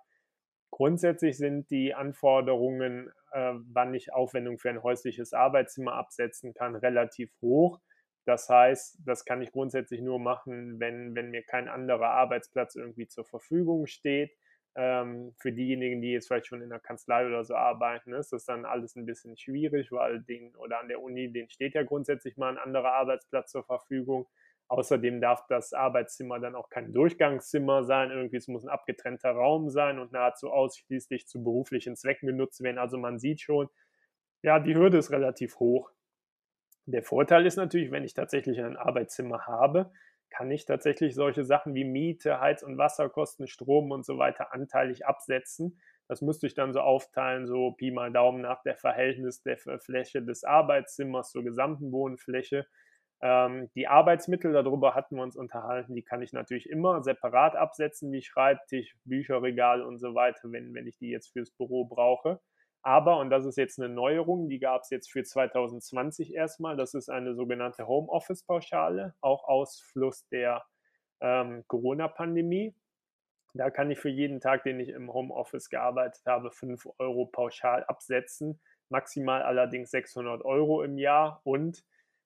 Grundsätzlich 0.71 1.37
sind 1.37 1.69
die 1.71 1.93
Anforderungen, 1.93 3.09
äh, 3.31 3.53
wann 3.71 3.93
ich 3.93 4.13
Aufwendung 4.13 4.59
für 4.59 4.69
ein 4.69 4.83
häusliches 4.83 5.33
Arbeitszimmer 5.33 5.93
absetzen 5.93 6.53
kann, 6.53 6.75
relativ 6.75 7.31
hoch. 7.41 7.79
Das 8.25 8.49
heißt, 8.49 8.99
das 9.05 9.23
kann 9.23 9.41
ich 9.41 9.51
grundsätzlich 9.51 10.01
nur 10.01 10.19
machen, 10.19 10.79
wenn, 10.79 11.15
wenn 11.15 11.29
mir 11.29 11.43
kein 11.43 11.69
anderer 11.69 12.09
Arbeitsplatz 12.09 12.75
irgendwie 12.75 13.07
zur 13.07 13.23
Verfügung 13.23 13.85
steht. 13.85 14.35
Ähm, 14.77 15.33
für 15.39 15.53
diejenigen, 15.53 16.01
die 16.01 16.11
jetzt 16.11 16.27
vielleicht 16.27 16.47
schon 16.47 16.61
in 16.61 16.69
der 16.69 16.79
Kanzlei 16.79 17.25
oder 17.25 17.45
so 17.45 17.55
arbeiten, 17.55 18.13
ist 18.13 18.33
das 18.33 18.43
dann 18.43 18.65
alles 18.65 18.95
ein 18.95 19.05
bisschen 19.05 19.37
schwierig, 19.37 19.91
weil 19.91 20.21
den 20.21 20.53
oder 20.57 20.81
an 20.81 20.89
der 20.89 21.01
Uni, 21.01 21.31
den 21.31 21.49
steht 21.49 21.75
ja 21.75 21.83
grundsätzlich 21.83 22.35
mal 22.35 22.49
ein 22.49 22.57
anderer 22.57 22.91
Arbeitsplatz 22.93 23.51
zur 23.51 23.63
Verfügung. 23.63 24.27
Außerdem 24.67 25.21
darf 25.21 25.45
das 25.47 25.73
Arbeitszimmer 25.73 26.39
dann 26.39 26.55
auch 26.55 26.69
kein 26.69 26.91
Durchgangszimmer 26.91 27.83
sein. 27.83 28.09
Irgendwie, 28.11 28.37
es 28.37 28.47
muss 28.47 28.65
ein 28.65 28.69
abgetrennter 28.69 29.31
Raum 29.31 29.69
sein 29.69 29.99
und 29.99 30.11
nahezu 30.11 30.51
ausschließlich 30.51 31.27
zu 31.27 31.43
beruflichen 31.43 31.95
Zwecken 31.95 32.27
genutzt 32.27 32.61
werden. 32.61 32.79
Also 32.79 32.97
man 32.97 33.19
sieht 33.19 33.41
schon, 33.41 33.69
ja, 34.41 34.59
die 34.59 34.75
Hürde 34.75 34.97
ist 34.97 35.11
relativ 35.11 35.59
hoch. 35.59 35.91
Der 36.87 37.03
Vorteil 37.03 37.45
ist 37.45 37.55
natürlich, 37.55 37.91
wenn 37.91 38.03
ich 38.03 38.13
tatsächlich 38.13 38.59
ein 38.59 38.75
Arbeitszimmer 38.75 39.45
habe, 39.45 39.91
kann 40.35 40.51
ich 40.51 40.65
tatsächlich 40.65 41.15
solche 41.15 41.45
Sachen 41.45 41.75
wie 41.75 41.85
Miete, 41.85 42.41
Heiz- 42.41 42.63
und 42.63 42.77
Wasserkosten, 42.77 43.47
Strom 43.47 43.91
und 43.91 44.05
so 44.05 44.17
weiter 44.17 44.53
anteilig 44.53 45.05
absetzen. 45.05 45.79
Das 46.07 46.21
müsste 46.21 46.47
ich 46.47 46.53
dann 46.53 46.73
so 46.73 46.81
aufteilen, 46.81 47.47
so 47.47 47.71
Pi 47.71 47.91
mal 47.91 48.11
Daumen 48.11 48.41
nach 48.41 48.61
der 48.63 48.75
Verhältnis 48.75 49.41
der 49.43 49.57
Fläche 49.57 50.21
des 50.21 50.43
Arbeitszimmers 50.43 51.31
zur 51.31 51.43
gesamten 51.43 51.91
Wohnfläche. 51.91 52.67
Ähm, 53.21 53.69
die 53.75 53.87
Arbeitsmittel, 53.87 54.51
darüber 54.51 54.93
hatten 54.93 55.15
wir 55.15 55.23
uns 55.23 55.37
unterhalten, 55.37 55.95
die 55.95 56.03
kann 56.03 56.21
ich 56.21 56.33
natürlich 56.33 56.69
immer 56.69 57.01
separat 57.01 57.55
absetzen, 57.55 58.11
wie 58.11 58.21
Schreibtisch, 58.21 58.97
Bücherregal 59.05 59.81
und 59.81 59.99
so 59.99 60.15
weiter, 60.15 60.51
wenn, 60.51 60.73
wenn 60.73 60.85
ich 60.85 60.97
die 60.97 61.09
jetzt 61.09 61.31
fürs 61.31 61.51
Büro 61.51 61.85
brauche. 61.85 62.41
Aber, 62.85 63.17
und 63.17 63.31
das 63.31 63.45
ist 63.45 63.57
jetzt 63.57 63.79
eine 63.79 63.89
Neuerung, 63.89 64.47
die 64.47 64.59
gab 64.59 64.83
es 64.83 64.91
jetzt 64.91 65.11
für 65.11 65.23
2020 65.23 66.35
erstmal, 66.35 66.77
das 66.77 66.93
ist 66.93 67.09
eine 67.09 67.33
sogenannte 67.33 67.87
Homeoffice-Pauschale, 67.87 69.15
auch 69.21 69.43
Ausfluss 69.45 70.27
der 70.27 70.63
ähm, 71.19 71.63
Corona-Pandemie. 71.65 72.75
Da 73.55 73.71
kann 73.71 73.89
ich 73.89 73.97
für 73.97 74.09
jeden 74.09 74.39
Tag, 74.39 74.61
den 74.61 74.79
ich 74.79 74.89
im 74.89 75.11
Homeoffice 75.11 75.69
gearbeitet 75.69 76.21
habe, 76.27 76.51
5 76.51 76.87
Euro 76.99 77.25
pauschal 77.25 77.83
absetzen, 77.85 78.61
maximal 78.89 79.41
allerdings 79.41 79.89
600 79.89 80.45
Euro 80.45 80.83
im 80.83 80.99
Jahr 80.99 81.41
und 81.43 81.83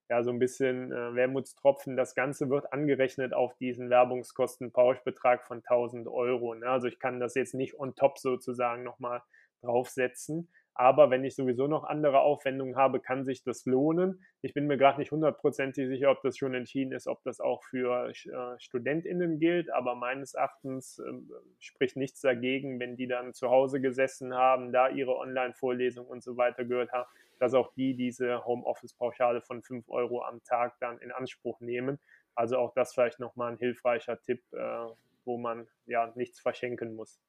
ja, 0.09 0.23
so 0.23 0.31
ein 0.31 0.39
bisschen 0.39 0.91
äh, 0.91 1.15
Wermutstropfen. 1.15 1.95
Das 1.95 2.15
Ganze 2.15 2.49
wird 2.49 2.73
angerechnet 2.73 3.33
auf 3.33 3.55
diesen 3.55 3.89
Werbungskostenpauschbetrag 3.89 5.41
von 5.41 5.59
1000 5.59 6.09
Euro. 6.09 6.53
Ne? 6.53 6.67
Also 6.67 6.87
ich 6.87 6.99
kann 6.99 7.21
das 7.21 7.35
jetzt 7.35 7.53
nicht 7.53 7.79
on 7.79 7.95
top 7.95 8.17
sozusagen 8.17 8.83
nochmal 8.83 9.21
draufsetzen. 9.61 10.49
Aber 10.79 11.09
wenn 11.09 11.25
ich 11.25 11.35
sowieso 11.35 11.67
noch 11.67 11.83
andere 11.83 12.21
Aufwendungen 12.21 12.77
habe, 12.77 13.01
kann 13.01 13.25
sich 13.25 13.43
das 13.43 13.65
lohnen. 13.65 14.23
Ich 14.41 14.53
bin 14.53 14.65
mir 14.65 14.77
gerade 14.77 14.97
nicht 14.97 15.11
hundertprozentig 15.11 15.89
sicher, 15.89 16.09
ob 16.09 16.21
das 16.21 16.37
schon 16.37 16.53
entschieden 16.53 16.93
ist, 16.93 17.05
ob 17.05 17.21
das 17.23 17.41
auch 17.41 17.65
für 17.65 18.07
äh, 18.07 18.59
StudentInnen 18.59 19.39
gilt. 19.39 19.69
Aber 19.73 19.95
meines 19.95 20.35
Erachtens 20.35 20.99
äh, 20.99 21.11
spricht 21.59 21.97
nichts 21.97 22.21
dagegen, 22.21 22.79
wenn 22.79 22.95
die 22.95 23.07
dann 23.07 23.33
zu 23.33 23.49
Hause 23.49 23.81
gesessen 23.81 24.33
haben, 24.33 24.71
da 24.71 24.87
ihre 24.87 25.17
Online-Vorlesung 25.17 26.07
und 26.07 26.23
so 26.23 26.37
weiter 26.37 26.63
gehört 26.63 26.93
haben, 26.93 27.09
dass 27.39 27.53
auch 27.53 27.73
die 27.73 27.93
diese 27.93 28.45
Homeoffice-Pauschale 28.45 29.41
von 29.41 29.61
5 29.61 29.89
Euro 29.89 30.23
am 30.23 30.41
Tag 30.45 30.79
dann 30.79 30.97
in 30.99 31.11
Anspruch 31.11 31.59
nehmen. 31.59 31.99
Also 32.35 32.57
auch 32.57 32.73
das 32.73 32.93
vielleicht 32.93 33.19
nochmal 33.19 33.51
ein 33.51 33.57
hilfreicher 33.57 34.21
Tipp, 34.21 34.41
äh, 34.53 34.85
wo 35.25 35.37
man 35.37 35.67
ja 35.87 36.09
nichts 36.15 36.39
verschenken 36.39 36.95
muss. 36.95 37.19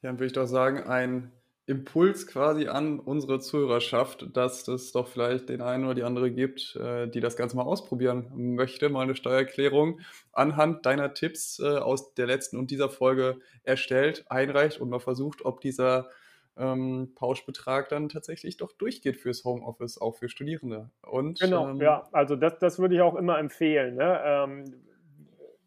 Ja, 0.00 0.08
dann 0.08 0.14
würde 0.16 0.28
ich 0.28 0.32
doch 0.32 0.46
sagen, 0.46 0.84
ein 0.84 1.32
Impuls 1.68 2.26
quasi 2.26 2.66
an 2.66 2.98
unsere 2.98 3.40
Zuhörerschaft, 3.40 4.34
dass 4.34 4.66
es 4.68 4.90
doch 4.92 5.06
vielleicht 5.06 5.50
den 5.50 5.60
einen 5.60 5.84
oder 5.84 5.94
die 5.94 6.02
andere 6.02 6.30
gibt, 6.30 6.74
äh, 6.76 7.06
die 7.08 7.20
das 7.20 7.36
Ganze 7.36 7.56
mal 7.56 7.64
ausprobieren 7.64 8.32
möchte, 8.34 8.88
mal 8.88 9.02
eine 9.02 9.14
Steuererklärung 9.14 10.00
anhand 10.32 10.86
deiner 10.86 11.12
Tipps 11.12 11.58
äh, 11.58 11.66
aus 11.66 12.14
der 12.14 12.26
letzten 12.26 12.56
und 12.56 12.70
dieser 12.70 12.88
Folge 12.88 13.40
erstellt, 13.64 14.24
einreicht 14.30 14.80
und 14.80 14.88
mal 14.88 14.98
versucht, 14.98 15.44
ob 15.44 15.60
dieser 15.60 16.08
ähm, 16.56 17.12
Pauschbetrag 17.14 17.90
dann 17.90 18.08
tatsächlich 18.08 18.56
doch 18.56 18.72
durchgeht 18.72 19.18
fürs 19.18 19.44
Homeoffice, 19.44 20.00
auch 20.00 20.16
für 20.16 20.30
Studierende. 20.30 20.88
Und, 21.02 21.38
genau, 21.38 21.68
ähm, 21.68 21.82
ja, 21.82 22.08
also 22.12 22.34
das, 22.34 22.58
das 22.58 22.78
würde 22.78 22.94
ich 22.94 23.02
auch 23.02 23.14
immer 23.14 23.38
empfehlen. 23.38 23.96
Ne? 23.96 24.20
Ähm, 24.24 24.64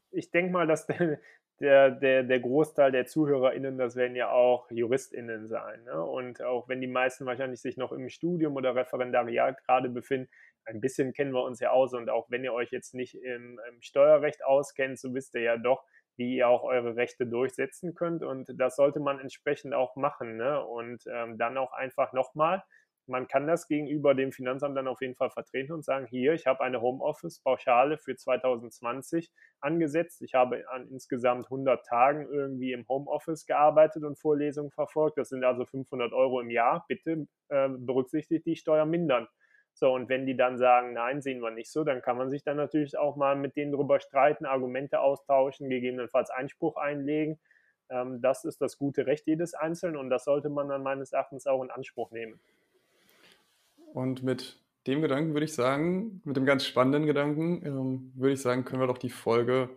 ich 0.09 0.31
denke 0.31 0.51
mal, 0.51 0.65
dass 0.65 0.87
der, 1.61 1.91
der, 1.91 2.23
der 2.23 2.39
Großteil 2.39 2.91
der 2.91 3.05
ZuhörerInnen, 3.05 3.77
das 3.77 3.95
werden 3.95 4.15
ja 4.15 4.31
auch 4.31 4.69
JuristInnen 4.71 5.47
sein. 5.47 5.83
Ne? 5.83 6.03
Und 6.03 6.41
auch 6.41 6.67
wenn 6.67 6.81
die 6.81 6.87
meisten 6.87 7.25
wahrscheinlich 7.25 7.61
sich 7.61 7.77
noch 7.77 7.91
im 7.91 8.09
Studium 8.09 8.55
oder 8.55 8.75
Referendariat 8.75 9.63
gerade 9.63 9.89
befinden, 9.89 10.29
ein 10.65 10.81
bisschen 10.81 11.13
kennen 11.13 11.33
wir 11.33 11.43
uns 11.43 11.59
ja 11.59 11.69
aus. 11.69 11.93
Und 11.93 12.09
auch 12.09 12.29
wenn 12.31 12.43
ihr 12.43 12.53
euch 12.53 12.71
jetzt 12.71 12.95
nicht 12.95 13.15
im, 13.15 13.59
im 13.69 13.81
Steuerrecht 13.81 14.43
auskennt, 14.43 14.99
so 14.99 15.13
wisst 15.13 15.35
ihr 15.35 15.41
ja 15.41 15.57
doch, 15.57 15.83
wie 16.17 16.35
ihr 16.35 16.47
auch 16.47 16.63
eure 16.63 16.95
Rechte 16.95 17.27
durchsetzen 17.27 17.93
könnt. 17.93 18.23
Und 18.23 18.51
das 18.59 18.75
sollte 18.75 18.99
man 18.99 19.19
entsprechend 19.19 19.75
auch 19.75 19.95
machen. 19.95 20.37
Ne? 20.37 20.63
Und 20.65 21.03
ähm, 21.07 21.37
dann 21.37 21.57
auch 21.57 21.73
einfach 21.73 22.11
nochmal 22.11 22.63
man 23.07 23.27
kann 23.27 23.47
das 23.47 23.67
gegenüber 23.67 24.13
dem 24.13 24.31
Finanzamt 24.31 24.77
dann 24.77 24.87
auf 24.87 25.01
jeden 25.01 25.15
Fall 25.15 25.29
vertreten 25.29 25.73
und 25.73 25.83
sagen, 25.83 26.05
hier, 26.07 26.33
ich 26.33 26.47
habe 26.47 26.61
eine 26.61 26.81
Homeoffice-Pauschale 26.81 27.97
für 27.97 28.15
2020 28.15 29.31
angesetzt. 29.59 30.21
Ich 30.21 30.33
habe 30.33 30.63
an 30.69 30.87
insgesamt 30.89 31.45
100 31.45 31.85
Tagen 31.85 32.27
irgendwie 32.31 32.73
im 32.73 32.87
Homeoffice 32.87 33.45
gearbeitet 33.45 34.03
und 34.03 34.19
Vorlesungen 34.19 34.71
verfolgt. 34.71 35.17
Das 35.17 35.29
sind 35.29 35.43
also 35.43 35.65
500 35.65 36.13
Euro 36.13 36.39
im 36.39 36.49
Jahr. 36.49 36.85
Bitte 36.87 37.27
äh, 37.49 37.69
berücksichtigt 37.69 38.45
die 38.45 38.55
Steuer 38.55 38.85
mindern. 38.85 39.27
So, 39.73 39.93
und 39.93 40.09
wenn 40.09 40.25
die 40.25 40.35
dann 40.35 40.57
sagen, 40.57 40.93
nein, 40.93 41.21
sehen 41.21 41.41
wir 41.41 41.51
nicht 41.51 41.71
so, 41.71 41.83
dann 41.83 42.01
kann 42.01 42.17
man 42.17 42.29
sich 42.29 42.43
dann 42.43 42.57
natürlich 42.57 42.97
auch 42.97 43.15
mal 43.15 43.35
mit 43.35 43.55
denen 43.55 43.71
drüber 43.71 43.99
streiten, 43.99 44.45
Argumente 44.45 44.99
austauschen, 44.99 45.69
gegebenenfalls 45.69 46.29
Einspruch 46.29 46.75
einlegen. 46.77 47.39
Ähm, 47.89 48.21
das 48.21 48.45
ist 48.45 48.61
das 48.61 48.77
gute 48.77 49.05
Recht 49.05 49.27
jedes 49.27 49.53
Einzelnen 49.53 49.97
und 49.97 50.09
das 50.09 50.25
sollte 50.25 50.49
man 50.49 50.69
dann 50.69 50.83
meines 50.83 51.13
Erachtens 51.13 51.47
auch 51.47 51.63
in 51.63 51.71
Anspruch 51.71 52.11
nehmen. 52.11 52.39
Und 53.93 54.23
mit 54.23 54.59
dem 54.87 55.01
Gedanken 55.01 55.33
würde 55.33 55.45
ich 55.45 55.53
sagen, 55.53 56.21
mit 56.23 56.37
dem 56.37 56.45
ganz 56.45 56.65
spannenden 56.65 57.05
Gedanken, 57.05 57.65
ähm, 57.65 58.11
würde 58.15 58.33
ich 58.33 58.41
sagen, 58.41 58.65
können 58.65 58.81
wir 58.81 58.87
doch 58.87 58.97
die 58.97 59.09
Folge 59.09 59.69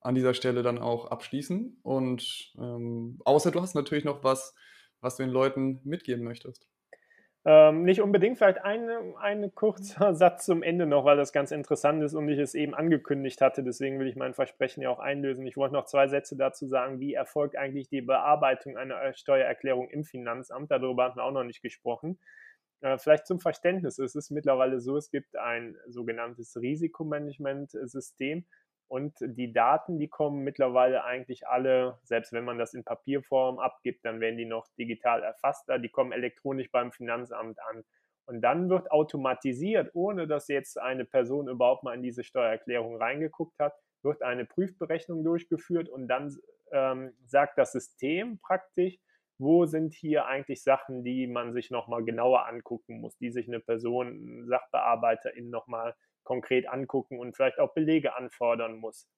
an 0.00 0.14
dieser 0.14 0.34
Stelle 0.34 0.62
dann 0.62 0.78
auch 0.78 1.06
abschließen. 1.06 1.78
Und 1.82 2.52
ähm, 2.58 3.20
außer 3.24 3.50
du 3.50 3.60
hast 3.60 3.74
natürlich 3.74 4.04
noch 4.04 4.24
was, 4.24 4.54
was 5.00 5.16
du 5.16 5.24
den 5.24 5.32
Leuten 5.32 5.80
mitgeben 5.84 6.24
möchtest. 6.24 6.68
Ähm, 7.44 7.82
nicht 7.82 8.00
unbedingt, 8.00 8.38
vielleicht 8.38 8.62
ein 8.62 8.88
eine 9.16 9.50
kurzer 9.50 10.14
Satz 10.14 10.44
zum 10.46 10.62
Ende 10.62 10.86
noch, 10.86 11.04
weil 11.04 11.16
das 11.16 11.32
ganz 11.32 11.50
interessant 11.50 12.00
ist 12.04 12.14
und 12.14 12.28
ich 12.28 12.38
es 12.38 12.54
eben 12.54 12.72
angekündigt 12.72 13.40
hatte. 13.40 13.64
Deswegen 13.64 13.98
will 13.98 14.06
ich 14.06 14.14
mein 14.14 14.34
Versprechen 14.34 14.80
ja 14.80 14.90
auch 14.90 15.00
einlösen. 15.00 15.44
Ich 15.46 15.56
wollte 15.56 15.74
noch 15.74 15.86
zwei 15.86 16.06
Sätze 16.06 16.36
dazu 16.36 16.68
sagen, 16.68 17.00
wie 17.00 17.14
erfolgt 17.14 17.56
eigentlich 17.56 17.88
die 17.88 18.00
Bearbeitung 18.00 18.76
einer 18.76 19.12
Steuererklärung 19.14 19.88
im 19.88 20.04
Finanzamt. 20.04 20.70
Darüber 20.70 21.04
hatten 21.04 21.18
wir 21.18 21.24
auch 21.24 21.32
noch 21.32 21.42
nicht 21.42 21.62
gesprochen. 21.62 22.18
Äh, 22.82 22.98
vielleicht 22.98 23.26
zum 23.26 23.40
Verständnis. 23.40 23.98
Es 23.98 24.14
ist 24.14 24.30
mittlerweile 24.30 24.80
so, 24.80 24.96
es 24.96 25.10
gibt 25.10 25.36
ein 25.36 25.76
sogenanntes 25.88 26.56
Risikomanagementsystem 26.56 28.44
und 28.88 29.14
die 29.20 29.52
Daten, 29.52 29.98
die 29.98 30.08
kommen 30.08 30.42
mittlerweile 30.42 31.04
eigentlich 31.04 31.46
alle, 31.46 31.98
selbst 32.02 32.32
wenn 32.32 32.44
man 32.44 32.58
das 32.58 32.74
in 32.74 32.84
Papierform 32.84 33.58
abgibt, 33.58 34.04
dann 34.04 34.20
werden 34.20 34.36
die 34.36 34.44
noch 34.44 34.66
digital 34.78 35.22
erfasst, 35.22 35.66
die 35.82 35.88
kommen 35.88 36.12
elektronisch 36.12 36.70
beim 36.70 36.92
Finanzamt 36.92 37.58
an. 37.70 37.84
Und 38.26 38.42
dann 38.42 38.68
wird 38.68 38.90
automatisiert, 38.90 39.90
ohne 39.94 40.26
dass 40.26 40.48
jetzt 40.48 40.78
eine 40.78 41.04
Person 41.04 41.48
überhaupt 41.48 41.84
mal 41.84 41.94
in 41.94 42.02
diese 42.02 42.22
Steuererklärung 42.22 42.96
reingeguckt 42.96 43.58
hat, 43.58 43.72
wird 44.02 44.22
eine 44.22 44.44
Prüfberechnung 44.44 45.24
durchgeführt 45.24 45.88
und 45.88 46.08
dann 46.08 46.36
ähm, 46.72 47.14
sagt 47.24 47.56
das 47.58 47.72
System 47.72 48.40
praktisch, 48.40 48.98
wo 49.42 49.66
sind 49.66 49.92
hier 49.92 50.26
eigentlich 50.26 50.62
Sachen, 50.62 51.04
die 51.04 51.26
man 51.26 51.52
sich 51.52 51.70
nochmal 51.70 52.04
genauer 52.04 52.46
angucken 52.46 53.00
muss, 53.00 53.16
die 53.18 53.30
sich 53.30 53.48
eine 53.48 53.60
Person, 53.60 54.46
Sachbearbeiterin 54.46 55.50
nochmal 55.50 55.94
konkret 56.22 56.68
angucken 56.68 57.18
und 57.18 57.36
vielleicht 57.36 57.58
auch 57.58 57.74
Belege 57.74 58.16
anfordern 58.16 58.76
muss. 58.76 59.08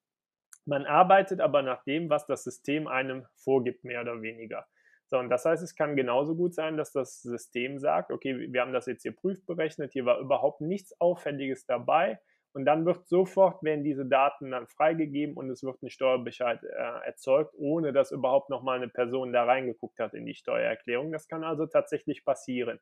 Man 0.65 0.87
arbeitet 0.87 1.41
aber 1.41 1.63
nach 1.63 1.85
dem, 1.85 2.09
was 2.09 2.27
das 2.27 2.43
System 2.43 2.87
einem 2.87 3.27
vorgibt, 3.37 3.85
mehr 3.85 4.01
oder 4.01 4.23
weniger. 4.23 4.67
So, 5.07 5.19
und 5.19 5.29
das 5.29 5.45
heißt, 5.45 5.63
es 5.63 5.77
kann 5.77 5.97
genauso 5.97 6.35
gut 6.35 6.55
sein, 6.55 6.79
dass 6.79 6.91
das 6.93 7.21
System 7.21 7.79
sagt, 7.79 8.11
okay, 8.11 8.51
wir 8.51 8.61
haben 8.63 8.73
das 8.73 8.87
jetzt 8.87 9.03
hier 9.03 9.15
prüfberechnet, 9.15 9.93
hier 9.93 10.07
war 10.07 10.19
überhaupt 10.19 10.63
nichts 10.63 10.99
Auffälliges 11.01 11.67
dabei. 11.67 12.19
Und 12.55 12.67
dann 12.67 12.87
wird 12.87 13.09
sofort, 13.09 13.65
werden 13.65 13.83
diese 13.83 14.07
Daten 14.07 14.53
dann 14.53 14.69
freigegeben 14.69 15.37
und 15.37 15.51
es 15.51 15.65
wird 15.65 15.83
ein 15.83 15.91
Steuerbescheid 15.91 16.63
äh, 16.63 17.05
erzeugt, 17.05 17.53
ohne 17.59 17.93
dass 17.93 18.13
überhaupt 18.13 18.49
nochmal 18.49 18.77
eine 18.77 18.89
Person 18.89 19.33
da 19.33 19.43
reingeguckt 19.43 19.99
hat 19.99 20.15
in 20.15 20.25
die 20.25 20.37
Steuererklärung. 20.37 21.11
Das 21.11 21.27
kann 21.27 21.43
also 21.43 21.67
tatsächlich 21.67 22.25
passieren. 22.25 22.79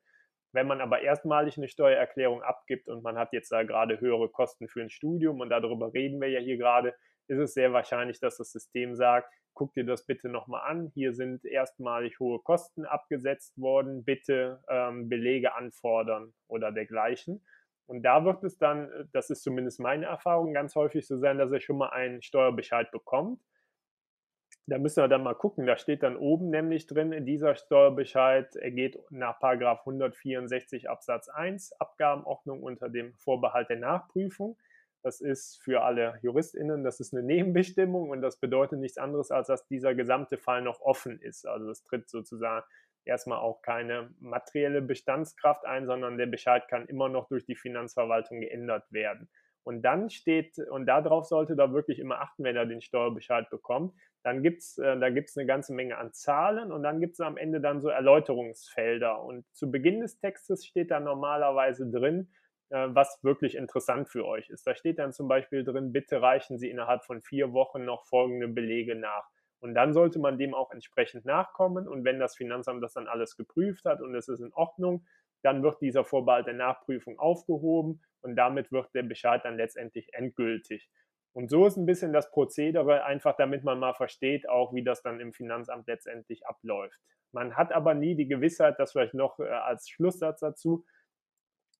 Wenn 0.52 0.66
man 0.66 0.82
aber 0.82 1.00
erstmalig 1.00 1.56
eine 1.56 1.68
Steuererklärung 1.68 2.42
abgibt 2.42 2.86
und 2.88 3.02
man 3.02 3.16
hat 3.16 3.32
jetzt 3.32 3.50
da 3.50 3.62
gerade 3.62 3.98
höhere 3.98 4.28
Kosten 4.28 4.68
für 4.68 4.82
ein 4.82 4.90
Studium 4.90 5.40
und 5.40 5.48
darüber 5.48 5.94
reden 5.94 6.20
wir 6.20 6.28
ja 6.28 6.40
hier 6.40 6.58
gerade, 6.58 6.94
ist 7.26 7.38
es 7.38 7.54
sehr 7.54 7.72
wahrscheinlich, 7.72 8.20
dass 8.20 8.36
das 8.36 8.52
System 8.52 8.94
sagt, 8.94 9.32
guck 9.54 9.72
dir 9.72 9.84
das 9.84 10.04
bitte 10.04 10.28
nochmal 10.28 10.68
an. 10.70 10.90
Hier 10.92 11.14
sind 11.14 11.46
erstmalig 11.46 12.20
hohe 12.20 12.40
Kosten 12.40 12.84
abgesetzt 12.84 13.58
worden. 13.58 14.04
Bitte 14.04 14.62
ähm, 14.68 15.08
Belege 15.08 15.54
anfordern 15.54 16.34
oder 16.46 16.72
dergleichen. 16.72 17.42
Und 17.86 18.02
da 18.02 18.24
wird 18.24 18.44
es 18.44 18.58
dann, 18.58 18.90
äh, 18.90 19.04
das 19.12 19.30
ist 19.30 19.42
zumindest 19.42 19.80
meine 19.80 20.06
Erfahrung, 20.06 20.52
ganz 20.54 20.74
häufig 20.74 21.06
so 21.06 21.18
sein, 21.18 21.38
dass 21.38 21.52
er 21.52 21.60
schon 21.60 21.78
mal 21.78 21.90
einen 21.90 22.22
Steuerbescheid 22.22 22.90
bekommt. 22.90 23.40
Da 24.66 24.78
müssen 24.78 25.02
wir 25.02 25.08
dann 25.08 25.24
mal 25.24 25.34
gucken. 25.34 25.66
Da 25.66 25.76
steht 25.76 26.02
dann 26.02 26.16
oben 26.16 26.50
nämlich 26.50 26.86
drin, 26.86 27.26
dieser 27.26 27.56
Steuerbescheid 27.56 28.54
ergeht 28.56 28.98
nach 29.10 29.40
164 29.40 30.88
Absatz 30.88 31.28
1 31.28 31.72
Abgabenordnung 31.80 32.62
unter 32.62 32.88
dem 32.88 33.14
Vorbehalt 33.14 33.70
der 33.70 33.78
Nachprüfung. 33.78 34.56
Das 35.02 35.20
ist 35.20 35.60
für 35.60 35.82
alle 35.82 36.20
JuristInnen, 36.22 36.84
das 36.84 37.00
ist 37.00 37.12
eine 37.12 37.22
Nebenbestimmung 37.26 38.10
und 38.10 38.22
das 38.22 38.36
bedeutet 38.38 38.78
nichts 38.78 38.98
anderes, 38.98 39.32
als 39.32 39.48
dass 39.48 39.66
dieser 39.66 39.94
gesamte 39.96 40.38
Fall 40.38 40.62
noch 40.62 40.80
offen 40.80 41.20
ist. 41.20 41.44
Also 41.44 41.70
es 41.70 41.82
tritt 41.82 42.08
sozusagen 42.08 42.64
erstmal 43.04 43.38
auch 43.38 43.62
keine 43.62 44.10
materielle 44.18 44.82
Bestandskraft 44.82 45.64
ein, 45.64 45.86
sondern 45.86 46.18
der 46.18 46.26
Bescheid 46.26 46.68
kann 46.68 46.86
immer 46.86 47.08
noch 47.08 47.28
durch 47.28 47.44
die 47.44 47.56
Finanzverwaltung 47.56 48.40
geändert 48.40 48.84
werden. 48.90 49.28
Und 49.64 49.82
dann 49.82 50.10
steht, 50.10 50.58
und 50.58 50.86
darauf 50.86 51.26
sollte 51.26 51.54
da 51.54 51.72
wirklich 51.72 51.98
immer 51.98 52.20
achten, 52.20 52.42
wenn 52.44 52.56
er 52.56 52.66
den 52.66 52.80
Steuerbescheid 52.80 53.48
bekommt, 53.48 53.94
dann 54.24 54.42
gibt's, 54.42 54.78
äh, 54.78 55.12
gibt's 55.12 55.36
eine 55.36 55.46
ganze 55.46 55.72
Menge 55.72 55.98
an 55.98 56.12
Zahlen 56.12 56.72
und 56.72 56.82
dann 56.82 57.00
gibt 57.00 57.14
es 57.14 57.20
am 57.20 57.36
Ende 57.36 57.60
dann 57.60 57.80
so 57.80 57.88
Erläuterungsfelder. 57.88 59.22
Und 59.22 59.44
zu 59.52 59.70
Beginn 59.70 60.00
des 60.00 60.18
Textes 60.18 60.64
steht 60.66 60.90
da 60.90 61.00
normalerweise 61.00 61.88
drin, 61.90 62.32
äh, 62.70 62.88
was 62.90 63.18
wirklich 63.22 63.54
interessant 63.54 64.08
für 64.08 64.26
euch 64.26 64.48
ist. 64.50 64.66
Da 64.66 64.74
steht 64.74 64.98
dann 64.98 65.12
zum 65.12 65.28
Beispiel 65.28 65.64
drin, 65.64 65.92
bitte 65.92 66.20
reichen 66.22 66.58
Sie 66.58 66.70
innerhalb 66.70 67.04
von 67.04 67.22
vier 67.22 67.52
Wochen 67.52 67.84
noch 67.84 68.04
folgende 68.06 68.48
Belege 68.48 68.96
nach. 68.96 69.28
Und 69.62 69.74
dann 69.74 69.94
sollte 69.94 70.18
man 70.18 70.38
dem 70.38 70.54
auch 70.54 70.72
entsprechend 70.72 71.24
nachkommen. 71.24 71.86
Und 71.86 72.04
wenn 72.04 72.18
das 72.18 72.34
Finanzamt 72.34 72.82
das 72.82 72.94
dann 72.94 73.06
alles 73.06 73.36
geprüft 73.36 73.84
hat 73.84 74.00
und 74.02 74.12
es 74.16 74.26
ist 74.26 74.40
in 74.40 74.52
Ordnung, 74.52 75.06
dann 75.42 75.62
wird 75.62 75.80
dieser 75.80 76.04
Vorbehalt 76.04 76.48
der 76.48 76.54
Nachprüfung 76.54 77.18
aufgehoben 77.20 78.02
und 78.22 78.34
damit 78.34 78.72
wird 78.72 78.92
der 78.92 79.04
Bescheid 79.04 79.44
dann 79.44 79.56
letztendlich 79.56 80.12
endgültig. 80.14 80.90
Und 81.32 81.48
so 81.48 81.64
ist 81.64 81.76
ein 81.76 81.86
bisschen 81.86 82.12
das 82.12 82.28
Prozedere, 82.32 83.04
einfach 83.04 83.36
damit 83.36 83.62
man 83.62 83.78
mal 83.78 83.94
versteht, 83.94 84.48
auch 84.48 84.74
wie 84.74 84.82
das 84.82 85.00
dann 85.00 85.20
im 85.20 85.32
Finanzamt 85.32 85.86
letztendlich 85.86 86.44
abläuft. 86.44 87.00
Man 87.30 87.56
hat 87.56 87.72
aber 87.72 87.94
nie 87.94 88.16
die 88.16 88.26
Gewissheit, 88.26 88.80
dass 88.80 88.92
vielleicht 88.92 89.14
noch 89.14 89.38
äh, 89.38 89.44
als 89.44 89.88
Schlusssatz 89.88 90.40
dazu, 90.40 90.84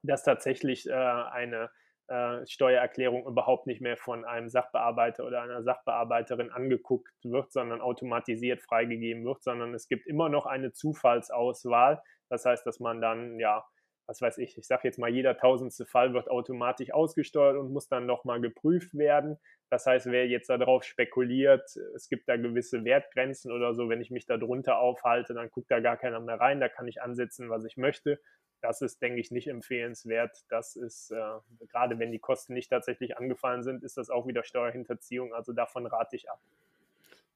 dass 0.04 0.22
tatsächlich 0.22 0.88
äh, 0.88 0.92
eine 0.92 1.68
äh, 2.12 2.46
Steuererklärung 2.46 3.26
überhaupt 3.26 3.66
nicht 3.66 3.80
mehr 3.80 3.96
von 3.96 4.26
einem 4.26 4.50
Sachbearbeiter 4.50 5.24
oder 5.24 5.40
einer 5.40 5.62
Sachbearbeiterin 5.62 6.50
angeguckt 6.50 7.10
wird, 7.22 7.50
sondern 7.50 7.80
automatisiert 7.80 8.60
freigegeben 8.60 9.24
wird, 9.24 9.42
sondern 9.42 9.72
es 9.72 9.88
gibt 9.88 10.06
immer 10.06 10.28
noch 10.28 10.44
eine 10.44 10.72
Zufallsauswahl. 10.72 12.02
Das 12.28 12.44
heißt, 12.44 12.66
dass 12.66 12.80
man 12.80 13.00
dann, 13.00 13.38
ja, 13.38 13.64
was 14.06 14.20
weiß 14.20 14.36
ich, 14.38 14.58
ich 14.58 14.66
sage 14.66 14.82
jetzt 14.84 14.98
mal, 14.98 15.08
jeder 15.08 15.38
tausendste 15.38 15.86
Fall 15.86 16.12
wird 16.12 16.28
automatisch 16.28 16.92
ausgesteuert 16.92 17.56
und 17.56 17.72
muss 17.72 17.88
dann 17.88 18.04
nochmal 18.04 18.42
geprüft 18.42 18.92
werden. 18.92 19.38
Das 19.70 19.86
heißt, 19.86 20.04
wer 20.10 20.26
jetzt 20.26 20.50
darauf 20.50 20.84
spekuliert, 20.84 21.64
es 21.94 22.10
gibt 22.10 22.28
da 22.28 22.36
gewisse 22.36 22.84
Wertgrenzen 22.84 23.50
oder 23.52 23.72
so, 23.72 23.88
wenn 23.88 24.02
ich 24.02 24.10
mich 24.10 24.26
da 24.26 24.36
drunter 24.36 24.78
aufhalte, 24.80 25.32
dann 25.32 25.48
guckt 25.48 25.70
da 25.70 25.80
gar 25.80 25.96
keiner 25.96 26.20
mehr 26.20 26.38
rein, 26.38 26.60
da 26.60 26.68
kann 26.68 26.88
ich 26.88 27.00
ansetzen, 27.00 27.48
was 27.48 27.64
ich 27.64 27.78
möchte 27.78 28.20
das 28.62 28.80
ist, 28.80 29.02
denke 29.02 29.20
ich, 29.20 29.30
nicht 29.30 29.48
empfehlenswert. 29.48 30.44
Das 30.48 30.76
ist, 30.76 31.10
äh, 31.10 31.66
gerade 31.68 31.98
wenn 31.98 32.12
die 32.12 32.20
Kosten 32.20 32.54
nicht 32.54 32.70
tatsächlich 32.70 33.18
angefallen 33.18 33.62
sind, 33.62 33.82
ist 33.82 33.98
das 33.98 34.08
auch 34.08 34.26
wieder 34.26 34.44
Steuerhinterziehung. 34.44 35.34
Also 35.34 35.52
davon 35.52 35.86
rate 35.86 36.16
ich 36.16 36.30
ab. 36.30 36.40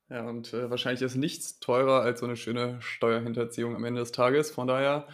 Ja, 0.09 0.27
und 0.29 0.55
äh, 0.55 0.71
wahrscheinlich 0.71 1.03
ist 1.03 1.17
nichts 1.17 1.59
teurer 1.59 2.03
als 2.03 2.21
so 2.21 2.27
eine 2.27 2.37
schöne 2.37 2.81
Steuerhinterziehung 2.81 3.75
am 3.75 3.85
Ende 3.85 4.01
des 4.01 4.13
Tages. 4.13 4.53
Von 4.53 4.69
daher, 4.69 5.09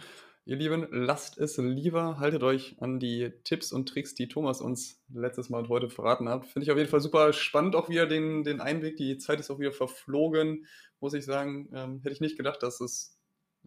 ihr 0.45 0.55
Lieben, 0.55 0.87
lasst 0.91 1.39
es 1.39 1.57
lieber, 1.57 2.19
haltet 2.19 2.43
euch 2.43 2.75
an 2.79 2.99
die 2.99 3.31
Tipps 3.43 3.71
und 3.71 3.89
Tricks, 3.89 4.13
die 4.13 4.27
Thomas 4.27 4.61
uns 4.61 5.03
letztes 5.11 5.49
Mal 5.49 5.59
und 5.59 5.69
heute 5.69 5.89
verraten 5.89 6.29
hat. 6.29 6.45
Finde 6.45 6.65
ich 6.65 6.71
auf 6.71 6.77
jeden 6.77 6.91
Fall 6.91 6.99
super 6.99 7.33
spannend, 7.33 7.75
auch 7.75 7.89
wieder 7.89 8.05
den, 8.05 8.43
den 8.43 8.61
Einblick. 8.61 8.97
Die 8.97 9.17
Zeit 9.17 9.39
ist 9.39 9.49
auch 9.49 9.57
wieder 9.57 9.71
verflogen, 9.71 10.67
muss 10.99 11.15
ich 11.15 11.25
sagen. 11.25 11.69
Ähm, 11.73 12.01
hätte 12.03 12.13
ich 12.13 12.21
nicht 12.21 12.37
gedacht, 12.37 12.61
dass 12.61 12.79
es 12.79 13.17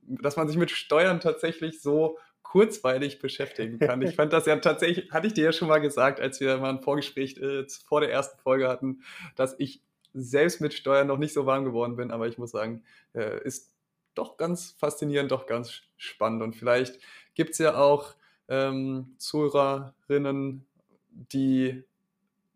dass 0.06 0.36
man 0.36 0.48
sich 0.48 0.56
mit 0.56 0.70
Steuern 0.70 1.20
tatsächlich 1.20 1.80
so 1.80 2.18
kurzweilig 2.50 3.18
beschäftigen 3.18 3.78
kann. 3.78 4.00
Ich 4.02 4.14
fand 4.14 4.32
das 4.32 4.46
ja 4.46 4.56
tatsächlich, 4.56 5.10
hatte 5.10 5.26
ich 5.26 5.34
dir 5.34 5.44
ja 5.44 5.52
schon 5.52 5.68
mal 5.68 5.80
gesagt, 5.80 6.20
als 6.20 6.40
wir 6.40 6.56
mal 6.58 6.70
ein 6.70 6.80
Vorgespräch 6.80 7.36
äh, 7.38 7.66
vor 7.86 8.00
der 8.00 8.10
ersten 8.10 8.38
Folge 8.38 8.68
hatten, 8.68 9.02
dass 9.34 9.56
ich 9.58 9.82
selbst 10.14 10.60
mit 10.60 10.72
Steuern 10.72 11.06
noch 11.06 11.18
nicht 11.18 11.34
so 11.34 11.44
warm 11.44 11.64
geworden 11.64 11.96
bin, 11.96 12.10
aber 12.10 12.28
ich 12.28 12.38
muss 12.38 12.52
sagen, 12.52 12.82
äh, 13.14 13.42
ist 13.44 13.72
doch 14.14 14.36
ganz 14.36 14.74
faszinierend, 14.78 15.30
doch 15.30 15.46
ganz 15.46 15.82
spannend. 15.96 16.42
Und 16.42 16.56
vielleicht 16.56 16.98
gibt 17.34 17.50
es 17.50 17.58
ja 17.58 17.76
auch 17.76 18.14
ähm, 18.48 19.14
Zuhörerinnen, 19.18 20.64
die 21.10 21.84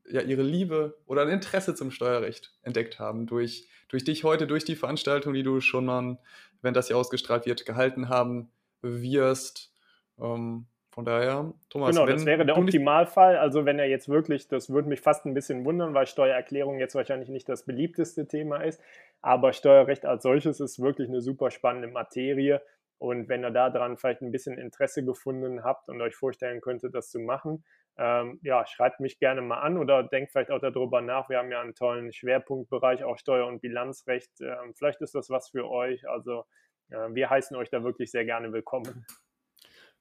ja 0.08 0.22
ihre 0.22 0.42
Liebe 0.42 0.98
oder 1.06 1.22
ein 1.22 1.28
Interesse 1.28 1.74
zum 1.74 1.90
Steuerrecht 1.90 2.52
entdeckt 2.62 2.98
haben 2.98 3.26
durch, 3.26 3.68
durch 3.88 4.04
dich 4.04 4.24
heute, 4.24 4.46
durch 4.46 4.64
die 4.64 4.76
Veranstaltung, 4.76 5.34
die 5.34 5.42
du 5.42 5.60
schon 5.60 5.84
mal, 5.84 6.18
wenn 6.62 6.74
das 6.74 6.86
hier 6.86 6.96
ausgestrahlt 6.96 7.44
wird, 7.46 7.66
gehalten 7.66 8.08
haben 8.08 8.50
wirst. 8.82 9.72
Ähm, 10.20 10.66
von 10.92 11.04
daher, 11.04 11.52
Thomas. 11.68 11.94
Genau, 11.94 12.04
das 12.04 12.26
wäre 12.26 12.44
der 12.44 12.58
Optimalfall. 12.58 13.36
Also 13.36 13.64
wenn 13.64 13.78
er 13.78 13.86
jetzt 13.86 14.08
wirklich, 14.08 14.48
das 14.48 14.70
würde 14.70 14.88
mich 14.88 15.00
fast 15.00 15.24
ein 15.24 15.34
bisschen 15.34 15.64
wundern, 15.64 15.94
weil 15.94 16.06
Steuererklärung 16.06 16.78
jetzt 16.78 16.96
wahrscheinlich 16.96 17.28
nicht 17.28 17.48
das 17.48 17.64
beliebteste 17.64 18.26
Thema 18.26 18.58
ist. 18.58 18.82
Aber 19.22 19.52
Steuerrecht 19.52 20.04
als 20.04 20.24
solches 20.24 20.58
ist 20.60 20.80
wirklich 20.80 21.08
eine 21.08 21.20
super 21.20 21.50
spannende 21.50 21.88
Materie. 21.88 22.60
Und 22.98 23.28
wenn 23.28 23.44
ihr 23.44 23.50
daran 23.50 23.96
vielleicht 23.96 24.20
ein 24.20 24.32
bisschen 24.32 24.58
Interesse 24.58 25.04
gefunden 25.04 25.62
habt 25.62 25.88
und 25.88 26.00
euch 26.02 26.16
vorstellen 26.16 26.60
könntet, 26.60 26.94
das 26.94 27.08
zu 27.08 27.20
machen, 27.20 27.64
ähm, 27.96 28.40
ja, 28.42 28.66
schreibt 28.66 29.00
mich 29.00 29.18
gerne 29.18 29.42
mal 29.42 29.60
an 29.60 29.78
oder 29.78 30.02
denkt 30.02 30.32
vielleicht 30.32 30.50
auch 30.50 30.60
darüber 30.60 31.00
nach. 31.00 31.28
Wir 31.28 31.38
haben 31.38 31.50
ja 31.50 31.60
einen 31.60 31.74
tollen 31.74 32.12
Schwerpunktbereich, 32.12 33.04
auch 33.04 33.16
Steuer- 33.16 33.46
und 33.46 33.60
Bilanzrecht. 33.60 34.30
Ähm, 34.40 34.74
vielleicht 34.74 35.00
ist 35.02 35.14
das 35.14 35.30
was 35.30 35.50
für 35.50 35.70
euch. 35.70 36.08
Also 36.08 36.44
äh, 36.90 37.08
wir 37.10 37.30
heißen 37.30 37.56
euch 37.56 37.70
da 37.70 37.84
wirklich 37.84 38.10
sehr 38.10 38.24
gerne 38.24 38.52
willkommen. 38.52 39.06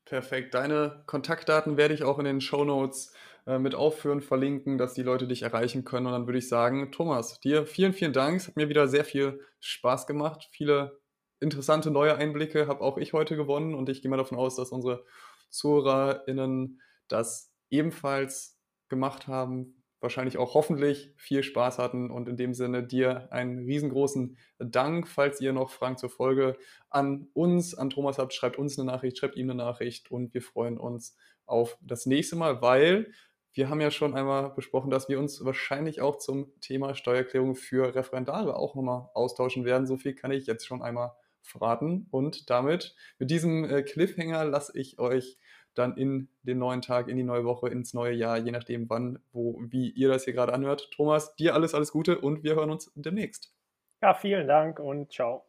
Perfekt. 0.09 0.55
Deine 0.55 1.03
Kontaktdaten 1.05 1.77
werde 1.77 1.93
ich 1.93 2.03
auch 2.03 2.17
in 2.17 2.25
den 2.25 2.41
Show 2.41 2.65
Notes 2.65 3.13
äh, 3.45 3.59
mit 3.59 3.75
aufführen, 3.75 4.21
verlinken, 4.21 4.79
dass 4.79 4.95
die 4.95 5.03
Leute 5.03 5.27
dich 5.27 5.43
erreichen 5.43 5.85
können. 5.85 6.07
Und 6.07 6.13
dann 6.13 6.25
würde 6.25 6.39
ich 6.39 6.49
sagen, 6.49 6.91
Thomas, 6.91 7.39
dir 7.41 7.67
vielen, 7.67 7.93
vielen 7.93 8.11
Dank. 8.11 8.37
Es 8.37 8.47
hat 8.47 8.55
mir 8.55 8.69
wieder 8.69 8.87
sehr 8.87 9.05
viel 9.05 9.39
Spaß 9.59 10.07
gemacht. 10.07 10.47
Viele 10.51 10.99
interessante 11.39 11.91
neue 11.91 12.15
Einblicke 12.15 12.65
habe 12.65 12.81
auch 12.81 12.97
ich 12.97 13.13
heute 13.13 13.35
gewonnen 13.35 13.75
und 13.75 13.87
ich 13.87 14.01
gehe 14.01 14.09
mal 14.09 14.17
davon 14.17 14.39
aus, 14.39 14.55
dass 14.55 14.71
unsere 14.71 15.05
ZuhörerInnen 15.51 16.81
das 17.07 17.53
ebenfalls 17.69 18.59
gemacht 18.87 19.27
haben 19.27 19.78
wahrscheinlich 20.01 20.37
auch 20.37 20.53
hoffentlich 20.53 21.13
viel 21.17 21.43
Spaß 21.43 21.77
hatten 21.77 22.09
und 22.09 22.29
in 22.29 22.37
dem 22.37 22.53
Sinne 22.53 22.83
dir 22.83 23.31
einen 23.31 23.59
riesengroßen 23.59 24.37
Dank. 24.59 25.07
Falls 25.07 25.41
ihr 25.41 25.53
noch 25.53 25.69
Fragen 25.69 25.97
zur 25.97 26.09
Folge 26.09 26.57
an 26.89 27.27
uns, 27.33 27.75
an 27.75 27.89
Thomas 27.89 28.17
habt, 28.17 28.33
schreibt 28.33 28.57
uns 28.57 28.79
eine 28.79 28.89
Nachricht, 28.89 29.17
schreibt 29.17 29.35
ihm 29.35 29.49
eine 29.49 29.55
Nachricht 29.55 30.09
und 30.11 30.33
wir 30.33 30.41
freuen 30.41 30.77
uns 30.77 31.17
auf 31.45 31.77
das 31.81 32.05
nächste 32.05 32.35
Mal, 32.35 32.61
weil 32.61 33.11
wir 33.51 33.69
haben 33.69 33.81
ja 33.81 33.91
schon 33.91 34.15
einmal 34.15 34.51
besprochen, 34.51 34.91
dass 34.91 35.09
wir 35.09 35.19
uns 35.19 35.43
wahrscheinlich 35.43 36.01
auch 36.01 36.17
zum 36.17 36.53
Thema 36.61 36.93
Steuererklärung 36.93 37.55
für 37.55 37.95
Referendare 37.95 38.55
auch 38.55 38.75
nochmal 38.75 39.09
austauschen 39.13 39.65
werden. 39.65 39.87
So 39.87 39.97
viel 39.97 40.13
kann 40.13 40.31
ich 40.31 40.45
jetzt 40.45 40.65
schon 40.65 40.81
einmal 40.81 41.13
verraten 41.41 42.07
und 42.11 42.49
damit 42.49 42.95
mit 43.17 43.31
diesem 43.31 43.65
äh, 43.65 43.81
Cliffhanger 43.81 44.45
lasse 44.45 44.77
ich 44.77 44.99
euch 44.99 45.39
dann 45.79 45.97
in 45.97 46.29
den 46.43 46.59
neuen 46.59 46.81
Tag, 46.81 47.07
in 47.07 47.17
die 47.17 47.23
neue 47.23 47.45
Woche, 47.45 47.69
ins 47.69 47.93
neue 47.93 48.13
Jahr, 48.13 48.37
je 48.37 48.51
nachdem 48.51 48.89
wann, 48.89 49.19
wo, 49.31 49.59
wie 49.61 49.89
ihr 49.89 50.09
das 50.09 50.25
hier 50.25 50.33
gerade 50.33 50.53
anhört. 50.53 50.89
Thomas, 50.91 51.35
dir 51.35 51.55
alles, 51.55 51.73
alles 51.73 51.91
Gute 51.91 52.19
und 52.19 52.43
wir 52.43 52.55
hören 52.55 52.69
uns 52.69 52.91
demnächst. 52.95 53.53
Ja, 54.01 54.13
vielen 54.13 54.47
Dank 54.47 54.79
und 54.79 55.11
ciao. 55.11 55.48